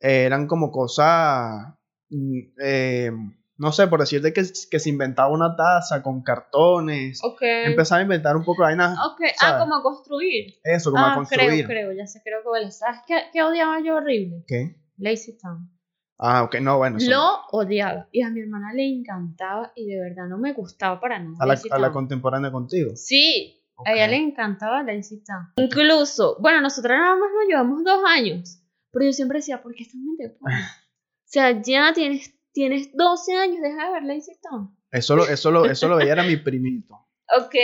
Eh, 0.00 0.24
eran 0.24 0.46
como 0.46 0.70
cosas, 0.70 1.74
mm, 2.10 2.38
eh, 2.62 3.10
no 3.58 3.72
sé, 3.72 3.86
por 3.86 4.00
decirte 4.00 4.32
que, 4.32 4.42
que 4.70 4.78
se 4.78 4.88
inventaba 4.88 5.32
una 5.32 5.56
taza 5.56 6.02
con 6.02 6.22
cartones. 6.22 7.20
ok. 7.22 7.40
Empezaba 7.40 8.00
a 8.00 8.02
inventar 8.02 8.36
un 8.36 8.44
poco 8.44 8.62
de 8.62 8.68
vainas, 8.68 8.98
Ok, 8.98 9.20
ah, 9.40 9.58
como 9.58 9.82
construir. 9.82 10.54
eso, 10.62 10.90
como 10.90 11.04
ah, 11.04 11.12
a 11.12 11.14
construir. 11.16 11.66
creo, 11.66 11.66
creo, 11.66 11.92
ya 11.92 12.06
sé, 12.06 12.20
creo 12.22 12.42
que 12.42 12.48
vale. 12.48 12.70
¿Sabes 12.70 13.00
qué, 13.06 13.14
qué 13.32 13.42
odiaba 13.42 13.80
yo 13.80 13.96
horrible? 13.96 14.44
¿Qué? 14.46 14.76
Lazy 14.98 15.38
Town. 15.38 15.70
Ah, 16.18 16.44
ok, 16.44 16.56
no, 16.60 16.78
bueno. 16.78 16.96
Lo 17.00 17.42
odiaba. 17.52 18.08
Y 18.10 18.22
a 18.22 18.30
mi 18.30 18.40
hermana 18.40 18.72
le 18.72 18.86
encantaba 18.86 19.72
y 19.74 19.86
de 19.86 20.00
verdad 20.00 20.26
no 20.28 20.38
me 20.38 20.52
gustaba 20.54 20.98
para 21.00 21.18
nada. 21.18 21.36
a 21.38 21.46
la, 21.46 21.60
a 21.70 21.78
la 21.78 21.92
contemporánea 21.92 22.50
contigo. 22.50 22.92
Sí, 22.96 23.62
a 23.84 23.92
ella 23.92 24.08
le 24.08 24.16
encantaba 24.16 24.82
Lazy 24.82 25.22
Town. 25.22 25.48
Incluso, 25.56 26.36
bueno, 26.40 26.60
nosotros 26.62 26.96
nada 26.96 27.16
más 27.16 27.30
nos 27.34 27.46
llevamos 27.46 27.84
dos 27.84 28.00
años. 28.06 28.62
Pero 28.90 29.04
yo 29.06 29.12
siempre 29.12 29.38
decía, 29.38 29.62
¿por 29.62 29.74
qué 29.74 29.82
estás 29.82 30.00
mente 30.00 30.38
O 30.40 31.28
sea, 31.28 31.60
ya 31.60 31.92
tienes, 31.92 32.32
tienes 32.56 32.88
12 32.94 33.34
años, 33.34 33.60
deja 33.60 33.84
de 33.84 33.92
ver 33.92 34.02
Lazy 34.04 34.32
Town. 34.40 34.74
Eso 34.90 35.14
lo, 35.14 35.28
eso 35.28 35.50
lo, 35.50 35.66
eso 35.66 35.88
lo 35.88 35.96
veía 35.96 36.12
era 36.12 36.22
mi 36.22 36.36
primito. 36.38 36.98
Ok. 37.36 37.54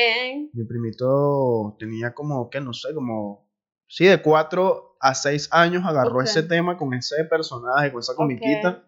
Mi 0.54 0.64
primito 0.64 1.76
tenía 1.78 2.12
como, 2.14 2.50
que 2.50 2.60
no 2.60 2.72
sé, 2.72 2.92
como, 2.94 3.48
sí, 3.86 4.06
de 4.06 4.20
4 4.20 4.96
a 4.98 5.14
6 5.14 5.50
años 5.52 5.84
agarró 5.86 6.20
ese 6.20 6.42
tema 6.42 6.76
con 6.76 6.92
ese 6.94 7.24
personaje, 7.26 7.92
con 7.92 8.00
esa 8.00 8.16
comiquita. 8.16 8.84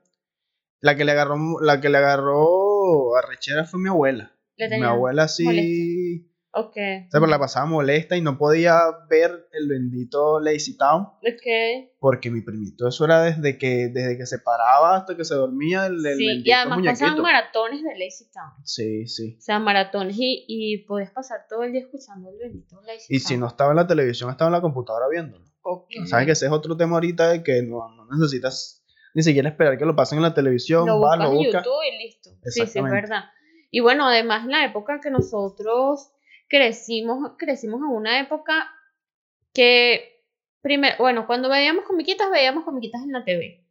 La 0.80 0.96
que 0.96 1.04
le 1.04 1.12
agarró, 1.12 1.36
la 1.60 1.80
que 1.80 1.90
le 1.90 1.98
agarró 1.98 3.16
a 3.16 3.22
Rechera 3.22 3.64
fue 3.66 3.78
mi 3.78 3.88
abuela. 3.88 4.36
Mi 4.58 4.82
abuela 4.82 5.28
sí. 5.28 6.28
Ok. 6.56 6.70
o 6.70 6.72
sea, 6.74 7.06
pero 7.10 7.26
la 7.26 7.38
pasaba 7.38 7.66
molesta 7.66 8.16
y 8.16 8.20
no 8.20 8.38
podía 8.38 8.78
ver 9.10 9.48
el 9.52 9.68
bendito 9.68 10.38
Lazy 10.40 10.76
Town 10.76 11.02
Ok. 11.02 11.90
porque 11.98 12.30
mi 12.30 12.42
primito, 12.42 12.86
eso 12.88 13.04
era 13.04 13.22
desde 13.22 13.58
que, 13.58 13.88
desde 13.88 14.16
que 14.16 14.26
se 14.26 14.38
paraba 14.38 14.96
hasta 14.96 15.16
que 15.16 15.24
se 15.24 15.34
dormía 15.34 15.86
el, 15.86 16.04
el 16.06 16.16
Sí, 16.16 16.42
y 16.44 16.52
además 16.52 16.78
muñequito. 16.78 17.00
pasaban 17.04 17.22
maratones 17.22 17.82
de 17.82 17.90
Lazy 17.98 18.30
Town. 18.32 18.52
Sí, 18.64 19.06
sí. 19.08 19.36
O 19.38 19.42
sea, 19.42 19.58
maratones 19.58 20.16
y, 20.18 20.44
y 20.46 20.78
podías 20.86 21.10
pasar 21.10 21.40
todo 21.48 21.64
el 21.64 21.72
día 21.72 21.80
escuchando 21.82 22.30
el 22.30 22.38
bendito 22.38 22.80
Lazy 22.82 23.06
Y 23.14 23.18
Town. 23.18 23.28
si 23.28 23.36
no 23.36 23.46
estaba 23.48 23.70
en 23.70 23.76
la 23.76 23.86
televisión, 23.86 24.30
estaba 24.30 24.48
en 24.48 24.52
la 24.52 24.60
computadora 24.60 25.06
viéndolo. 25.10 25.44
Ok. 25.62 25.88
Sabes 26.06 26.26
que 26.26 26.32
ese 26.32 26.46
es 26.46 26.52
otro 26.52 26.76
tema 26.76 26.94
ahorita 26.96 27.30
de 27.30 27.42
que 27.42 27.62
no, 27.62 27.88
no 27.96 28.06
necesitas 28.16 28.84
ni 29.14 29.22
siquiera 29.22 29.48
esperar 29.48 29.78
que 29.78 29.84
lo 29.86 29.94
pasen 29.96 30.18
en 30.18 30.22
la 30.24 30.34
televisión, 30.34 30.86
lo 30.86 31.00
vas, 31.00 31.16
buscas 31.18 31.32
lo 31.32 31.40
en. 31.40 31.44
YouTube 31.52 31.82
y 31.92 32.02
listo. 32.04 32.30
Sí, 32.44 32.66
sí, 32.66 32.78
es 32.78 32.84
verdad. 32.84 33.24
Y 33.70 33.80
bueno, 33.80 34.06
además 34.06 34.44
en 34.44 34.50
la 34.52 34.64
época 34.64 35.00
que 35.00 35.10
nosotros 35.10 36.10
crecimos, 36.48 37.32
crecimos 37.38 37.80
en 37.80 37.96
una 37.96 38.20
época 38.20 38.70
que, 39.52 40.22
primero, 40.60 40.96
bueno, 40.98 41.26
cuando 41.26 41.48
veíamos 41.48 41.84
comiquitas, 41.84 42.30
veíamos 42.30 42.64
comiquitas 42.64 43.02
en 43.02 43.12
la 43.12 43.24
TV, 43.24 43.64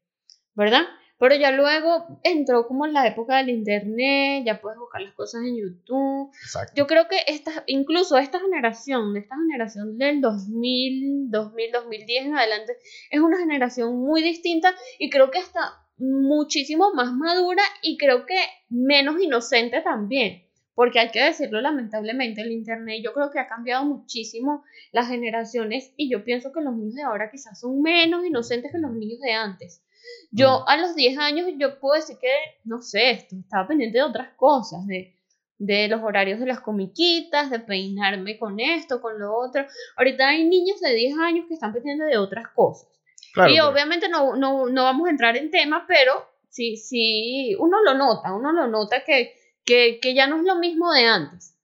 ¿verdad? 0.56 0.84
Pero 1.20 1.36
ya 1.36 1.51
luego 1.51 2.20
entró 2.24 2.67
como 2.67 2.86
la 2.88 3.08
época 3.08 3.38
del 3.38 3.50
internet, 3.50 4.43
ya 4.45 4.60
puedes 4.60 4.78
buscar 4.78 5.02
las 5.02 5.13
cosas 5.13 5.43
en 5.43 5.56
YouTube. 5.56 6.32
Exacto. 6.41 6.74
Yo 6.76 6.88
creo 6.88 7.08
que 7.08 7.17
esta, 7.28 7.63
incluso 7.67 8.17
esta 8.17 8.39
generación, 8.39 9.13
de 9.13 9.21
esta 9.21 9.36
generación 9.38 9.98
del 9.98 10.19
2000, 10.19 11.30
2000, 11.30 11.71
2010 11.71 12.26
en 12.26 12.36
adelante, 12.36 12.78
es 13.10 13.21
una 13.21 13.38
generación 13.38 13.95
muy 13.95 14.21
distinta 14.21 14.76
y 15.00 15.10
creo 15.10 15.32
que 15.32 15.39
está 15.39 15.84
muchísimo 15.98 16.93
más 16.93 17.13
madura 17.13 17.63
y 17.82 17.98
creo 17.98 18.26
que 18.26 18.38
menos 18.69 19.21
inocente 19.21 19.82
también. 19.82 20.42
Porque 20.76 21.00
hay 21.00 21.10
que 21.12 21.24
decirlo 21.24 21.62
lamentablemente, 21.62 22.42
el 22.42 22.52
Internet 22.52 23.02
yo 23.04 23.14
creo 23.14 23.30
que 23.30 23.40
ha 23.40 23.48
cambiado 23.48 23.86
muchísimo 23.86 24.64
las 24.92 25.08
generaciones 25.08 25.94
y 25.98 26.10
yo 26.10 26.24
pienso 26.24 26.52
que 26.52 26.62
los 26.62 26.76
niños 26.76 26.96
de 26.96 27.04
ahora 27.04 27.30
quizás 27.32 27.60
son 27.60 27.82
menos 27.82 28.26
inocentes 28.26 28.72
que 28.72 28.80
los 28.80 28.92
niños 28.94 29.20
de 29.20 29.34
antes. 29.34 29.84
Yo 30.32 30.62
Mm. 30.62 30.64
a 30.68 30.78
los 30.78 30.96
10 30.96 31.18
años 31.18 31.48
yo 31.58 31.80
puedo 31.80 31.96
decir 31.96 32.18
que, 32.20 32.32
no 32.66 32.82
sé, 32.82 33.12
esto, 33.12 33.36
estaba 33.36 33.68
pendiente 33.68 34.00
de 34.00 34.04
otras 34.04 34.30
cosas, 34.36 34.86
de, 34.88 35.16
de 35.60 35.88
los 35.88 36.02
horarios 36.02 36.40
de 36.40 36.48
las 36.48 36.60
comiquitas, 36.60 37.50
de 37.52 37.60
peinarme 37.60 38.38
con 38.40 38.60
esto, 38.60 39.00
con 39.00 39.20
lo 39.20 39.38
otro. 39.38 39.66
Ahorita 39.96 40.28
hay 40.30 40.44
niños 40.46 40.82
de 40.82 40.94
10 40.94 41.16
años 41.20 41.46
que 41.48 41.54
están 41.54 41.72
pendientes 41.72 42.08
de 42.08 42.18
otras 42.18 42.48
cosas. 42.50 42.90
Claro, 43.34 43.50
y 43.52 43.56
pero- 43.56 43.70
obviamente 43.70 44.10
no, 44.10 44.36
no, 44.36 44.68
no 44.68 44.84
vamos 44.84 45.08
a 45.08 45.12
entrar 45.12 45.38
en 45.38 45.52
temas, 45.52 45.84
pero 45.88 46.12
sí, 46.50 46.76
sí, 46.78 47.56
uno 47.60 47.82
lo 47.84 47.94
nota, 47.94 48.34
uno 48.34 48.52
lo 48.52 48.68
nota 48.68 49.04
que, 49.06 49.36
que, 49.65 49.99
que 50.02 50.13
ya 50.15 50.28
no 50.28 50.38
es 50.38 50.43
lo 50.43 50.58
mismo 50.58 50.91
de 50.91 51.06
antes. 51.06 51.58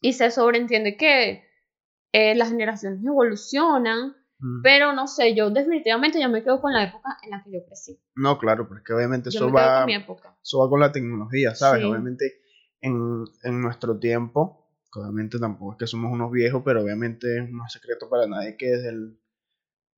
Y 0.00 0.14
se 0.14 0.30
sobreentiende 0.30 0.96
que 0.96 1.44
eh, 2.12 2.34
las 2.34 2.50
generaciones 2.50 3.04
evolucionan, 3.04 4.16
Mm. 4.42 4.62
pero 4.62 4.94
no 4.94 5.06
sé, 5.06 5.34
yo 5.34 5.50
definitivamente 5.50 6.18
yo 6.18 6.30
me 6.30 6.42
quedo 6.42 6.62
con 6.62 6.72
la 6.72 6.84
época 6.84 7.18
en 7.24 7.30
la 7.30 7.42
que 7.44 7.52
yo 7.52 7.58
crecí. 7.66 8.00
No, 8.14 8.38
claro, 8.38 8.66
porque 8.66 8.94
obviamente 8.94 9.28
Yo 9.30 9.38
eso 9.38 9.52
va, 9.52 9.80
con 9.80 9.86
mi 9.86 9.94
época. 9.94 10.34
eso 10.42 10.58
va 10.60 10.70
con 10.70 10.80
la 10.80 10.92
tecnología, 10.92 11.54
¿sabes? 11.54 11.82
Sí. 11.82 11.88
Obviamente 11.90 12.40
en, 12.80 13.24
en 13.42 13.60
nuestro 13.60 13.98
tiempo, 13.98 14.66
obviamente 14.94 15.38
tampoco 15.38 15.72
es 15.72 15.78
que 15.80 15.86
somos 15.86 16.10
unos 16.10 16.30
viejos, 16.32 16.62
pero 16.64 16.80
obviamente 16.82 17.42
no 17.50 17.66
es 17.66 17.72
secreto 17.72 18.08
para 18.08 18.26
nadie 18.26 18.56
que 18.56 18.68
desde, 18.70 18.88
el- 18.88 19.20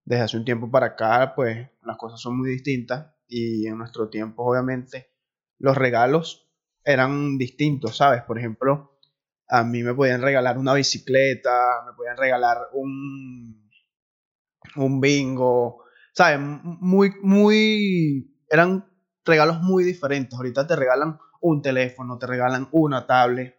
desde 0.04 0.22
hace 0.24 0.36
un 0.36 0.44
tiempo 0.44 0.70
para 0.70 0.86
acá, 0.86 1.34
pues 1.36 1.68
las 1.82 1.96
cosas 1.96 2.20
son 2.20 2.38
muy 2.38 2.50
distintas 2.50 3.14
y 3.28 3.66
en 3.66 3.78
nuestro 3.78 4.08
tiempo, 4.08 4.44
obviamente, 4.44 5.10
los 5.58 5.76
regalos 5.76 6.41
eran 6.84 7.38
distintos, 7.38 7.96
¿sabes? 7.96 8.22
Por 8.22 8.38
ejemplo, 8.38 8.98
a 9.48 9.64
mí 9.64 9.82
me 9.82 9.94
podían 9.94 10.22
regalar 10.22 10.58
una 10.58 10.74
bicicleta, 10.74 11.84
me 11.86 11.92
podían 11.94 12.16
regalar 12.16 12.58
un, 12.72 13.70
un 14.76 15.00
bingo, 15.00 15.84
¿sabes? 16.14 16.40
Muy, 16.40 17.12
muy, 17.22 18.38
eran 18.48 18.86
regalos 19.24 19.60
muy 19.60 19.84
diferentes. 19.84 20.34
Ahorita 20.34 20.66
te 20.66 20.76
regalan 20.76 21.18
un 21.40 21.62
teléfono, 21.62 22.18
te 22.18 22.26
regalan 22.26 22.68
una 22.72 23.06
tablet, 23.06 23.56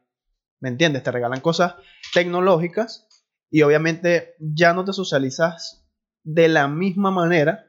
¿me 0.60 0.70
entiendes? 0.70 1.04
Te 1.04 1.12
regalan 1.12 1.42
cosas 1.42 1.76
tecnológicas 2.14 3.08
y 3.50 3.62
obviamente 3.62 4.36
ya 4.40 4.74
no 4.74 4.86
te 4.86 4.94
socializas 4.94 5.86
de 6.24 6.48
la 6.48 6.68
misma 6.68 7.12
manera 7.12 7.68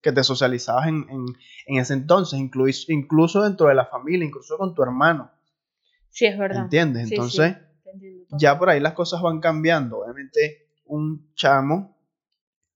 que 0.00 0.12
te 0.12 0.22
socializabas 0.22 0.88
en, 0.88 1.06
en, 1.10 1.26
en 1.66 1.80
ese 1.80 1.94
entonces, 1.94 2.38
incluso, 2.38 2.92
incluso 2.92 3.42
dentro 3.42 3.68
de 3.68 3.74
la 3.74 3.86
familia, 3.86 4.26
incluso 4.26 4.56
con 4.56 4.74
tu 4.74 4.82
hermano, 4.82 5.30
Sí, 6.10 6.26
es 6.26 6.38
verdad. 6.38 6.64
¿entiendes? 6.64 7.08
Sí, 7.08 7.14
Entonces 7.14 7.56
ya 8.30 8.58
por 8.58 8.70
ahí 8.70 8.80
las 8.80 8.94
cosas 8.94 9.22
van 9.22 9.40
cambiando. 9.40 9.98
Obviamente, 9.98 10.68
un 10.86 11.32
chamo 11.34 11.96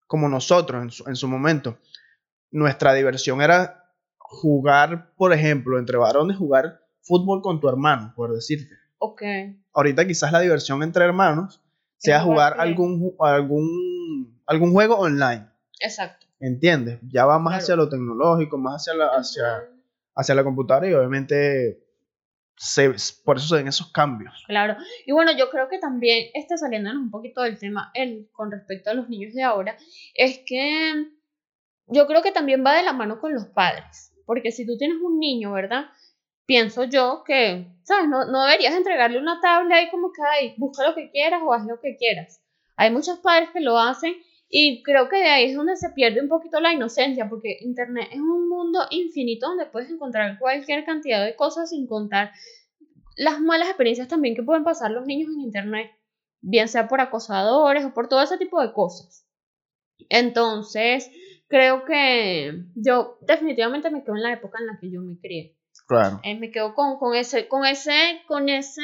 como 0.06 0.28
nosotros 0.28 0.82
en 0.82 0.90
su, 0.90 1.08
en 1.08 1.16
su 1.16 1.26
momento, 1.26 1.78
nuestra 2.50 2.92
diversión 2.94 3.40
era 3.40 3.90
jugar, 4.18 5.12
por 5.16 5.32
ejemplo, 5.32 5.78
entre 5.78 5.96
varones, 5.96 6.36
jugar 6.36 6.82
fútbol 7.00 7.42
con 7.42 7.60
tu 7.60 7.68
hermano, 7.68 8.12
por 8.14 8.32
decirte. 8.32 8.74
Ok. 8.98 9.22
Ahorita 9.72 10.06
quizás 10.06 10.30
la 10.32 10.40
diversión 10.40 10.82
entre 10.82 11.04
hermanos 11.04 11.62
sea 11.96 12.20
jugar 12.20 12.56
algún, 12.58 13.14
algún, 13.18 14.40
algún 14.46 14.72
juego 14.72 14.96
online, 14.98 15.48
Exacto. 15.80 16.21
¿Entiendes? 16.42 16.98
Ya 17.10 17.24
va 17.24 17.38
más 17.38 17.52
Claro. 17.52 17.62
hacia 17.62 17.76
lo 17.76 17.88
tecnológico, 17.88 18.58
más 18.58 18.82
hacia 18.82 18.94
la, 18.94 19.06
hacia, 19.08 19.68
hacia 20.14 20.34
la 20.34 20.44
computadora 20.44 20.88
y 20.88 20.92
obviamente 20.92 21.78
se, 22.56 22.92
por 23.24 23.36
eso 23.38 23.46
se 23.46 23.56
ven 23.56 23.68
esos 23.68 23.90
cambios. 23.92 24.34
Claro. 24.46 24.76
Y 25.06 25.12
bueno, 25.12 25.32
yo 25.36 25.48
creo 25.50 25.68
que 25.68 25.78
también 25.78 26.28
está 26.34 26.56
saliéndonos 26.56 27.00
un 27.02 27.10
poquito 27.10 27.42
del 27.42 27.58
tema 27.58 27.90
el, 27.94 28.28
con 28.32 28.50
respecto 28.50 28.90
a 28.90 28.94
los 28.94 29.08
niños 29.08 29.32
de 29.34 29.42
ahora, 29.42 29.76
es 30.14 30.40
que 30.44 31.06
yo 31.86 32.06
creo 32.06 32.22
que 32.22 32.32
también 32.32 32.64
va 32.64 32.74
de 32.76 32.82
la 32.82 32.92
mano 32.92 33.20
con 33.20 33.32
los 33.32 33.46
padres. 33.46 34.12
Porque 34.26 34.52
si 34.52 34.66
tú 34.66 34.76
tienes 34.76 34.98
un 35.02 35.18
niño, 35.18 35.52
¿verdad? 35.52 35.86
Pienso 36.46 36.84
yo 36.84 37.22
que, 37.26 37.66
¿sabes? 37.84 38.08
No, 38.08 38.24
no 38.26 38.44
deberías 38.44 38.74
entregarle 38.74 39.18
una 39.18 39.40
tabla 39.40 39.82
y 39.82 39.90
como 39.90 40.12
que, 40.12 40.22
ay, 40.22 40.54
busca 40.58 40.86
lo 40.88 40.94
que 40.94 41.10
quieras 41.10 41.40
o 41.44 41.52
haz 41.52 41.64
lo 41.66 41.80
que 41.80 41.96
quieras. 41.96 42.40
Hay 42.76 42.90
muchos 42.90 43.18
padres 43.18 43.50
que 43.52 43.60
lo 43.60 43.78
hacen 43.78 44.14
y 44.54 44.82
creo 44.82 45.08
que 45.08 45.16
de 45.16 45.30
ahí 45.30 45.44
es 45.46 45.56
donde 45.56 45.76
se 45.76 45.88
pierde 45.90 46.20
un 46.20 46.28
poquito 46.28 46.60
la 46.60 46.74
inocencia, 46.74 47.26
porque 47.26 47.56
Internet 47.62 48.08
es 48.12 48.20
un 48.20 48.50
mundo 48.50 48.80
infinito 48.90 49.48
donde 49.48 49.64
puedes 49.64 49.88
encontrar 49.88 50.38
cualquier 50.38 50.84
cantidad 50.84 51.24
de 51.24 51.34
cosas 51.34 51.70
sin 51.70 51.86
contar 51.86 52.32
las 53.16 53.40
malas 53.40 53.68
experiencias 53.68 54.08
también 54.08 54.34
que 54.34 54.42
pueden 54.42 54.62
pasar 54.62 54.90
los 54.90 55.06
niños 55.06 55.30
en 55.30 55.40
Internet, 55.40 55.90
bien 56.42 56.68
sea 56.68 56.86
por 56.86 57.00
acosadores 57.00 57.82
o 57.86 57.94
por 57.94 58.10
todo 58.10 58.20
ese 58.20 58.36
tipo 58.36 58.60
de 58.60 58.74
cosas. 58.74 59.26
Entonces, 60.10 61.10
creo 61.48 61.86
que 61.86 62.52
yo 62.74 63.16
definitivamente 63.22 63.88
me 63.88 64.04
quedo 64.04 64.16
en 64.16 64.22
la 64.22 64.34
época 64.34 64.58
en 64.60 64.66
la 64.66 64.78
que 64.78 64.90
yo 64.90 65.00
me 65.00 65.18
crié. 65.18 65.56
Claro. 65.86 66.20
Eh, 66.24 66.38
me 66.38 66.50
quedo 66.50 66.74
con, 66.74 66.98
con 66.98 67.14
ese, 67.14 67.48
con 67.48 67.64
ese, 67.64 68.20
con 68.28 68.50
ese, 68.50 68.82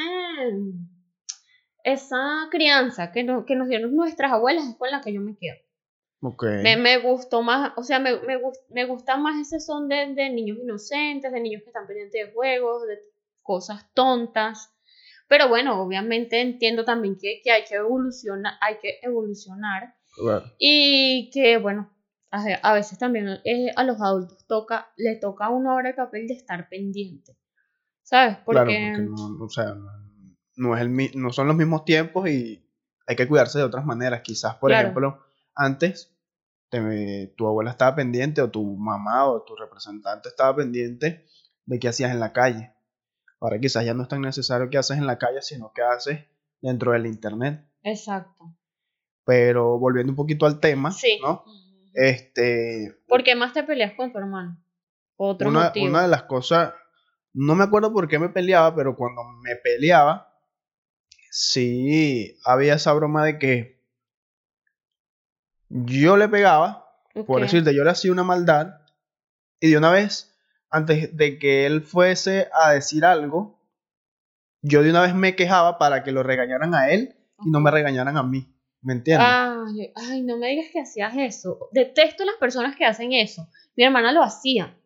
esa 1.85 2.49
crianza 2.51 3.13
que, 3.13 3.25
no, 3.25 3.45
que 3.47 3.57
nos 3.57 3.69
dieron 3.69 3.95
nuestras 3.95 4.33
abuelas 4.33 4.67
es 4.69 4.77
con 4.77 4.91
la 4.91 5.01
que 5.01 5.13
yo 5.13 5.21
me 5.21 5.37
quedo. 5.37 5.57
Me, 6.63 6.77
me 6.77 6.99
gustó 6.99 7.43
más, 7.43 7.73
o 7.77 7.83
sea, 7.85 7.99
me, 8.01 8.19
me, 8.21 8.37
gust- 8.37 8.65
me 8.71 8.85
gusta 8.85 9.17
más 9.17 9.41
ese 9.41 9.61
son 9.61 9.89
de, 9.89 10.15
de 10.15 10.31
niños 10.31 10.59
inocentes, 10.61 11.31
de 11.33 11.41
niños 11.41 11.63
que 11.63 11.69
están 11.71 11.87
pendientes 11.87 12.27
de 12.27 12.33
juegos, 12.33 12.87
de 12.87 12.99
cosas 13.43 13.87
tontas. 13.95 14.75
Pero 15.29 15.49
bueno, 15.49 15.81
obviamente 15.83 16.41
entiendo 16.41 16.85
también 16.85 17.17
que, 17.21 17.41
que 17.45 17.53
hay 17.53 17.65
que 17.65 17.77
evolucionar, 17.77 18.55
hay 18.61 18.79
que 18.83 18.99
evolucionar 19.03 19.95
Claro. 20.17 20.47
y 20.59 21.31
que 21.33 21.59
bueno, 21.59 21.91
a, 22.31 22.45
a 22.63 22.73
veces 22.75 22.99
también 22.99 23.29
eh, 23.45 23.71
a 23.77 23.85
los 23.85 24.01
adultos 24.01 24.45
toca, 24.49 24.91
le 24.97 25.15
toca 25.17 25.45
a 25.47 25.51
uno 25.51 25.71
ahora 25.71 25.91
el 25.91 25.95
papel 25.95 26.27
de 26.27 26.35
estar 26.35 26.69
pendiente. 26.69 27.37
¿Sabes? 28.03 28.39
Porque, 28.45 28.63
Claro, 28.65 28.73
porque 28.73 29.03
no, 29.39 29.45
o 29.45 29.49
sea, 29.51 29.75
no, 29.75 29.87
no 30.59 30.77
es 30.77 30.83
el, 30.83 31.11
no 31.21 31.33
son 31.33 31.47
los 31.47 31.57
mismos 31.57 31.85
tiempos 31.85 32.29
y 32.29 32.63
hay 33.07 33.17
que 33.17 33.27
cuidarse 33.27 33.59
de 33.59 33.65
otras 33.65 33.85
maneras. 33.87 34.21
Quizás, 34.23 34.57
por 34.57 34.71
Claro. 34.71 34.89
ejemplo, 34.89 35.25
antes 35.55 36.15
te- 36.69 37.33
tu 37.37 37.47
abuela 37.47 37.71
estaba 37.71 37.95
pendiente 37.97 38.43
o 38.43 38.51
tu 38.51 38.77
mamá 38.77 39.27
o 39.27 39.43
tu 39.43 39.57
representante 39.57 40.29
estaba 40.29 40.55
pendiente 40.57 41.25
de 41.65 41.79
qué 41.79 41.89
hacías 41.89 42.11
en 42.13 42.21
la 42.21 42.33
calle. 42.33 42.73
Ahora 43.41 43.59
quizás 43.59 43.85
ya 43.85 43.95
no 43.95 44.03
es 44.03 44.09
tan 44.09 44.21
necesario 44.21 44.69
qué 44.69 44.79
haces 44.79 44.99
en 44.99 45.07
la 45.07 45.17
calle, 45.17 45.41
sino 45.43 45.73
qué 45.75 45.83
haces 45.83 46.25
dentro 46.61 46.93
del 46.93 47.07
internet. 47.07 47.65
Exacto. 47.83 48.55
Pero 49.25 49.79
volviendo 49.79 50.13
un 50.13 50.17
poquito 50.17 50.45
al 50.47 50.59
tema, 50.61 50.91
Sí. 50.91 51.19
¿no? 51.23 51.45
Este, 51.95 52.97
¿Por 53.07 53.23
qué 53.25 53.35
más 53.35 53.53
te 53.53 53.63
peleas 53.65 53.93
con 53.97 54.13
tu 54.13 54.19
hermano? 54.19 54.59
Otro 55.17 55.49
una, 55.49 55.65
motivo. 55.65 55.87
una 55.87 56.03
de 56.03 56.09
las 56.09 56.23
cosas, 56.25 56.73
no 57.35 57.55
me 57.55 57.65
acuerdo 57.65 57.93
por 57.93 58.09
qué 58.09 58.19
me 58.19 58.29
peleaba, 58.29 58.75
pero 58.75 58.95
cuando 58.97 59.23
me 59.43 59.57
peleaba, 59.57 60.28
sí 61.31 62.39
había 62.45 62.75
esa 62.75 62.93
broma 62.93 63.25
de 63.25 63.39
que 63.39 63.79
yo 65.69 66.17
le 66.17 66.29
pegaba, 66.29 66.87
por 67.27 67.43
decirte, 67.43 67.75
yo 67.75 67.85
le 67.85 67.91
hacía 67.91 68.13
una 68.13 68.25
maldad, 68.25 68.81
y 69.61 69.71
de 69.71 69.79
una 69.79 69.91
vez, 69.91 70.35
antes 70.71 71.17
de 71.17 71.39
que 71.39 71.67
él 71.67 71.83
fuese 71.83 72.49
a 72.53 72.73
decir 72.73 73.05
algo, 73.05 73.61
yo 74.63 74.83
de 74.83 74.91
una 74.91 75.03
vez 75.03 75.15
me 75.15 75.37
quejaba 75.37 75.79
para 75.79 76.03
que 76.03 76.13
lo 76.13 76.23
regañaran 76.23 76.75
a 76.75 76.91
él 76.91 77.17
y 77.45 77.51
no 77.51 77.61
me 77.61 77.71
regañaran 77.71 78.17
a 78.17 78.23
mí. 78.23 78.55
¿Me 78.81 78.93
entiendes? 78.93 79.27
Ay, 79.29 79.93
ay, 79.97 80.23
no 80.23 80.39
me 80.39 80.49
digas 80.49 80.67
que 80.73 80.81
hacías 80.81 81.13
eso. 81.17 81.69
Detesto 81.73 82.25
las 82.25 82.37
personas 82.37 82.77
que 82.77 82.85
hacen 82.85 83.13
eso. 83.13 83.49
Mi 83.77 83.85
hermana 83.85 84.13
lo 84.13 84.23
hacía. 84.23 84.77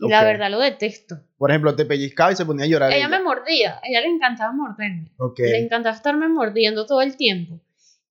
Y 0.00 0.08
la 0.08 0.24
verdad 0.24 0.50
lo 0.50 0.58
detesto. 0.58 1.20
Por 1.36 1.50
ejemplo, 1.50 1.76
te 1.76 1.84
pellizcaba 1.84 2.32
y 2.32 2.36
se 2.36 2.46
ponía 2.46 2.64
a 2.64 2.68
llorar. 2.68 2.92
Ella 2.92 3.08
me 3.08 3.22
mordía. 3.22 3.80
A 3.82 3.88
ella 3.88 4.00
le 4.00 4.08
encantaba 4.08 4.52
morderme. 4.52 5.12
Le 5.38 5.58
encantaba 5.58 5.94
estarme 5.94 6.28
mordiendo 6.28 6.86
todo 6.86 7.02
el 7.02 7.16
tiempo. 7.16 7.60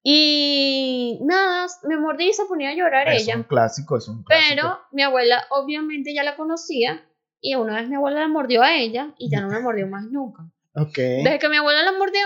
Y 0.03 1.19
nada, 1.23 1.67
me 1.85 1.99
mordía 1.99 2.29
y 2.29 2.33
se 2.33 2.45
ponía 2.45 2.71
a 2.71 2.75
llorar 2.75 3.09
Eso 3.09 3.17
es 3.17 3.23
ella. 3.25 3.37
un 3.37 3.43
clásico, 3.43 3.97
es 3.97 4.09
un 4.09 4.23
clásico. 4.23 4.49
Pero 4.55 4.79
mi 4.93 5.03
abuela 5.03 5.45
obviamente 5.51 6.15
ya 6.15 6.23
la 6.23 6.37
conocía. 6.37 7.05
Y 7.41 7.55
una 7.55 7.77
vez 7.77 7.89
mi 7.89 7.97
abuela 7.97 8.21
la 8.21 8.29
mordió 8.29 8.63
a 8.63 8.75
ella 8.75 9.15
y 9.19 9.31
ya 9.31 9.41
no 9.41 9.49
me 9.49 9.61
mordió 9.61 9.87
más 9.87 10.05
nunca. 10.05 10.51
Desde 10.75 11.39
que 11.39 11.49
mi 11.49 11.57
abuela 11.57 11.83
la 11.83 11.93
mordió, 11.93 12.21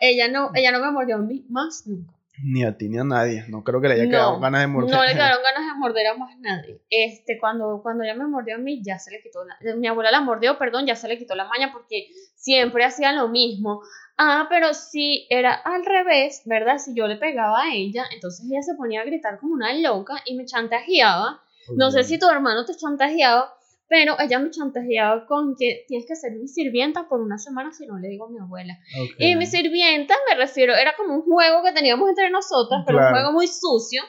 ella 0.00 0.28
no, 0.28 0.50
ella 0.54 0.72
no 0.72 0.80
me 0.80 0.90
mordió 0.90 1.16
a 1.16 1.18
mí 1.18 1.44
más 1.48 1.86
nunca. 1.86 2.12
Ni 2.42 2.64
a 2.64 2.76
ti 2.76 2.88
ni 2.88 2.98
a 2.98 3.04
nadie. 3.04 3.44
No 3.48 3.64
creo 3.64 3.80
que 3.80 3.88
le 3.88 3.94
haya 3.94 4.04
quedado 4.04 4.38
ganas 4.40 4.60
de 4.60 4.66
morder. 4.66 4.94
No 4.94 5.04
le 5.04 5.12
quedaron 5.12 5.42
ganas 5.42 5.72
de 5.72 5.78
morder 5.78 6.06
a 6.08 6.14
más 6.14 6.38
nadie. 6.38 6.80
Este, 6.90 7.38
cuando, 7.38 7.80
cuando 7.82 8.04
ella 8.04 8.14
me 8.14 8.26
mordió 8.26 8.56
a 8.56 8.58
mí, 8.58 8.82
ya 8.84 8.98
se 8.98 9.10
le 9.10 9.22
quitó 9.22 9.44
la, 9.44 9.56
mi 9.76 9.86
abuela 9.86 10.10
la 10.10 10.20
mordió, 10.20 10.58
perdón, 10.58 10.86
ya 10.86 10.96
se 10.96 11.08
le 11.08 11.18
quitó 11.18 11.34
la 11.34 11.46
maña 11.46 11.72
porque 11.72 12.08
siempre 12.34 12.84
hacía 12.84 13.12
lo 13.12 13.28
mismo. 13.28 13.82
Ah, 14.18 14.46
pero 14.48 14.74
si 14.74 15.26
era 15.30 15.54
al 15.54 15.84
revés, 15.84 16.42
¿verdad? 16.46 16.78
Si 16.78 16.94
yo 16.94 17.06
le 17.06 17.16
pegaba 17.16 17.64
a 17.64 17.74
ella, 17.74 18.04
entonces 18.12 18.46
ella 18.50 18.62
se 18.62 18.74
ponía 18.74 19.02
a 19.02 19.04
gritar 19.04 19.38
como 19.38 19.54
una 19.54 19.72
loca 19.74 20.14
y 20.24 20.36
me 20.36 20.44
chantajeaba. 20.44 21.42
No 21.74 21.90
sé 21.90 22.04
si 22.04 22.18
tu 22.18 22.28
hermano 22.28 22.64
te 22.64 22.76
chantajeaba, 22.76 23.52
pero 23.88 24.16
ella 24.18 24.38
me 24.38 24.50
chantajeaba 24.50 25.26
con 25.26 25.54
que 25.56 25.84
tienes 25.86 26.06
que 26.06 26.16
ser 26.16 26.32
mi 26.32 26.48
sirvienta 26.48 27.08
por 27.08 27.20
una 27.20 27.38
semana 27.38 27.72
si 27.72 27.86
no 27.86 27.98
le 27.98 28.08
digo 28.08 28.26
a 28.26 28.30
mi 28.30 28.38
abuela. 28.38 28.74
Y 29.18 29.36
mi 29.36 29.46
sirvienta, 29.46 30.14
me 30.28 30.36
refiero, 30.36 30.74
era 30.74 30.94
como 30.96 31.14
un 31.14 31.22
juego 31.22 31.62
que 31.62 31.72
teníamos 31.72 32.08
entre 32.08 32.30
nosotras, 32.30 32.82
pero 32.86 32.98
Claro. 32.98 33.12
un 33.14 33.20
juego 33.20 33.32
muy 33.32 33.46
sucio. 33.46 34.02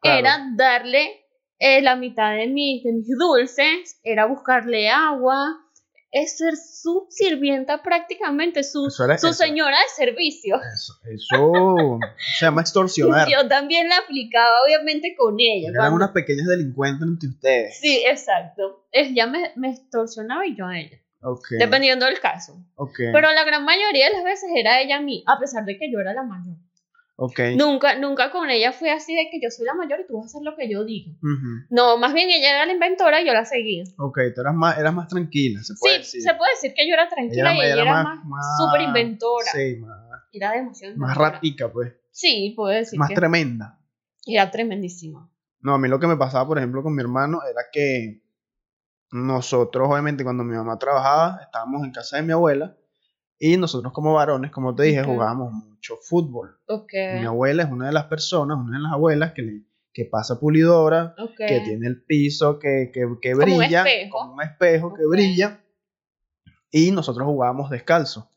Claro. 0.00 0.18
Era 0.18 0.50
darle 0.56 1.24
eh, 1.58 1.80
la 1.80 1.96
mitad 1.96 2.34
de 2.36 2.48
mis, 2.48 2.84
de 2.84 2.92
mis 2.92 3.08
dulces, 3.18 3.98
era 4.02 4.26
buscarle 4.26 4.90
agua, 4.90 5.63
es 6.14 6.38
ser 6.38 6.56
su 6.56 7.06
sirvienta 7.10 7.82
prácticamente, 7.82 8.62
su, 8.62 8.88
su 8.90 9.32
señora 9.32 9.76
de 9.78 9.88
servicio. 10.04 10.60
Eso, 10.72 10.94
eso 11.12 11.98
se 12.38 12.46
llama 12.46 12.60
extorsionar. 12.60 13.28
Yo 13.28 13.48
también 13.48 13.88
la 13.88 13.96
aplicaba, 13.98 14.62
obviamente, 14.64 15.16
con 15.18 15.34
ella. 15.40 15.70
Eran 15.70 15.92
unas 15.92 16.12
pequeñas 16.12 16.46
delincuentes 16.46 17.06
entre 17.06 17.28
ustedes. 17.28 17.78
Sí, 17.80 18.04
exacto. 18.06 18.86
Ella 18.92 19.26
me, 19.26 19.50
me 19.56 19.70
extorsionaba 19.70 20.46
y 20.46 20.54
yo 20.56 20.66
a 20.66 20.78
ella, 20.78 20.98
Ok. 21.20 21.48
dependiendo 21.58 22.06
del 22.06 22.20
caso. 22.20 22.64
Ok. 22.76 22.96
Pero 23.12 23.32
la 23.32 23.42
gran 23.44 23.64
mayoría 23.64 24.06
de 24.06 24.12
las 24.14 24.22
veces 24.24 24.50
era 24.54 24.80
ella 24.80 24.98
a 24.98 25.00
mí, 25.00 25.24
a 25.26 25.38
pesar 25.40 25.64
de 25.64 25.76
que 25.76 25.90
yo 25.90 25.98
era 25.98 26.12
la 26.14 26.22
mayor. 26.22 26.56
Ok. 27.16 27.40
Nunca, 27.56 27.98
nunca 27.98 28.30
con 28.30 28.50
ella 28.50 28.72
fue 28.72 28.90
así 28.90 29.14
de 29.14 29.28
que 29.30 29.40
yo 29.42 29.50
soy 29.50 29.66
la 29.66 29.74
mayor 29.74 30.00
y 30.00 30.06
tú 30.06 30.14
vas 30.16 30.24
a 30.24 30.26
hacer 30.26 30.42
lo 30.42 30.56
que 30.56 30.68
yo 30.70 30.84
digo. 30.84 31.12
No, 31.70 31.96
más 31.98 32.12
bien 32.14 32.28
ella 32.30 32.50
era 32.50 32.66
la 32.66 32.72
inventora 32.72 33.20
y 33.20 33.26
yo 33.26 33.32
la 33.32 33.44
seguía. 33.44 33.84
Ok, 33.98 34.18
tú 34.34 34.40
eras 34.40 34.54
más, 34.54 34.78
eras 34.78 34.94
más 34.94 35.08
tranquila, 35.08 35.62
se 35.62 35.74
puede 35.80 35.94
Sí, 35.96 36.00
decir. 36.18 36.22
se 36.22 36.34
puede 36.34 36.50
decir 36.52 36.74
que 36.74 36.88
yo 36.88 36.94
era 36.94 37.08
tranquila 37.08 37.54
y 37.54 37.60
ella 37.60 37.82
era 37.82 38.02
más, 38.02 38.18
súper 38.58 38.80
inventora. 38.82 39.50
Sí, 39.52 39.76
más, 39.80 39.98
Era 40.32 40.52
demasiado 40.52 40.96
más 40.96 41.08
inventora. 41.10 41.30
ratica, 41.30 41.72
pues. 41.72 41.92
Sí, 42.10 42.52
puedo 42.56 42.70
decir 42.70 42.98
Más 42.98 43.08
que 43.08 43.14
tremenda. 43.16 43.78
era 44.26 44.50
tremendísima. 44.50 45.30
No, 45.60 45.74
a 45.74 45.78
mí 45.78 45.88
lo 45.88 45.98
que 45.98 46.06
me 46.06 46.16
pasaba, 46.16 46.46
por 46.46 46.58
ejemplo, 46.58 46.82
con 46.82 46.94
mi 46.94 47.00
hermano 47.00 47.40
era 47.48 47.62
que 47.72 48.22
nosotros, 49.12 49.88
obviamente, 49.90 50.24
cuando 50.24 50.44
mi 50.44 50.56
mamá 50.56 50.78
trabajaba, 50.78 51.40
estábamos 51.42 51.84
en 51.84 51.92
casa 51.92 52.16
de 52.16 52.22
mi 52.22 52.32
abuela 52.32 52.76
y 53.38 53.56
nosotros 53.56 53.92
como 53.92 54.14
varones, 54.14 54.50
como 54.50 54.74
te 54.74 54.84
dije, 54.84 55.00
Ok. 55.02 55.06
jugábamos 55.06 55.52
mucho 55.90 56.00
fútbol. 56.02 56.58
Mi 57.20 57.26
abuela 57.26 57.62
es 57.64 57.70
una 57.70 57.86
de 57.86 57.92
las 57.92 58.04
personas, 58.04 58.58
una 58.58 58.78
de 58.78 58.82
las 58.82 58.92
abuelas 58.92 59.32
que, 59.32 59.42
le, 59.42 59.62
que 59.92 60.04
pasa 60.06 60.38
pulidora, 60.40 61.14
que 61.36 61.60
tiene 61.60 61.86
el 61.86 62.02
piso 62.04 62.58
que, 62.58 62.90
que, 62.92 63.06
que 63.20 63.32
Como 63.32 63.44
un 63.52 63.58
brilla, 63.58 63.82
espejo. 63.82 64.18
como 64.18 64.34
un 64.34 64.42
espejo 64.42 64.94
que 64.94 65.06
brilla, 65.06 65.60
y 66.70 66.90
nosotros 66.90 67.26
jugábamos 67.26 67.70
descalzo. 67.70 68.30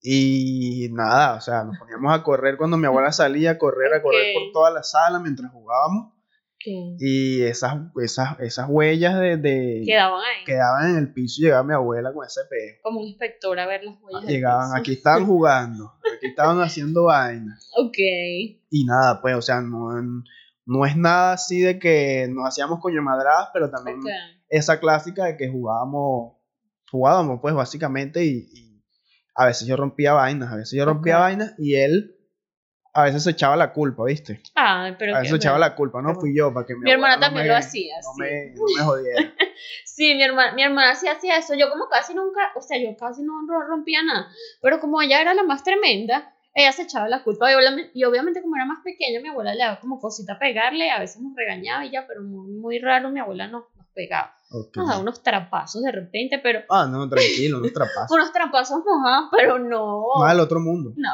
Y 0.00 0.88
nada, 0.92 1.34
o 1.34 1.40
sea, 1.40 1.64
nos 1.64 1.76
poníamos 1.78 2.14
a 2.14 2.22
correr 2.22 2.56
cuando 2.56 2.76
mi 2.76 2.86
abuela 2.86 3.12
salía, 3.12 3.52
a 3.52 3.58
correr, 3.58 3.92
a 3.94 4.02
correr 4.02 4.32
por 4.34 4.52
toda 4.52 4.70
la 4.70 4.82
sala 4.82 5.18
mientras 5.18 5.50
jugábamos. 5.52 6.12
Y 6.98 7.42
esas, 7.42 7.76
esas, 8.02 8.38
esas 8.40 8.68
huellas 8.68 9.18
de, 9.20 9.36
de- 9.36 9.82
Quedaban 9.86 10.20
ahí. 10.20 10.44
quedaban 10.44 10.90
en 10.90 10.96
el 10.98 11.12
piso 11.12 11.40
y 11.40 11.44
llegaba 11.44 11.62
mi 11.64 11.74
abuela 11.74 12.12
con 12.12 12.26
ese 12.26 12.40
espejo. 12.42 12.78
Como 12.82 13.00
un 13.00 13.06
inspector 13.06 13.58
a 13.58 13.66
ver 13.66 13.84
las 13.84 13.96
huellas. 14.02 14.24
Llegaban, 14.30 14.76
aquí 14.76 14.92
estaban 14.92 15.26
jugando, 15.26 15.92
aquí 16.16 16.26
estaban 16.26 16.60
haciendo 16.60 17.04
vainas. 17.04 17.70
Ok. 17.76 17.96
Y 18.70 18.84
nada, 18.84 19.20
pues, 19.22 19.34
o 19.36 19.42
sea, 19.42 19.60
no, 19.60 19.88
no 20.66 20.84
es 20.86 20.96
nada 20.96 21.32
así 21.34 21.60
de 21.60 21.78
que 21.78 22.26
nos 22.28 22.46
hacíamos 22.46 22.80
coño 22.80 23.02
madradas, 23.02 23.48
pero 23.52 23.70
también 23.70 24.00
esa 24.48 24.80
clásica 24.80 25.24
de 25.26 25.36
que 25.36 25.48
jugábamos, 25.48 26.36
jugábamos 26.90 27.38
pues 27.40 27.54
básicamente 27.54 28.24
y, 28.24 28.48
y 28.52 28.82
a 29.34 29.46
veces 29.46 29.66
yo 29.68 29.76
rompía 29.76 30.12
vainas, 30.14 30.52
a 30.52 30.56
veces 30.56 30.76
yo 30.76 30.84
rompía 30.84 31.18
vainas 31.18 31.54
y 31.58 31.74
él 31.76 32.16
a 32.94 33.04
veces 33.04 33.22
se 33.24 33.30
echaba 33.30 33.56
la 33.56 33.72
culpa, 33.72 34.04
¿viste? 34.04 34.40
Ah, 34.56 34.90
pero 34.98 35.14
a 35.14 35.18
veces 35.20 35.30
se 35.30 35.36
echaba 35.36 35.58
la 35.58 35.74
culpa, 35.74 36.02
no 36.02 36.14
fui 36.14 36.36
yo, 36.36 36.52
para 36.52 36.66
que 36.66 36.74
mi, 36.74 36.80
Mi 36.82 36.90
hermana 36.90 37.14
abuela 37.14 37.26
no 37.28 37.34
también 37.34 37.46
me- 37.46 37.52
lo 37.52 37.58
hacía, 37.58 37.94
No 38.02 38.12
sí. 38.14 38.20
me, 38.20 38.46
no 38.54 38.62
me 38.76 38.82
jodiera. 38.84 39.34
Sí, 39.84 40.14
mi 40.14 40.22
hermana, 40.22 40.52
mi 40.52 40.62
hermana 40.62 40.94
sí 40.94 41.08
hacía 41.08 41.36
eso. 41.38 41.54
Yo 41.56 41.68
como 41.70 41.88
casi 41.88 42.14
nunca, 42.14 42.52
o 42.54 42.60
sea, 42.62 42.78
yo 42.80 42.96
casi 42.96 43.22
no 43.24 43.32
ro- 43.48 43.66
rompía 43.66 44.00
nada. 44.04 44.28
Pero 44.62 44.78
como 44.78 45.02
ella 45.02 45.20
era 45.20 45.34
la 45.34 45.42
más 45.42 45.64
tremenda, 45.64 46.32
ella 46.54 46.70
se 46.70 46.82
echaba 46.82 47.08
la 47.08 47.24
culpa. 47.24 47.48
Y 47.92 48.04
obviamente, 48.04 48.40
como 48.40 48.54
era 48.54 48.64
más 48.64 48.78
pequeña, 48.84 49.18
mi 49.20 49.28
abuela 49.28 49.54
le 49.54 49.64
daba 49.64 49.80
como 49.80 49.98
cosita 49.98 50.34
a 50.34 50.38
pegarle, 50.38 50.90
a 50.92 51.00
veces 51.00 51.20
nos 51.20 51.34
regañaba 51.34 51.84
y 51.84 51.90
ya, 51.90 52.06
pero 52.06 52.22
muy, 52.22 52.52
muy 52.52 52.78
raro 52.78 53.10
mi 53.10 53.18
abuela 53.18 53.48
nos, 53.48 53.64
nos 53.76 53.86
pegaba. 53.92 54.36
Ok. 54.52 54.76
Nos 54.76 54.86
daba 54.88 55.00
unos 55.00 55.20
trapazos 55.24 55.82
de 55.82 55.90
repente, 55.90 56.38
pero 56.38 56.60
Ah, 56.70 56.86
no, 56.88 57.08
tranquilo, 57.08 57.58
no 57.58 57.66
es 57.66 57.72
trapazo. 57.74 58.06
unos 58.14 58.32
trapazos 58.32 58.80
mojados, 58.86 59.30
pero 59.36 59.58
no. 59.58 60.04
Más 60.20 60.30
del 60.30 60.40
otro 60.40 60.60
mundo. 60.60 60.92
No. 60.96 61.10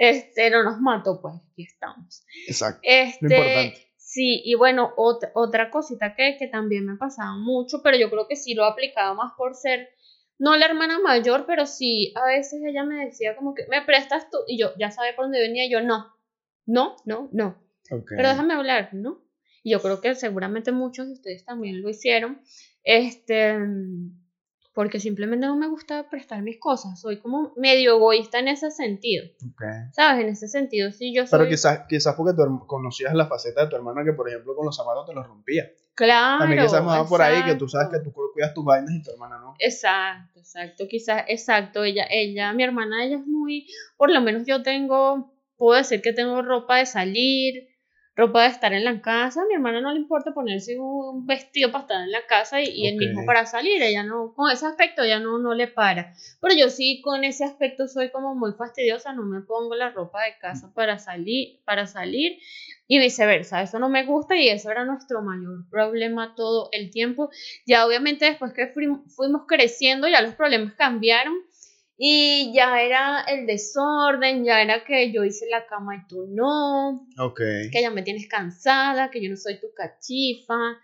Este, 0.00 0.48
no 0.48 0.62
nos 0.62 0.80
mató, 0.80 1.20
pues 1.20 1.34
aquí 1.52 1.64
estamos. 1.64 2.24
Exacto. 2.48 2.80
Este, 2.82 3.26
importante. 3.26 3.86
Sí, 3.98 4.40
y 4.46 4.54
bueno, 4.54 4.94
otra, 4.96 5.30
otra 5.34 5.70
cosita 5.70 6.14
que, 6.14 6.38
que 6.38 6.48
también 6.48 6.86
me 6.86 6.96
pasaba 6.96 7.36
mucho, 7.36 7.82
pero 7.82 7.98
yo 7.98 8.08
creo 8.08 8.26
que 8.26 8.34
sí 8.34 8.54
lo 8.54 8.64
aplicaba 8.64 9.12
más 9.12 9.34
por 9.36 9.54
ser, 9.54 9.90
no 10.38 10.56
la 10.56 10.64
hermana 10.64 11.00
mayor, 11.00 11.44
pero 11.46 11.66
sí, 11.66 12.14
a 12.16 12.24
veces 12.24 12.62
ella 12.66 12.82
me 12.82 13.04
decía 13.04 13.36
como 13.36 13.54
que, 13.54 13.66
¿me 13.68 13.82
prestas 13.82 14.30
tú? 14.30 14.38
Y 14.48 14.58
yo 14.58 14.72
ya 14.78 14.90
sabía 14.90 15.14
por 15.14 15.26
dónde 15.26 15.42
venía, 15.42 15.68
yo 15.70 15.82
no, 15.82 16.06
no, 16.64 16.96
no, 17.04 17.28
no, 17.30 17.62
pero 18.08 18.30
déjame 18.30 18.54
hablar, 18.54 18.94
¿no? 18.94 19.22
yo 19.62 19.82
creo 19.82 20.00
que 20.00 20.14
seguramente 20.14 20.72
muchos 20.72 21.08
de 21.08 21.12
ustedes 21.12 21.44
también 21.44 21.82
lo 21.82 21.90
hicieron, 21.90 22.40
este, 22.82 23.58
porque 24.80 24.98
simplemente 24.98 25.46
no 25.46 25.58
me 25.58 25.68
gusta 25.68 26.08
prestar 26.08 26.40
mis 26.40 26.58
cosas, 26.58 26.98
soy 26.98 27.18
como 27.18 27.52
medio 27.54 27.96
egoísta 27.96 28.38
en 28.38 28.48
ese 28.48 28.70
sentido, 28.70 29.26
¿sabes? 29.92 30.24
En 30.24 30.30
ese 30.30 30.48
sentido, 30.48 30.90
sí, 30.90 31.14
yo 31.14 31.26
soy... 31.26 31.38
Pero 31.38 31.50
quizás, 31.50 31.80
quizás 31.86 32.14
porque 32.14 32.34
tú 32.34 32.66
conocías 32.66 33.12
la 33.12 33.26
faceta 33.26 33.62
de 33.62 33.68
tu 33.68 33.76
hermana 33.76 34.02
que, 34.04 34.14
por 34.14 34.26
ejemplo, 34.26 34.56
con 34.56 34.64
los 34.64 34.74
zapatos 34.74 35.04
te 35.04 35.12
los 35.12 35.26
rompía. 35.26 35.70
Claro. 35.94 36.38
También 36.38 36.62
quizás 36.62 36.82
más 36.82 37.06
por 37.06 37.20
ahí 37.20 37.44
que 37.44 37.56
tú 37.56 37.68
sabes 37.68 37.88
que 37.90 38.02
tú 38.02 38.10
cuidas 38.32 38.54
tus 38.54 38.64
vainas 38.64 38.94
y 38.94 39.02
tu 39.02 39.10
hermana 39.10 39.38
no. 39.38 39.54
Exacto, 39.58 40.38
exacto, 40.38 40.84
quizás, 40.88 41.24
exacto, 41.28 41.84
ella, 41.84 42.06
ella, 42.08 42.54
mi 42.54 42.62
hermana, 42.62 43.04
ella 43.04 43.16
es 43.18 43.26
muy, 43.26 43.66
por 43.98 44.10
lo 44.10 44.22
menos 44.22 44.44
yo 44.46 44.62
tengo, 44.62 45.30
puedo 45.58 45.76
decir 45.76 46.00
que 46.00 46.14
tengo 46.14 46.40
ropa 46.40 46.78
de 46.78 46.86
salir, 46.86 47.68
ropa 48.16 48.42
de 48.42 48.48
estar 48.48 48.72
en 48.72 48.84
la 48.84 49.00
casa. 49.00 49.42
A 49.42 49.46
mi 49.46 49.54
hermana 49.54 49.80
no 49.80 49.92
le 49.92 50.00
importa 50.00 50.32
ponerse 50.32 50.78
un 50.78 51.26
vestido 51.26 51.70
para 51.70 51.82
estar 51.82 52.02
en 52.02 52.12
la 52.12 52.26
casa 52.26 52.60
y, 52.60 52.86
el 52.86 52.96
mismo 52.96 53.24
para 53.24 53.46
salir. 53.46 53.82
Ella 53.82 54.02
no, 54.02 54.32
con 54.34 54.50
ese 54.50 54.66
aspecto 54.66 55.04
ya 55.04 55.18
no, 55.20 55.38
no 55.38 55.54
le 55.54 55.68
para. 55.68 56.14
Pero 56.40 56.54
yo 56.54 56.68
sí 56.68 57.00
con 57.02 57.24
ese 57.24 57.44
aspecto 57.44 57.88
soy 57.88 58.10
como 58.10 58.34
muy 58.34 58.52
fastidiosa, 58.52 59.12
no 59.12 59.22
me 59.22 59.40
pongo 59.40 59.74
la 59.74 59.90
ropa 59.90 60.22
de 60.24 60.38
casa 60.38 60.72
para 60.74 60.98
salir, 60.98 61.60
para 61.64 61.86
salir 61.86 62.38
y 62.86 62.98
viceversa. 62.98 63.62
Eso 63.62 63.78
no 63.78 63.88
me 63.88 64.04
gusta 64.04 64.36
y 64.36 64.48
eso 64.48 64.70
era 64.70 64.84
nuestro 64.84 65.22
mayor 65.22 65.68
problema 65.70 66.34
todo 66.34 66.68
el 66.72 66.90
tiempo. 66.90 67.30
Ya 67.64 67.86
obviamente 67.86 68.24
después 68.24 68.52
que 68.52 68.66
fuimos 68.66 69.42
creciendo 69.46 70.08
ya 70.08 70.20
los 70.20 70.34
problemas 70.34 70.74
cambiaron 70.74 71.34
y 72.02 72.50
ya 72.54 72.80
era 72.80 73.20
el 73.28 73.44
desorden, 73.44 74.42
ya 74.42 74.62
era 74.62 74.84
que 74.84 75.12
yo 75.12 75.22
hice 75.22 75.46
la 75.50 75.66
cama 75.66 75.96
y 75.96 76.06
tú 76.06 76.26
no. 76.30 77.06
Ok. 77.18 77.40
Que 77.70 77.82
ya 77.82 77.90
me 77.90 78.00
tienes 78.00 78.26
cansada, 78.26 79.10
que 79.10 79.22
yo 79.22 79.28
no 79.28 79.36
soy 79.36 79.60
tu 79.60 79.66
cachifa. 79.74 80.78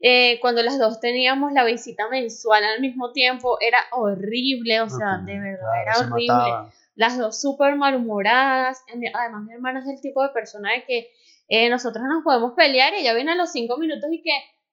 Eh, 0.00 0.40
cuando 0.40 0.64
las 0.64 0.76
dos 0.76 0.98
teníamos 0.98 1.52
la 1.52 1.62
visita 1.62 2.08
mensual 2.08 2.64
al 2.64 2.80
mismo 2.80 3.12
tiempo, 3.12 3.58
era 3.60 3.78
horrible, 3.92 4.80
o 4.80 4.90
sea, 4.90 5.18
de 5.24 5.38
verdad, 5.38 5.82
era 5.82 5.98
horrible. 6.00 6.72
Las 6.96 7.16
dos 7.16 7.40
súper 7.40 7.76
malhumoradas. 7.76 8.82
Además, 9.14 9.44
mi 9.44 9.52
hermana 9.52 9.78
es 9.78 9.86
el 9.86 10.00
tipo 10.00 10.20
de 10.24 10.30
persona 10.30 10.72
de 10.72 10.84
que 10.84 11.10
eh, 11.46 11.70
nosotros 11.70 12.02
nos 12.08 12.24
podemos 12.24 12.54
pelear 12.56 12.92
y 12.94 13.02
ella 13.02 13.14
viene 13.14 13.30
a 13.30 13.36
los 13.36 13.52
cinco 13.52 13.78
minutos 13.78 14.10
y 14.10 14.20
que, 14.20 14.32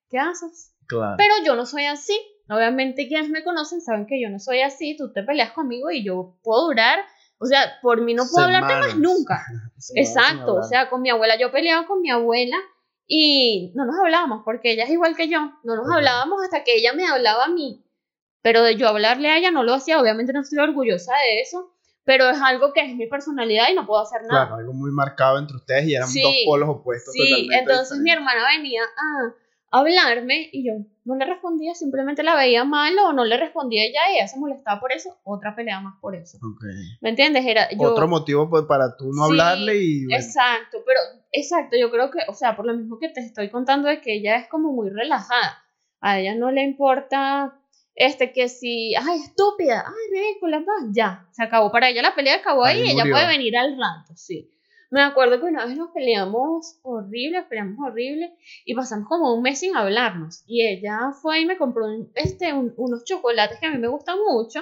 ¿qué 0.10 0.18
haces? 0.18 0.74
Claro. 0.88 1.18
Pero 1.20 1.36
yo 1.46 1.56
no 1.56 1.68
soy 1.68 1.86
así. 1.86 2.20
Obviamente 2.50 3.08
quienes 3.08 3.30
me 3.30 3.44
conocen 3.44 3.82
saben 3.82 4.06
que 4.06 4.22
yo 4.22 4.30
no 4.30 4.40
soy 4.40 4.62
así, 4.62 4.98
tú 4.98 5.12
te 5.14 5.24
peleas 5.24 5.52
conmigo 5.52 5.92
y 5.92 6.04
yo 6.04 6.36
puedo 6.44 6.68
durar, 6.68 7.00
o 7.38 7.46
sea, 7.46 7.80
por 7.82 8.02
mí 8.02 8.14
no 8.14 8.24
puedo 8.30 8.46
hablarte 8.46 8.76
más 8.76 8.98
nunca. 8.98 9.46
Exacto, 9.96 10.56
o 10.56 10.64
sea, 10.64 10.90
con 10.90 11.02
mi 11.02 11.10
abuela 11.10 11.38
yo 11.38 11.52
peleaba 11.52 11.88
con 11.88 12.02
mi 12.02 12.10
abuela 12.10 12.58
y 13.08 13.72
no 13.76 13.86
nos 13.86 13.98
hablábamos 14.00 14.42
porque 14.44 14.72
ella 14.72 14.84
es 14.84 14.90
igual 14.90 15.16
que 15.16 15.30
yo, 15.30 15.54
no 15.64 15.76
nos 15.76 15.90
hablábamos 15.90 16.42
hasta 16.44 16.64
que 16.64 16.76
ella 16.76 16.94
me 16.94 17.08
hablaba 17.08 17.46
a 17.46 17.50
mí, 17.50 17.86
pero 18.42 18.62
de 18.64 18.76
yo 18.76 18.90
hablarle 18.90 19.30
a 19.30 19.38
ella 19.38 19.52
no 19.52 19.64
lo 19.64 19.74
hacía, 19.74 20.02
obviamente 20.02 20.34
no 20.34 20.42
estoy 20.42 20.60
orgullosa 20.60 21.14
de 21.14 21.42
eso, 21.42 21.74
pero 22.04 22.30
es 22.30 22.42
algo 22.42 22.74
que 22.74 22.82
es 22.82 22.96
mi 22.96 23.08
personalidad 23.08 23.70
y 23.72 23.76
no 23.76 23.86
puedo 23.86 24.02
hacer 24.02 24.22
nada. 24.24 24.48
Claro, 24.48 24.56
algo 24.60 24.74
muy 24.74 24.92
marcado 24.92 25.40
entre 25.40 25.56
ustedes 25.56 25.86
y 25.86 25.96
eran 25.96 26.10
dos 26.10 26.34
polos 26.46 26.70
opuestos. 26.70 27.14
Sí, 27.14 27.48
entonces 27.52 28.00
mi 28.00 28.12
hermana 28.12 28.46
venía 28.58 28.84
a 28.84 29.34
hablarme 29.74 30.50
y 30.52 30.68
yo 30.68 30.74
no 31.04 31.16
le 31.16 31.26
respondía, 31.26 31.74
simplemente 31.74 32.22
la 32.22 32.36
veía 32.36 32.64
mal 32.64 32.94
o 33.00 33.12
no 33.12 33.26
le 33.26 33.38
respondía 33.38 33.84
ella 33.84 34.00
y 34.12 34.18
ella 34.18 34.28
se 34.28 34.40
molestaba 34.40 34.80
por 34.80 34.92
eso, 34.92 35.18
otra 35.24 35.56
pelea 35.56 35.82
más 35.82 35.96
por 36.00 36.16
eso. 36.16 36.38
¿Me 37.02 37.10
entiendes? 37.10 37.44
Era 37.44 37.68
Otro 37.80 38.08
motivo 38.08 38.48
pues, 38.50 38.66
para 38.66 38.96
tú 38.96 39.12
no 39.12 39.24
hablarle 39.24 39.78
y... 39.78 40.14
Exacto, 40.14 40.78
pero 40.86 41.00
exacto, 41.32 41.76
yo 41.76 41.90
creo 41.90 42.12
que, 42.12 42.20
o 42.28 42.34
sea, 42.36 42.56
por 42.56 42.68
lo 42.68 42.76
mismo 42.76 43.00
que 43.00 43.10
te 43.10 43.22
estoy 43.22 43.50
contando 43.50 43.90
es 43.90 44.00
que 44.00 44.14
ella 44.14 44.38
es 44.38 44.48
como 44.48 44.72
muy 44.72 44.92
relajada, 44.92 45.64
a 46.02 46.20
ella 46.20 46.36
no 46.36 46.52
le 46.52 46.62
importa 46.62 47.60
este 47.96 48.32
que 48.32 48.50
si, 48.50 48.94
ay, 48.96 49.22
estúpida, 49.22 49.86
ay, 49.88 50.20
ridícula, 50.20 50.64
ya, 50.92 51.28
se 51.32 51.44
acabó 51.44 51.72
para 51.72 51.90
ella 51.90 52.04
la 52.04 52.14
pelea, 52.14 52.36
acabó 52.36 52.64
ahí, 52.64 52.82
y 52.82 52.92
ella 52.92 53.06
puede 53.10 53.26
venir 53.26 53.58
al 53.58 53.76
rato, 53.76 54.16
sí. 54.16 54.53
Me 54.94 55.02
acuerdo 55.02 55.40
que 55.40 55.48
una 55.48 55.66
vez 55.66 55.76
nos 55.76 55.90
peleamos 55.90 56.80
horrible, 56.84 57.42
peleamos 57.50 57.80
horrible 57.84 58.38
y 58.64 58.76
pasamos 58.76 59.08
como 59.10 59.34
un 59.34 59.42
mes 59.42 59.58
sin 59.60 59.76
hablarnos. 59.76 60.44
Y 60.46 60.68
ella 60.68 61.10
fue 61.20 61.40
y 61.40 61.48
me 61.48 61.58
compró 61.58 61.88
este, 62.14 62.54
unos 62.54 63.04
chocolates 63.04 63.60
que 63.60 63.66
a 63.66 63.72
mí 63.72 63.80
me 63.80 63.88
gustan 63.88 64.20
mucho. 64.20 64.60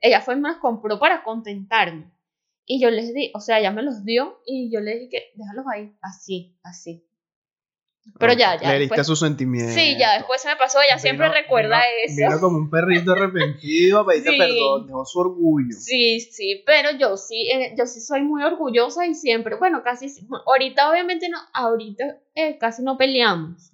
Ella 0.00 0.20
fue 0.20 0.34
y 0.34 0.36
me 0.40 0.50
los 0.50 0.58
compró 0.58 1.00
para 1.00 1.24
contentarme. 1.24 2.12
Y 2.64 2.80
yo 2.80 2.90
les 2.90 3.12
di, 3.12 3.32
o 3.34 3.40
sea, 3.40 3.58
ella 3.58 3.72
me 3.72 3.82
los 3.82 4.04
dio 4.04 4.38
y 4.46 4.72
yo 4.72 4.78
le 4.78 5.00
dije, 5.00 5.32
déjalos 5.34 5.66
ahí, 5.68 5.96
así, 6.00 6.56
así. 6.62 7.04
Pero 8.18 8.32
ya, 8.32 8.58
ya. 8.60 8.72
Le 8.72 8.80
diste 8.80 9.04
su 9.04 9.16
sentimiento. 9.16 9.72
Sí, 9.72 9.96
ya 9.98 10.14
después 10.14 10.40
se 10.40 10.48
me 10.48 10.56
pasó, 10.56 10.78
ella 10.80 10.98
siempre 10.98 11.28
recuerda 11.28 11.80
eso. 12.04 12.16
Vino 12.16 12.40
como 12.40 12.58
un 12.58 12.70
perrito 12.70 13.12
arrepentido 13.12 14.00
a 14.00 14.06
pedirte 14.06 14.36
perdón, 14.38 14.86
dejó 14.86 15.04
su 15.04 15.18
orgullo. 15.18 15.76
Sí, 15.78 16.20
sí, 16.20 16.62
pero 16.64 16.90
yo 16.98 17.16
sí, 17.16 17.48
eh, 17.50 17.74
yo 17.76 17.86
sí 17.86 18.00
soy 18.00 18.22
muy 18.22 18.42
orgullosa 18.42 19.06
y 19.06 19.14
siempre, 19.14 19.56
bueno, 19.56 19.82
casi, 19.82 20.06
ahorita 20.46 20.90
obviamente 20.90 21.28
no, 21.28 21.38
ahorita 21.52 22.18
eh, 22.34 22.58
casi 22.58 22.82
no 22.82 22.96
peleamos. 22.96 23.70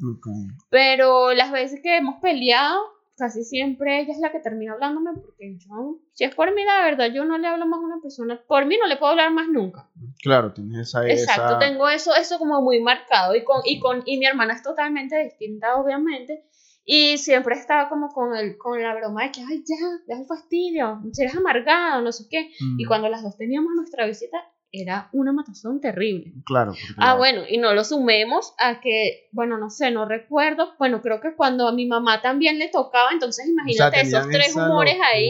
Pero 0.70 1.32
las 1.34 1.52
veces 1.52 1.80
que 1.82 1.96
hemos 1.96 2.20
peleado, 2.20 2.80
casi 3.16 3.44
siempre 3.44 4.00
ella 4.00 4.12
es 4.12 4.18
la 4.18 4.32
que 4.32 4.40
termina 4.40 4.72
hablándome 4.72 5.12
porque 5.14 5.56
yo, 5.58 5.98
si 6.12 6.24
es 6.24 6.34
por 6.34 6.54
mí, 6.54 6.64
la 6.64 6.84
verdad, 6.84 7.12
yo 7.12 7.24
no 7.24 7.38
le 7.38 7.46
hablo 7.46 7.66
más 7.66 7.78
a 7.78 7.86
una 7.86 8.00
persona, 8.00 8.40
por 8.46 8.66
mí 8.66 8.76
no 8.80 8.86
le 8.86 8.96
puedo 8.96 9.12
hablar 9.12 9.32
más 9.32 9.48
nunca. 9.48 9.88
Claro, 10.22 10.52
tienes 10.52 10.88
esa... 10.88 11.06
Exacto, 11.08 11.58
tengo 11.58 11.88
eso, 11.88 12.14
eso 12.14 12.38
como 12.38 12.62
muy 12.62 12.80
marcado 12.80 13.34
y, 13.34 13.44
con, 13.44 13.60
y, 13.64 13.78
con, 13.78 14.02
y 14.06 14.18
mi 14.18 14.26
hermana 14.26 14.54
es 14.54 14.62
totalmente 14.62 15.22
distinta, 15.22 15.76
obviamente, 15.76 16.44
y 16.84 17.18
siempre 17.18 17.54
estaba 17.54 17.88
como 17.88 18.08
con, 18.08 18.36
el, 18.36 18.58
con 18.58 18.82
la 18.82 18.94
broma 18.94 19.24
de 19.24 19.32
que, 19.32 19.40
ay, 19.40 19.62
ya, 19.64 19.76
ya 20.08 20.20
el 20.20 20.26
fastidio, 20.26 21.00
si 21.12 21.22
eres 21.22 21.36
amargado, 21.36 22.02
no 22.02 22.10
sé 22.10 22.24
qué. 22.28 22.50
Y 22.76 22.84
mm. 22.84 22.88
cuando 22.88 23.08
las 23.08 23.22
dos 23.22 23.36
teníamos 23.36 23.72
nuestra 23.76 24.04
visita, 24.04 24.38
era 24.72 25.10
una 25.12 25.32
matazón 25.32 25.80
terrible. 25.80 26.32
Claro. 26.46 26.74
Ah, 26.96 27.14
bueno, 27.14 27.42
y 27.48 27.58
no 27.58 27.74
lo 27.74 27.84
sumemos 27.84 28.54
a 28.58 28.80
que, 28.80 29.28
bueno, 29.32 29.58
no 29.58 29.68
sé, 29.68 29.90
no 29.90 30.06
recuerdo. 30.06 30.74
Bueno, 30.78 31.02
creo 31.02 31.20
que 31.20 31.34
cuando 31.34 31.68
a 31.68 31.72
mi 31.72 31.86
mamá 31.86 32.22
también 32.22 32.58
le 32.58 32.68
tocaba, 32.68 33.10
entonces 33.12 33.46
imagínate 33.48 34.00
esos 34.00 34.28
tres 34.28 34.56
humores 34.56 34.96
ahí. 35.02 35.28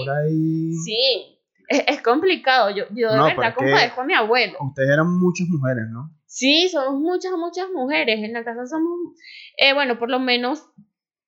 Sí, 0.85 1.39
es, 1.69 2.01
complicado. 2.03 2.71
Yo, 2.71 2.85
yo 2.91 3.13
de 3.13 3.21
verdad 3.21 3.55
compadezco 3.55 4.03
a 4.03 4.05
mi 4.05 4.15
abuelo. 4.15 4.59
Ustedes 4.61 4.91
eran 4.91 5.19
muchas 5.19 5.49
mujeres, 5.49 5.85
¿no? 5.91 6.11
Sí, 6.27 6.69
somos 6.71 7.01
muchas, 7.01 7.33
muchas 7.33 7.67
mujeres. 7.75 8.21
En 8.23 8.33
la 8.33 8.45
casa 8.45 8.65
somos, 8.67 9.17
eh, 9.59 9.75
bueno, 9.75 9.99
por 9.99 10.09
lo 10.09 10.21
menos 10.21 10.65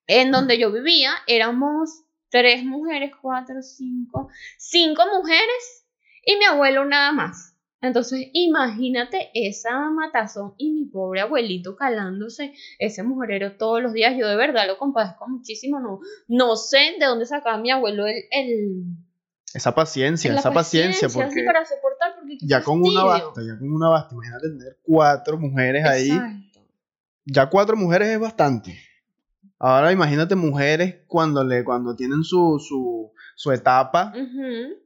en 0.07 0.31
donde 0.31 0.59
yo 0.59 0.71
vivía, 0.71 1.13
éramos 1.27 2.05
tres 2.31 2.65
mujeres, 2.65 3.13
cuatro, 3.21 3.61
cinco, 3.61 4.29
cinco 4.59 5.03
mujeres 5.17 5.87
y 6.25 6.37
mi 6.37 6.45
abuelo 6.45 6.85
nada 6.85 7.13
más. 7.13 7.54
Entonces, 7.87 8.29
imagínate 8.33 9.31
esa 9.35 9.91
matazón 9.91 10.55
y 10.59 10.73
mi 10.73 10.85
pobre 10.87 11.21
abuelito 11.21 11.77
calándose 11.77 12.55
ese 12.79 13.03
mujerero 13.03 13.57
todos 13.57 13.83
los 13.83 13.93
días. 13.93 14.15
Yo 14.19 14.29
de 14.29 14.37
verdad 14.37 14.67
lo 14.67 14.79
compadezco 14.79 15.29
muchísimo. 15.29 15.81
No, 15.81 16.01
no 16.29 16.57
sé 16.57 16.97
de 16.99 17.07
dónde 17.07 17.27
sacaba 17.27 17.59
mi 17.59 17.71
abuelo 17.71 18.07
el. 18.07 18.85
esa 19.53 19.75
paciencia, 19.75 20.35
esa 20.35 20.53
paciencia, 20.53 21.09
porque, 21.09 21.45
para 21.45 21.65
soportar, 21.65 22.15
ya 22.41 22.63
con 22.63 22.81
una 22.81 23.05
basta, 23.05 23.43
ya 23.43 23.59
con 23.59 23.73
una 23.73 23.89
basta, 23.89 24.15
imagínate 24.15 24.49
tener 24.49 24.79
cuatro 24.83 25.39
mujeres 25.39 25.85
ahí. 25.87 26.11
Ya 27.27 27.49
cuatro 27.49 27.77
mujeres 27.77 28.09
es 28.09 28.21
bastante. 28.21 28.79
Ahora 29.59 29.93
imagínate 29.93 30.35
mujeres 30.35 30.97
cuando 31.07 31.43
le, 31.43 31.65
cuando 31.65 31.97
tienen 31.97 32.23
su, 32.23 32.59
su, 32.59 33.13
su 33.37 33.51
etapa, 33.53 34.13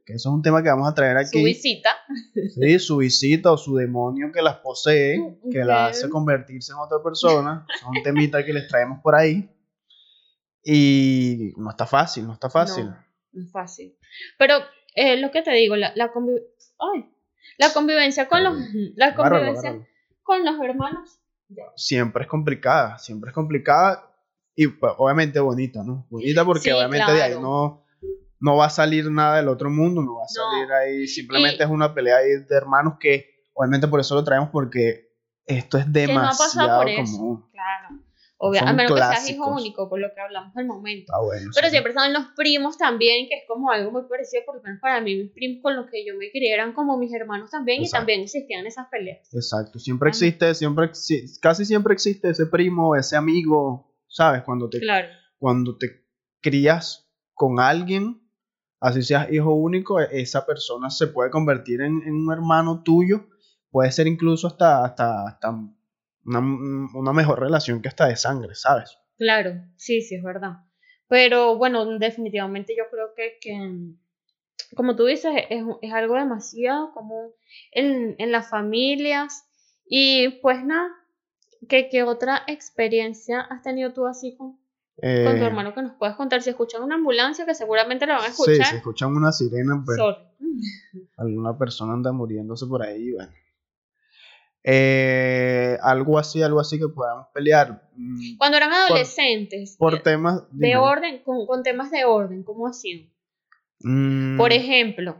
que 0.05 0.13
eso 0.13 0.29
es 0.29 0.33
un 0.33 0.41
tema 0.41 0.63
que 0.63 0.69
vamos 0.69 0.89
a 0.89 0.95
traer 0.95 1.17
aquí. 1.17 1.39
Su 1.39 1.45
visita. 1.45 1.89
Sí, 2.33 2.79
su 2.79 2.97
visita 2.97 3.51
o 3.51 3.57
su 3.57 3.75
demonio 3.75 4.31
que 4.31 4.41
las 4.41 4.57
posee, 4.57 5.39
que 5.51 5.59
la 5.59 5.87
hace 5.87 6.09
convertirse 6.09 6.71
en 6.71 6.79
otra 6.79 6.97
persona. 7.03 7.65
Son 7.79 7.95
un 7.95 8.03
temita 8.03 8.43
que 8.43 8.53
les 8.53 8.67
traemos 8.67 8.99
por 9.01 9.15
ahí. 9.15 9.49
Y 10.63 11.53
no 11.57 11.69
está 11.69 11.85
fácil, 11.85 12.27
no 12.27 12.33
está 12.33 12.49
fácil. 12.49 12.85
No, 12.85 12.97
no 13.33 13.43
es 13.43 13.51
fácil. 13.51 13.95
Pero 14.37 14.55
eh, 14.95 15.17
lo 15.17 15.31
que 15.31 15.41
te 15.41 15.51
digo, 15.51 15.75
la, 15.75 15.93
la, 15.95 16.11
la 17.57 17.73
convivencia 17.73 18.27
con 18.27 18.43
los, 18.43 18.55
la 18.95 19.15
convivencia 19.15 19.87
con 20.23 20.43
los 20.43 20.59
hermanos. 20.59 21.19
Siempre 21.75 22.23
es 22.23 22.29
complicada, 22.29 22.97
siempre 22.99 23.29
es 23.29 23.33
complicada 23.33 24.11
y 24.55 24.67
pues, 24.67 24.93
obviamente 24.97 25.39
bonita, 25.39 25.83
¿no? 25.83 26.05
Bonita 26.09 26.45
porque 26.45 26.73
obviamente 26.73 27.11
de 27.11 27.23
ahí 27.23 27.33
no 27.39 27.83
no 28.39 28.57
va 28.57 28.65
a 28.65 28.69
salir 28.69 29.11
nada 29.11 29.37
del 29.37 29.47
otro 29.47 29.69
mundo, 29.69 30.01
no 30.01 30.15
va 30.15 30.23
a 30.23 30.27
salir 30.27 30.71
ahí, 30.71 31.07
simplemente 31.07 31.63
es 31.63 31.69
una 31.69 31.93
pelea 31.93 32.17
ahí 32.17 32.29
de 32.47 32.55
hermanos 32.55 32.95
que 32.99 33.45
obviamente 33.53 33.87
por 33.87 33.99
eso 33.99 34.15
lo 34.15 34.23
traemos 34.23 34.49
porque 34.51 35.09
esto 35.45 35.77
es 35.77 35.91
demasiado 35.91 36.83
común. 36.83 37.49
Claro. 37.51 38.01
Obvio, 38.41 38.59
Son 38.59 38.69
a 38.69 38.73
menos 38.73 38.93
que 38.93 38.99
seas 38.99 39.29
hijo 39.29 39.53
único, 39.53 39.89
por 39.89 39.99
lo 39.99 40.13
que 40.15 40.21
hablamos 40.21 40.55
al 40.55 40.65
momento. 40.65 41.11
Ah, 41.13 41.21
bueno. 41.21 41.51
Pero 41.53 41.67
sí. 41.67 41.71
siempre 41.71 41.91
están 41.91 42.13
los 42.13 42.27
primos 42.37 42.77
también, 42.77 43.27
que 43.27 43.35
es 43.35 43.43
como 43.45 43.69
algo 43.69 43.91
muy 43.91 44.03
parecido, 44.03 44.43
por 44.45 44.55
lo 44.55 44.61
menos 44.61 44.79
para 44.79 45.01
mí, 45.01 45.13
mis 45.17 45.31
primos 45.33 45.61
con 45.61 45.75
los 45.75 45.87
que 45.91 46.05
yo 46.05 46.15
me 46.15 46.31
crié 46.31 46.53
eran 46.53 46.71
como 46.71 46.97
mis 46.97 47.13
hermanos 47.13 47.51
también, 47.51 47.81
Exacto. 47.81 47.97
y 47.97 47.99
también 47.99 48.21
existían 48.21 48.65
esas 48.65 48.87
peleas. 48.87 49.27
Exacto, 49.33 49.77
siempre 49.77 50.07
existe, 50.07 50.55
siempre, 50.55 50.89
casi 51.41 51.65
siempre 51.65 51.93
existe 51.93 52.29
ese 52.29 52.45
primo, 52.45 52.95
ese 52.95 53.17
amigo, 53.17 53.93
¿sabes? 54.07 54.43
Cuando 54.43 54.69
te, 54.69 54.79
Claro, 54.79 55.09
cuando 55.37 55.77
te 55.77 56.05
crías 56.39 57.11
con 57.33 57.59
alguien, 57.59 58.18
así 58.79 59.03
seas 59.03 59.31
hijo 59.31 59.53
único, 59.53 59.99
e- 59.99 60.21
esa 60.21 60.45
persona 60.45 60.89
se 60.89 61.07
puede 61.07 61.29
convertir 61.31 61.81
en, 61.81 62.01
en 62.05 62.13
un 62.15 62.31
hermano 62.33 62.83
tuyo, 62.83 63.27
puede 63.71 63.91
ser 63.91 64.07
incluso 64.07 64.47
hasta, 64.47 64.83
hasta, 64.85 65.27
hasta 65.27 65.49
una, 66.25 66.39
una 66.93 67.13
mejor 67.13 67.39
relación 67.39 67.81
que 67.81 67.87
hasta 67.89 68.07
de 68.07 68.15
sangre, 68.15 68.55
¿sabes? 68.55 68.97
claro, 69.17 69.51
sí, 69.75 70.01
sí, 70.01 70.15
es 70.15 70.23
verdad. 70.23 70.53
Pero 71.07 71.57
bueno, 71.57 71.97
definitivamente 71.97 72.75
yo 72.77 72.83
creo 72.91 73.13
que, 73.15 73.37
que 73.41 73.95
como 74.75 74.95
tú 74.95 75.05
dices, 75.05 75.31
es, 75.49 75.63
es 75.81 75.93
algo 75.93 76.15
demasiado 76.15 76.91
común 76.93 77.31
en, 77.71 78.15
en 78.19 78.31
las 78.31 78.49
familias. 78.49 79.45
Y 79.85 80.29
pues 80.41 80.63
nada, 80.63 80.89
¿qué, 81.67 81.89
qué 81.89 82.03
otra 82.03 82.43
experiencia 82.47 83.41
has 83.41 83.63
tenido 83.63 83.93
tú 83.93 84.05
así 84.05 84.35
con, 84.37 84.58
con 85.01 85.37
tu 85.37 85.43
Eh, 85.43 85.47
hermano 85.47 85.73
que 85.73 85.81
nos 85.81 85.93
puedas 85.95 86.15
contar? 86.15 86.41
Si 86.41 86.49
escuchan 86.49 86.83
una 86.83 86.95
ambulancia, 86.95 87.45
que 87.45 87.55
seguramente 87.55 88.05
la 88.05 88.15
van 88.15 88.23
a 88.25 88.33
Sí, 88.33 88.41
escuchar. 88.51 88.65
si 88.67 88.75
escuchan 88.77 89.15
una 89.15 89.31
sirena, 89.31 89.81
pues 89.85 89.97
sorry. 89.97 90.19
alguna 91.17 91.57
persona 91.57 91.93
anda 91.93 92.11
muriéndose 92.11 92.65
por 92.65 92.81
ahí, 92.83 93.11
bueno. 93.13 93.31
Eh, 94.63 95.77
algo 95.81 96.19
así, 96.19 96.43
algo 96.43 96.59
así 96.59 96.77
que 96.77 96.87
podamos 96.89 97.27
pelear. 97.33 97.89
mm, 97.95 98.37
Cuando 98.37 98.57
eran 98.57 98.71
adolescentes, 98.73 99.77
Por 99.77 100.01
temas. 100.03 100.41
de 100.51 100.67
dime. 100.67 100.77
orden, 100.77 101.23
con, 101.23 101.45
con 101.47 101.63
temas 101.63 101.91
de 101.91 102.03
orden, 102.05 102.43
¿cómo 102.43 102.67
hacían? 102.67 103.09
Mm, 103.81 104.37
Por 104.37 104.51
ejemplo, 104.51 105.15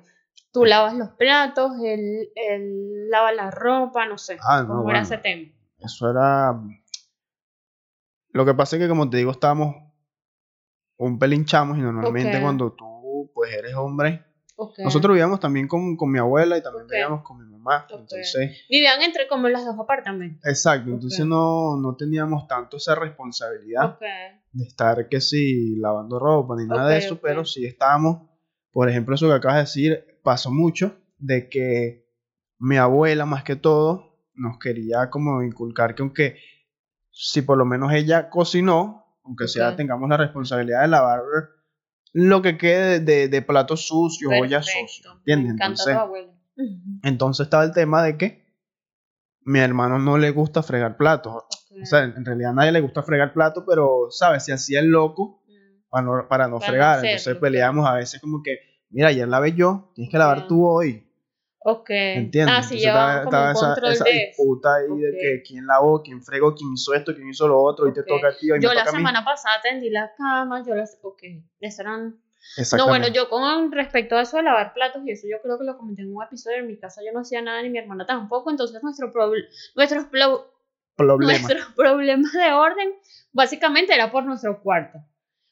tú 0.52 0.65
lavas 0.65 0.94
los 0.96 1.10
platos, 1.12 1.72
él, 1.84 2.30
él 2.36 3.10
lava 3.10 3.32
la 3.32 3.50
ropa, 3.50 4.06
no 4.06 4.18
sé, 4.18 4.38
Ah, 4.42 4.62
no, 4.63 4.68
cómo 4.80 4.89
era 4.89 5.02
ese 5.02 5.18
tema. 5.18 5.50
Eso 5.80 6.10
era. 6.12 6.60
Lo 8.32 8.46
que 8.46 8.54
pasa 8.54 8.76
es 8.76 8.82
que, 8.82 8.88
como 8.88 9.10
te 9.10 9.18
digo, 9.18 9.32
estábamos 9.32 9.76
un 10.98 11.18
pelín 11.18 11.46
chamos 11.46 11.78
y 11.78 11.82
normalmente 11.82 12.42
cuando 12.42 12.74
tú, 12.74 13.32
pues, 13.34 13.52
eres 13.54 13.74
hombre. 13.76 14.26
Nosotros 14.80 15.13
vivíamos 15.13 15.39
también 15.39 15.68
con, 15.70 15.96
con 15.96 16.12
mi 16.12 16.20
abuela 16.20 16.58
y 16.58 16.62
también 16.62 16.86
vivíamos 16.86 17.24
con 17.24 17.38
mi 17.38 17.50
mamá. 17.50 17.88
Entonces, 17.89 18.65
Vivían 18.70 19.02
entre 19.02 19.28
como 19.28 19.48
los 19.48 19.63
dos 19.63 19.80
apartamentos. 19.80 20.46
exacto. 20.46 20.92
Entonces 20.92 21.26
no, 21.26 21.78
no 21.78 21.96
teníamos 21.96 22.46
tanto 22.48 22.76
esa 22.76 22.96
responsabilidad. 22.96 23.98
De 24.52 24.65
estar 24.65 25.08
que 25.08 25.22
si 25.22 25.78
lavando 25.78 26.20
ropa 26.20 26.56
ni 26.58 26.65
nada 26.65 26.89
de 26.89 26.98
eso, 26.98 27.22
pero 27.22 27.46
sí 27.46 27.65
estábamos, 27.65 28.28
por 28.72 28.89
ejemplo, 28.89 29.15
eso 29.15 29.28
que 29.28 29.34
acabas 29.36 29.58
de 29.58 29.62
decir, 29.62 30.20
pasó 30.24 30.52
mucho 30.52 30.98
de 31.18 31.48
que 31.48 32.10
mi 32.60 32.76
abuela 32.76 33.26
más 33.26 33.44
que 33.44 33.56
todo 33.56 34.18
nos 34.34 34.58
quería 34.60 35.10
como 35.10 35.42
inculcar 35.42 35.96
que 35.96 36.02
aunque 36.02 36.38
si 37.12 37.41
por 37.41 37.58
lo 37.58 37.65
menos 37.65 37.91
ella 37.93 38.30
cocinó, 38.30 39.06
aunque 39.24 39.48
sea 39.48 39.76
tengamos 39.76 40.10
la 40.10 40.17
responsabilidad 40.17 40.82
de 40.82 40.88
lavar 40.88 41.22
lo 42.13 42.41
que 42.41 42.58
quede 42.58 43.00
de, 43.00 43.28
de, 43.28 43.41
platos 43.41 43.88
sucios, 43.88 44.32
ollas 44.34 44.65
Perfecto. 44.65 44.88
sucias, 44.88 45.15
¿entiendes? 45.17 45.52
Entonces, 45.52 45.98
entonces 47.04 47.43
estaba 47.45 47.63
el 47.63 47.72
tema 47.72 48.04
de 48.04 48.17
que 48.17 48.50
mi 49.41 49.60
hermano 49.60 50.00
no 50.00 50.17
le 50.17 50.32
gusta 50.32 50.63
fregar 50.63 50.98
platos. 50.98 51.43
O 51.82 51.86
sea, 51.86 52.04
en 52.04 52.26
realidad 52.26 52.52
a 52.52 52.56
nadie 52.56 52.72
le 52.72 52.82
gusta 52.82 53.04
fregar 53.04 53.32
platos, 53.34 53.63
pero, 53.67 54.08
¿sabes? 54.10 54.43
Si 54.43 54.52
hacía 54.52 54.80
el 54.80 54.88
loco, 54.88 55.39
Mm, 55.50 55.89
para 55.89 56.04
no, 56.04 56.12
para 56.12 56.24
no 56.24 56.28
Para 56.28 56.48
no 56.48 56.60
fregar. 56.60 57.06
Entonces 57.06 57.36
peleamos 57.38 57.88
a 57.88 57.93
veces 57.93 58.22
como 58.22 58.41
que, 58.43 58.60
mira, 58.89 59.10
ayer 59.10 59.28
lavé 59.28 59.54
yo, 59.54 59.91
tienes 59.95 60.12
que 60.12 60.17
lavar 60.17 60.48
tú 60.48 60.65
hoy. 60.67 61.09
Ok. 61.71 61.89
¿Entiendes? 61.89 62.55
Ah, 62.58 62.63
sí, 62.63 62.77
llevaban 62.79 63.25
como 63.25 63.38
un 63.38 63.51
esa, 63.51 63.73
esa 63.91 64.03
de 64.05 64.12
disputa 64.27 64.75
ahí 64.75 64.88
de 64.88 65.10
Ok. 65.10 65.15
que 65.21 65.43
quién 65.47 65.65
lavó, 65.67 66.01
quién 66.01 66.21
fregó, 66.23 66.55
quién 66.55 66.73
hizo 66.73 66.93
esto, 66.93 67.13
quién 67.15 67.29
hizo 67.29 67.47
lo 67.47 67.62
otro, 67.62 67.88
y 67.88 67.93
te 67.93 68.03
toca 68.03 68.29
a 68.29 68.38
ti, 68.38 68.51
hoy 68.51 68.60
Yo 68.62 68.69
me 68.69 68.75
la 68.75 68.82
toca 68.82 68.89
a 68.89 68.93
mí. 68.93 68.97
semana 68.99 69.25
pasada 69.25 69.62
tendí 69.62 69.89
la 69.89 70.12
cama, 70.17 70.63
yo 70.65 70.75
las... 70.75 70.97
Ok, 71.01 71.23
eso 71.60 71.82
eran... 71.82 72.19
No, 72.77 72.88
bueno, 72.88 73.08
yo 73.10 73.29
con 73.29 73.71
respecto 73.71 74.15
a 74.15 74.21
eso 74.21 74.38
de 74.38 74.43
lavar 74.43 74.73
platos 74.73 75.03
y 75.05 75.12
eso 75.12 75.27
yo 75.29 75.41
creo 75.41 75.60
que 75.60 75.65
lo 75.65 75.77
comenté 75.77 76.01
en 76.03 76.15
un 76.15 76.23
episodio, 76.23 76.58
en 76.58 76.67
mi 76.67 76.77
casa 76.79 77.01
yo 77.05 77.12
no 77.13 77.19
hacía 77.19 77.41
nada 77.41 77.62
ni 77.62 77.69
mi 77.69 77.77
hermana 77.77 78.05
tampoco, 78.05 78.49
entonces 78.49 78.82
nuestro 78.82 79.12
proble- 79.13 79.47
nuestros, 79.75 80.05
plo- 80.05 80.45
Problema. 80.95 81.32
nuestros 81.34 81.65
problemas 81.75 82.32
de 82.34 82.51
orden 82.53 82.93
básicamente 83.34 83.93
era 83.93 84.10
por 84.12 84.23
nuestro 84.25 84.62
cuarto. 84.62 84.99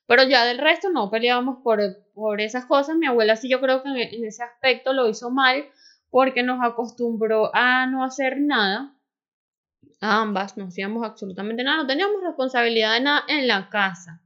Pero 0.07 0.23
ya 0.23 0.45
del 0.45 0.57
resto 0.57 0.89
no 0.89 1.11
peleábamos 1.11 1.57
por, 1.61 1.79
por 2.13 2.39
esas 2.39 2.63
cosas. 2.65 2.95
Mi 2.95 3.07
abuela 3.07 3.35
sí 3.35 3.49
yo 3.49 3.59
creo 3.59 3.83
que 3.83 3.89
en, 3.89 3.97
en 3.97 4.25
ese 4.25 4.41
aspecto 4.41 4.93
lo 4.93 5.07
hizo 5.09 5.29
mal 5.29 5.65
porque 6.09 6.43
nos 6.43 6.59
acostumbró 6.63 7.51
a 7.53 7.85
no 7.87 8.03
hacer 8.03 8.39
nada. 8.39 8.93
A 10.01 10.21
ambas 10.21 10.57
no 10.57 10.65
hacíamos 10.65 11.03
absolutamente 11.03 11.63
nada, 11.63 11.77
no 11.77 11.87
teníamos 11.87 12.21
responsabilidad 12.21 12.93
de 12.93 13.01
nada 13.01 13.23
en 13.27 13.47
la 13.47 13.69
casa. 13.69 14.21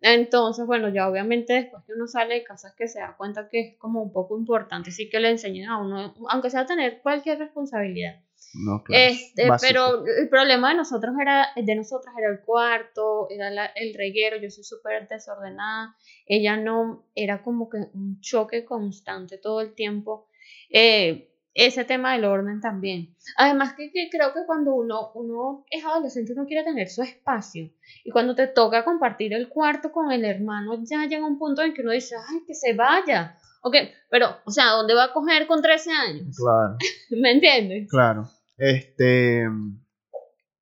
Entonces, 0.00 0.66
bueno, 0.66 0.88
ya 0.88 1.08
obviamente 1.08 1.52
después 1.54 1.84
que 1.84 1.92
uno 1.92 2.06
sale 2.08 2.34
de 2.34 2.44
casa 2.44 2.68
es 2.68 2.74
que 2.74 2.88
se 2.88 2.98
da 2.98 3.16
cuenta 3.16 3.48
que 3.48 3.60
es 3.60 3.78
como 3.78 4.02
un 4.02 4.12
poco 4.12 4.36
importante, 4.38 4.90
sí 4.90 5.08
que 5.08 5.20
le 5.20 5.30
enseñen 5.30 5.68
a 5.68 5.78
uno, 5.78 6.14
aunque 6.28 6.50
sea 6.50 6.66
tener 6.66 7.00
cualquier 7.02 7.38
responsabilidad. 7.38 8.20
No, 8.54 8.82
claro. 8.82 9.02
Este, 9.12 9.46
pero 9.60 10.04
el 10.06 10.28
problema 10.28 10.70
de 10.70 10.76
nosotros 10.76 11.14
era, 11.20 11.48
de 11.56 11.74
nosotras 11.74 12.14
era 12.18 12.30
el 12.30 12.40
cuarto, 12.40 13.28
era 13.30 13.50
la- 13.50 13.66
el 13.74 13.94
reguero, 13.94 14.36
yo 14.38 14.50
soy 14.50 14.64
súper 14.64 15.06
desordenada, 15.08 15.94
ella 16.26 16.56
no, 16.56 17.06
era 17.14 17.42
como 17.42 17.68
que 17.68 17.78
un 17.94 18.20
choque 18.20 18.64
constante 18.64 19.38
todo 19.38 19.60
el 19.60 19.74
tiempo. 19.74 20.26
Eh, 20.70 21.32
ese 21.54 21.84
tema 21.86 22.12
del 22.12 22.26
orden 22.26 22.60
también. 22.60 23.16
Además 23.38 23.72
que, 23.74 23.90
que 23.90 24.08
creo 24.10 24.34
que 24.34 24.40
cuando 24.46 24.74
uno, 24.74 25.10
uno 25.14 25.64
es 25.70 25.82
adolescente 25.84 26.34
uno 26.34 26.44
quiere 26.46 26.64
tener 26.64 26.88
su 26.90 27.02
espacio 27.02 27.70
y 28.04 28.10
cuando 28.10 28.34
te 28.34 28.46
toca 28.46 28.84
compartir 28.84 29.32
el 29.32 29.48
cuarto 29.48 29.90
con 29.90 30.12
el 30.12 30.24
hermano 30.26 30.74
ya 30.84 31.06
llega 31.06 31.26
un 31.26 31.38
punto 31.38 31.62
en 31.62 31.72
que 31.72 31.80
uno 31.80 31.92
dice, 31.92 32.14
ay, 32.28 32.42
que 32.46 32.52
se 32.54 32.74
vaya. 32.74 33.38
Ok, 33.62 33.74
pero, 34.10 34.36
o 34.44 34.50
sea, 34.50 34.66
¿dónde 34.72 34.94
va 34.94 35.04
a 35.04 35.12
coger 35.14 35.46
con 35.46 35.62
13 35.62 35.90
años? 35.92 36.36
Claro, 36.36 36.76
¿Me 37.22 37.32
entiendes? 37.32 37.88
claro. 37.90 38.28
Este. 38.58 39.44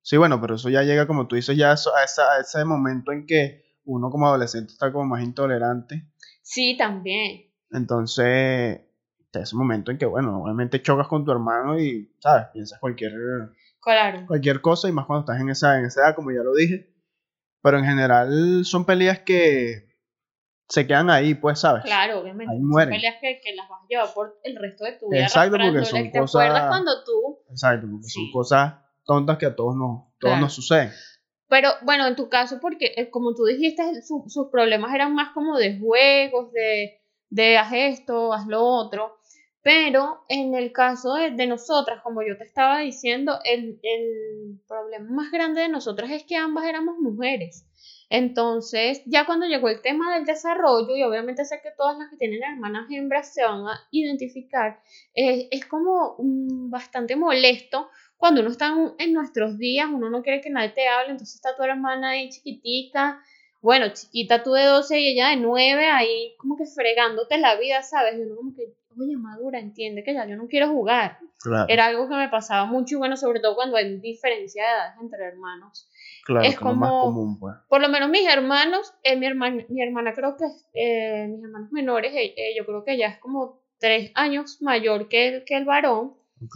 Sí, 0.01 0.17
bueno, 0.17 0.39
pero 0.39 0.55
eso 0.55 0.69
ya 0.69 0.83
llega, 0.83 1.07
como 1.07 1.27
tú 1.27 1.35
dices, 1.35 1.57
ya 1.57 1.71
a, 1.71 1.73
esa- 1.73 2.31
a 2.33 2.39
ese 2.39 2.63
momento 2.63 3.11
en 3.11 3.25
que 3.25 3.63
uno 3.85 4.09
como 4.09 4.27
adolescente 4.27 4.71
está 4.71 4.91
como 4.93 5.05
más 5.05 5.23
intolerante. 5.23 6.07
Sí, 6.41 6.75
también. 6.77 7.51
Entonces, 7.71 8.81
ese 9.43 9.55
momento 9.55 9.91
en 9.91 9.97
que, 9.97 10.05
bueno, 10.05 10.41
obviamente 10.43 10.81
chocas 10.81 11.07
con 11.07 11.25
tu 11.25 11.31
hermano 11.31 11.79
y, 11.79 12.11
¿sabes? 12.19 12.47
Piensas 12.53 12.79
cualquier, 12.79 13.13
Claro. 13.81 14.25
cualquier 14.27 14.61
cosa 14.61 14.87
y 14.89 14.91
más 14.91 15.05
cuando 15.05 15.21
estás 15.25 15.41
en 15.41 15.49
esa, 15.49 15.77
en 15.79 15.85
esa 15.85 16.01
edad, 16.01 16.15
como 16.15 16.31
ya 16.31 16.41
lo 16.43 16.53
dije. 16.53 16.91
Pero 17.61 17.77
en 17.79 17.85
general 17.85 18.63
son 18.65 18.85
peleas 18.85 19.19
que 19.19 19.87
se 20.67 20.87
quedan 20.87 21.09
ahí, 21.09 21.35
pues, 21.35 21.59
¿sabes? 21.59 21.83
Claro, 21.83 22.19
obviamente. 22.21 22.51
Ahí 22.53 22.59
Son 22.59 22.67
mueren. 22.67 22.93
peleas 22.95 23.15
que, 23.21 23.39
que 23.43 23.55
las 23.55 23.67
vas 23.69 23.81
a 23.83 23.87
llevar 23.87 24.13
por 24.13 24.39
el 24.43 24.55
resto 24.55 24.83
de 24.85 24.93
tu 24.93 25.09
vida. 25.09 25.21
Exacto, 25.23 25.57
porque 25.61 25.85
son 25.85 26.11
¿Te 26.11 26.19
cosas- 26.19 26.41
acuerdas 26.41 26.67
cuando 26.69 27.03
tú? 27.03 27.39
Exacto, 27.49 27.87
porque 27.91 28.07
son 28.07 28.31
cosas 28.31 28.73
tontas 29.05 29.37
que 29.37 29.45
a 29.45 29.55
todos 29.55 29.75
nos, 29.75 30.01
todos 30.19 30.33
Claro. 30.33 30.39
nos 30.41 30.53
suceden. 30.53 30.91
Pero 31.47 31.69
bueno, 31.83 32.07
en 32.07 32.15
tu 32.15 32.27
caso, 32.27 32.57
porque 32.59 32.93
eh, 32.97 33.11
como 33.11 33.35
tú 33.35 33.45
dijiste, 33.45 34.01
su- 34.01 34.23
sus 34.27 34.47
problemas 34.51 34.93
eran 34.95 35.13
más 35.13 35.29
como 35.33 35.57
de 35.57 35.77
juegos, 35.79 36.51
de, 36.51 36.99
de 37.29 37.57
haz 37.59 37.71
esto, 37.73 38.33
haz 38.33 38.47
lo 38.47 38.63
otro. 38.63 39.17
Pero 39.65 40.23
en 40.29 40.53
el 40.53 40.71
caso 40.71 41.15
de, 41.15 41.31
nosotras, 41.47 42.01
como 42.03 42.21
yo 42.21 42.37
te 42.37 42.43
estaba 42.45 42.79
diciendo, 42.81 43.39
el, 43.43 43.79
el 43.81 44.59
problema 44.67 45.09
más 45.09 45.31
grande 45.31 45.61
de 45.61 45.69
nosotras 45.69 46.11
es 46.11 46.23
que 46.23 46.35
ambas 46.37 46.65
éramos 46.65 46.99
mujeres. 46.99 47.65
Entonces, 48.11 49.01
ya 49.07 49.25
cuando 49.25 49.47
llegó 49.47 49.67
el 49.69 49.81
tema 49.81 50.13
del 50.13 50.25
desarrollo, 50.25 50.95
y 50.95 51.01
obviamente 51.01 51.45
sé 51.45 51.61
que 51.63 51.71
todas 51.75 51.97
las 51.97 52.11
que 52.11 52.17
tienen 52.17 52.43
hermanas 52.43 52.85
hembras 52.91 53.33
se 53.33 53.43
van 53.43 53.67
a 53.67 53.87
identificar, 53.89 54.79
es 55.15 55.65
como 55.65 56.15
mm, 56.19 56.69
bastante 56.69 57.15
molesto 57.15 57.89
cuando 58.17 58.41
uno 58.41 58.51
está 58.51 58.67
en- 58.67 58.93
en 58.99 59.13
nuestros 59.13 59.57
días, 59.57 59.87
uno 59.91 60.11
no 60.11 60.21
quiere 60.21 60.41
que 60.41 60.51
nadie 60.51 60.69
te 60.69 60.87
hable, 60.87 61.11
entonces 61.11 61.35
está 61.37 61.55
tu 61.55 61.63
hermana 61.63 62.11
ahí 62.11 62.29
chiquitica, 62.29 63.19
bueno, 63.61 63.87
chiquita 63.93 64.43
tú 64.43 64.51
de 64.53 64.63
12 64.65 64.99
y 64.99 65.07
ella 65.07 65.29
de 65.29 65.37
9, 65.37 65.87
ahí 65.87 66.35
como 66.37 66.55
que 66.55 66.65
fregándote 66.67 67.37
la 67.39 67.55
vida, 67.55 67.81
¿sabes? 67.81 68.15
Y 68.15 68.21
uno 68.21 68.35
como 68.35 68.55
que, 68.55 68.75
oye, 68.99 69.17
madura, 69.17 69.59
entiende 69.59 70.03
que 70.03 70.13
ya 70.13 70.25
yo 70.27 70.35
no 70.35 70.47
quiero 70.47 70.69
jugar. 70.69 71.17
Claro, 71.41 71.65
Era 71.67 71.85
algo 71.87 72.07
que 72.09 72.15
me 72.15 72.29
pasaba 72.29 72.65
mucho 72.65 72.95
y 72.95 72.97
bueno, 72.97 73.17
sobre 73.17 73.39
todo 73.39 73.55
cuando 73.55 73.77
hay 73.77 73.99
diferencia 73.99 74.63
de 74.63 74.69
edades 74.69 74.93
entre 75.01 75.25
hermanos. 75.25 75.89
claro, 76.25 76.45
es 76.45 76.55
más 76.55 76.59
como- 76.59 77.01
común, 77.01 77.39
pues. 77.39 77.55
Por 77.69 77.81
lo 77.81 77.89
menos 77.89 78.09
mis 78.09 78.27
hermanos, 78.27 78.93
eh, 79.03 79.15
mi, 79.15 79.25
hermana, 79.27 79.63
mi 79.69 79.81
hermana 79.81 80.13
creo 80.13 80.35
que, 80.37 80.45
eh, 80.73 81.27
mis 81.27 81.43
hermanos 81.43 81.71
menores, 81.71 82.13
eh, 82.13 82.33
eh, 82.35 82.55
yo 82.57 82.65
creo 82.65 82.83
que 82.83 82.93
ella 82.93 83.09
es 83.09 83.19
como 83.19 83.61
tres 83.79 84.11
años 84.15 84.61
mayor 84.61 85.07
que 85.09 85.27
el, 85.27 85.43
que 85.45 85.55
el 85.57 85.65
varón. 85.65 86.15
Ok. 86.43 86.55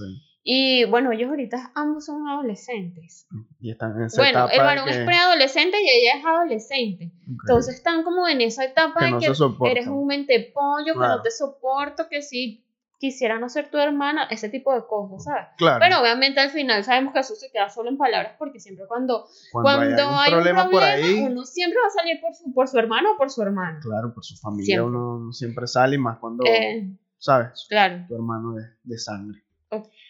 Y 0.52 0.84
bueno, 0.86 1.12
ellos 1.12 1.30
ahorita 1.30 1.72
ambos 1.76 2.06
son 2.06 2.28
adolescentes. 2.28 3.28
Y 3.60 3.70
están 3.70 3.96
en 3.98 4.06
esa 4.06 4.20
Bueno, 4.20 4.40
etapa 4.48 4.54
el 4.54 4.60
varón 4.62 4.86
que- 4.86 4.92
es 5.02 5.06
preadolescente 5.06 5.78
y 5.80 5.88
ella 5.88 6.18
es 6.18 6.26
adolescente. 6.26 7.12
Ok. 7.22 7.44
Entonces 7.48 7.76
están 7.76 8.02
como 8.04 8.28
en 8.28 8.42
esa 8.42 8.66
etapa 8.66 9.00
Que 9.00 9.06
de 9.06 9.12
no 9.12 9.20
que 9.20 9.70
eres 9.70 9.86
un 9.86 10.08
mente 10.08 10.52
pollo, 10.52 10.94
que 10.94 11.00
Claro. 11.00 11.18
no 11.18 11.22
te 11.22 11.30
soporto, 11.30 12.10
que 12.10 12.24
si 12.24 12.66
quisiera 12.98 13.38
no 13.38 13.48
ser 13.48 13.70
tu 13.70 13.78
hermana, 13.78 14.24
ese 14.32 14.50
tipo 14.50 14.74
de 14.74 14.88
cosas, 14.88 15.24
¿sabes? 15.24 15.48
claro, 15.56 15.80
Pero 15.82 16.02
obviamente 16.02 16.40
al 16.40 16.50
final 16.50 16.84
sabemos 16.84 17.14
que 17.14 17.20
eso 17.20 17.36
se 17.36 17.52
queda 17.52 17.70
solo 17.70 17.90
en 17.92 17.98
palabras 18.00 18.34
porque 18.40 18.60
siempre 18.60 18.86
cuando, 18.88 19.28
cuando, 19.52 19.72
cuando 19.86 20.04
hay 20.18 20.26
hay 20.26 20.32
problema, 20.32 20.64
un 20.64 20.72
por 20.72 20.82
problema, 20.82 21.08
ahí, 21.08 21.24
uno 21.32 21.46
siempre 21.46 21.78
va 21.80 21.88
a 21.90 21.92
salir 21.92 22.20
por 22.20 22.34
su, 22.34 22.52
por 22.56 22.68
su 22.68 22.80
hermano 22.80 23.14
o 23.14 23.18
por 23.18 23.30
su 23.30 23.44
hermana. 23.44 23.80
claro, 23.84 24.12
por 24.16 24.26
su 24.26 24.36
familia 24.36 24.78
Siempre. 24.78 24.98
uno 24.98 25.32
siempre 25.32 25.68
sale 25.68 25.96
y 25.96 26.00
más 26.00 26.18
cuando, 26.18 26.44
Eh, 26.48 26.90
¿sabes? 27.20 27.68
claro, 27.70 28.04
Tu 28.08 28.16
hermano 28.16 28.54
de, 28.54 28.64
de 28.84 28.98
sangre. 28.98 29.44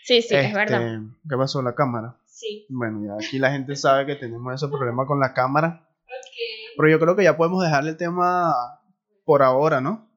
Sí, 0.10 0.22
sí, 0.24 0.36
es 0.36 0.45
Este, 0.45 0.57
verdad. 0.57 1.01
¿Qué 1.30 1.38
pasó? 1.38 1.62
La 1.62 1.76
cámara. 1.76 2.16
Sí. 2.26 2.66
Bueno, 2.70 3.05
ya 3.05 3.26
aquí 3.26 3.38
la 3.38 3.51
gente 3.51 3.76
sabe 3.76 4.07
que 4.07 4.16
tenemos 4.16 4.53
ese 4.55 4.68
problema 4.68 5.05
con 5.05 5.20
la 5.20 5.34
cámara. 5.34 5.88
Ok. 6.05 6.76
Pero 6.78 6.89
yo 6.89 6.99
creo 6.99 7.16
que 7.16 7.24
ya 7.24 7.38
podemos 7.38 7.64
dejarle 7.64 7.91
el 7.91 7.97
tema 7.97 8.53
por 9.24 9.43
ahora, 9.43 9.82
¿no? 9.82 10.10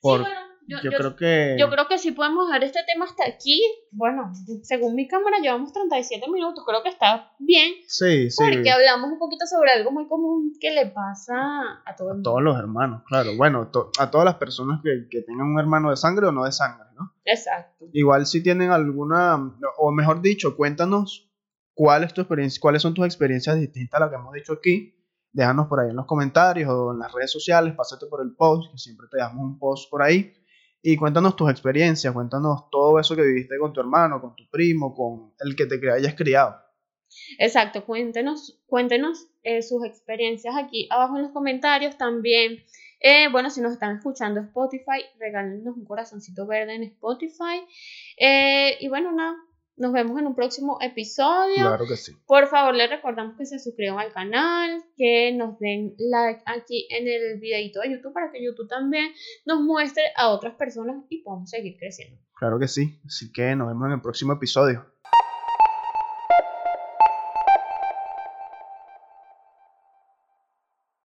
Por, 0.00 0.20
sí, 0.20 0.26
bueno, 0.26 0.40
yo, 0.66 0.78
yo, 0.82 0.90
yo- 0.90 0.98
creo 0.98 1.16
que... 1.16 1.56
yo 1.58 1.68
creo 1.70 1.86
que 1.88 1.98
sí 1.98 2.12
podemos 2.12 2.46
dejar 2.46 2.64
este 2.64 2.80
tema 2.86 3.04
hasta 3.04 3.24
aquí. 3.28 3.60
Bueno, 3.90 4.32
según 4.62 4.94
mi 4.94 5.06
cámara 5.08 5.38
llevamos 5.40 5.72
37 5.72 6.28
minutos, 6.30 6.64
creo 6.66 6.82
que 6.82 6.88
está 6.88 7.32
bien. 7.38 7.72
Sí, 7.86 8.30
sí. 8.30 8.36
Porque 8.42 8.70
hablamos 8.70 9.10
un 9.12 9.18
poquito 9.18 9.46
sobre 9.46 9.72
algo 9.72 9.90
muy 9.92 10.06
común 10.08 10.52
que 10.60 10.70
le 10.72 10.86
pasa 10.86 11.34
a 11.84 11.94
todo 11.96 12.08
el 12.08 12.14
mundo. 12.14 12.30
Todos 12.30 12.42
los 12.42 12.58
hermanos, 12.58 13.02
claro. 13.06 13.30
Bueno, 13.36 13.68
to- 13.68 13.90
a 13.98 14.10
todas 14.10 14.24
las 14.24 14.36
personas 14.36 14.80
que, 14.82 15.06
que 15.10 15.22
tengan 15.22 15.46
un 15.48 15.58
hermano 15.60 15.90
de 15.90 15.96
sangre 15.96 16.26
o 16.26 16.32
no 16.32 16.44
de 16.44 16.52
sangre, 16.52 16.86
¿no? 16.98 17.12
Exacto. 17.24 17.86
Igual 17.92 18.26
si 18.26 18.42
tienen 18.42 18.70
alguna, 18.70 19.36
o 19.78 19.92
mejor 19.92 20.20
dicho, 20.22 20.56
cuéntanos 20.56 21.30
cuál 21.74 22.04
es 22.04 22.14
tu 22.14 22.20
experiencia, 22.20 22.60
cuáles 22.60 22.82
son 22.82 22.94
tus 22.94 23.04
experiencias 23.04 23.58
distintas 23.58 23.96
a 23.98 24.04
las 24.04 24.10
que 24.10 24.16
hemos 24.16 24.32
dicho 24.32 24.52
aquí. 24.52 24.90
Déjanos 25.32 25.66
por 25.66 25.80
ahí 25.80 25.90
en 25.90 25.96
los 25.96 26.06
comentarios 26.06 26.70
o 26.70 26.92
en 26.92 27.00
las 27.00 27.12
redes 27.12 27.32
sociales, 27.32 27.74
pásate 27.74 28.06
por 28.06 28.22
el 28.22 28.36
post, 28.36 28.70
que 28.70 28.78
siempre 28.78 29.08
te 29.10 29.18
damos 29.18 29.42
un 29.42 29.58
post 29.58 29.90
por 29.90 30.00
ahí. 30.02 30.32
Y 30.86 30.98
cuéntanos 30.98 31.34
tus 31.34 31.50
experiencias, 31.50 32.12
cuéntanos 32.12 32.68
todo 32.70 33.00
eso 33.00 33.16
que 33.16 33.22
viviste 33.22 33.58
con 33.58 33.72
tu 33.72 33.80
hermano, 33.80 34.20
con 34.20 34.36
tu 34.36 34.46
primo, 34.50 34.94
con 34.94 35.32
el 35.40 35.56
que 35.56 35.64
te 35.64 35.80
hayas 35.90 36.14
criado. 36.14 36.56
Exacto, 37.38 37.86
cuéntenos, 37.86 38.60
cuéntenos 38.66 39.28
eh, 39.44 39.62
sus 39.62 39.82
experiencias 39.86 40.54
aquí 40.58 40.86
abajo 40.90 41.16
en 41.16 41.22
los 41.22 41.32
comentarios 41.32 41.96
también. 41.96 42.62
eh, 43.00 43.28
bueno, 43.32 43.48
si 43.48 43.62
nos 43.62 43.72
están 43.72 43.96
escuchando 43.96 44.40
Spotify, 44.40 45.00
regálenos 45.18 45.74
un 45.74 45.86
corazoncito 45.86 46.46
verde 46.46 46.74
en 46.74 46.82
Spotify. 46.82 47.64
Eh, 48.18 48.76
y 48.78 48.88
bueno, 48.88 49.10
nada, 49.12 49.36
nos 49.76 49.92
vemos 49.92 50.18
en 50.18 50.26
un 50.26 50.34
próximo 50.34 50.78
episodio. 50.80 51.56
Claro 51.56 51.86
que 51.86 51.96
sí. 51.96 52.12
Por 52.26 52.46
favor, 52.48 52.74
les 52.74 52.88
recordamos 52.90 53.36
que 53.36 53.46
se 53.46 53.58
suscriban 53.58 53.98
al 53.98 54.12
canal, 54.12 54.84
que 54.96 55.32
nos 55.32 55.58
den 55.58 55.94
like 55.98 56.42
aquí 56.46 56.86
en 56.90 57.08
el 57.08 57.40
videito 57.40 57.80
de 57.80 57.92
YouTube 57.92 58.12
para 58.12 58.30
que 58.30 58.44
YouTube 58.44 58.68
también 58.68 59.12
nos 59.44 59.60
muestre 59.60 60.04
a 60.16 60.28
otras 60.30 60.54
personas 60.54 61.04
y 61.08 61.22
podamos 61.22 61.50
seguir 61.50 61.76
creciendo. 61.78 62.18
Claro 62.34 62.58
que 62.58 62.68
sí. 62.68 63.00
Así 63.06 63.32
que 63.32 63.54
nos 63.56 63.68
vemos 63.68 63.86
en 63.86 63.92
el 63.92 64.00
próximo 64.00 64.32
episodio. 64.32 64.93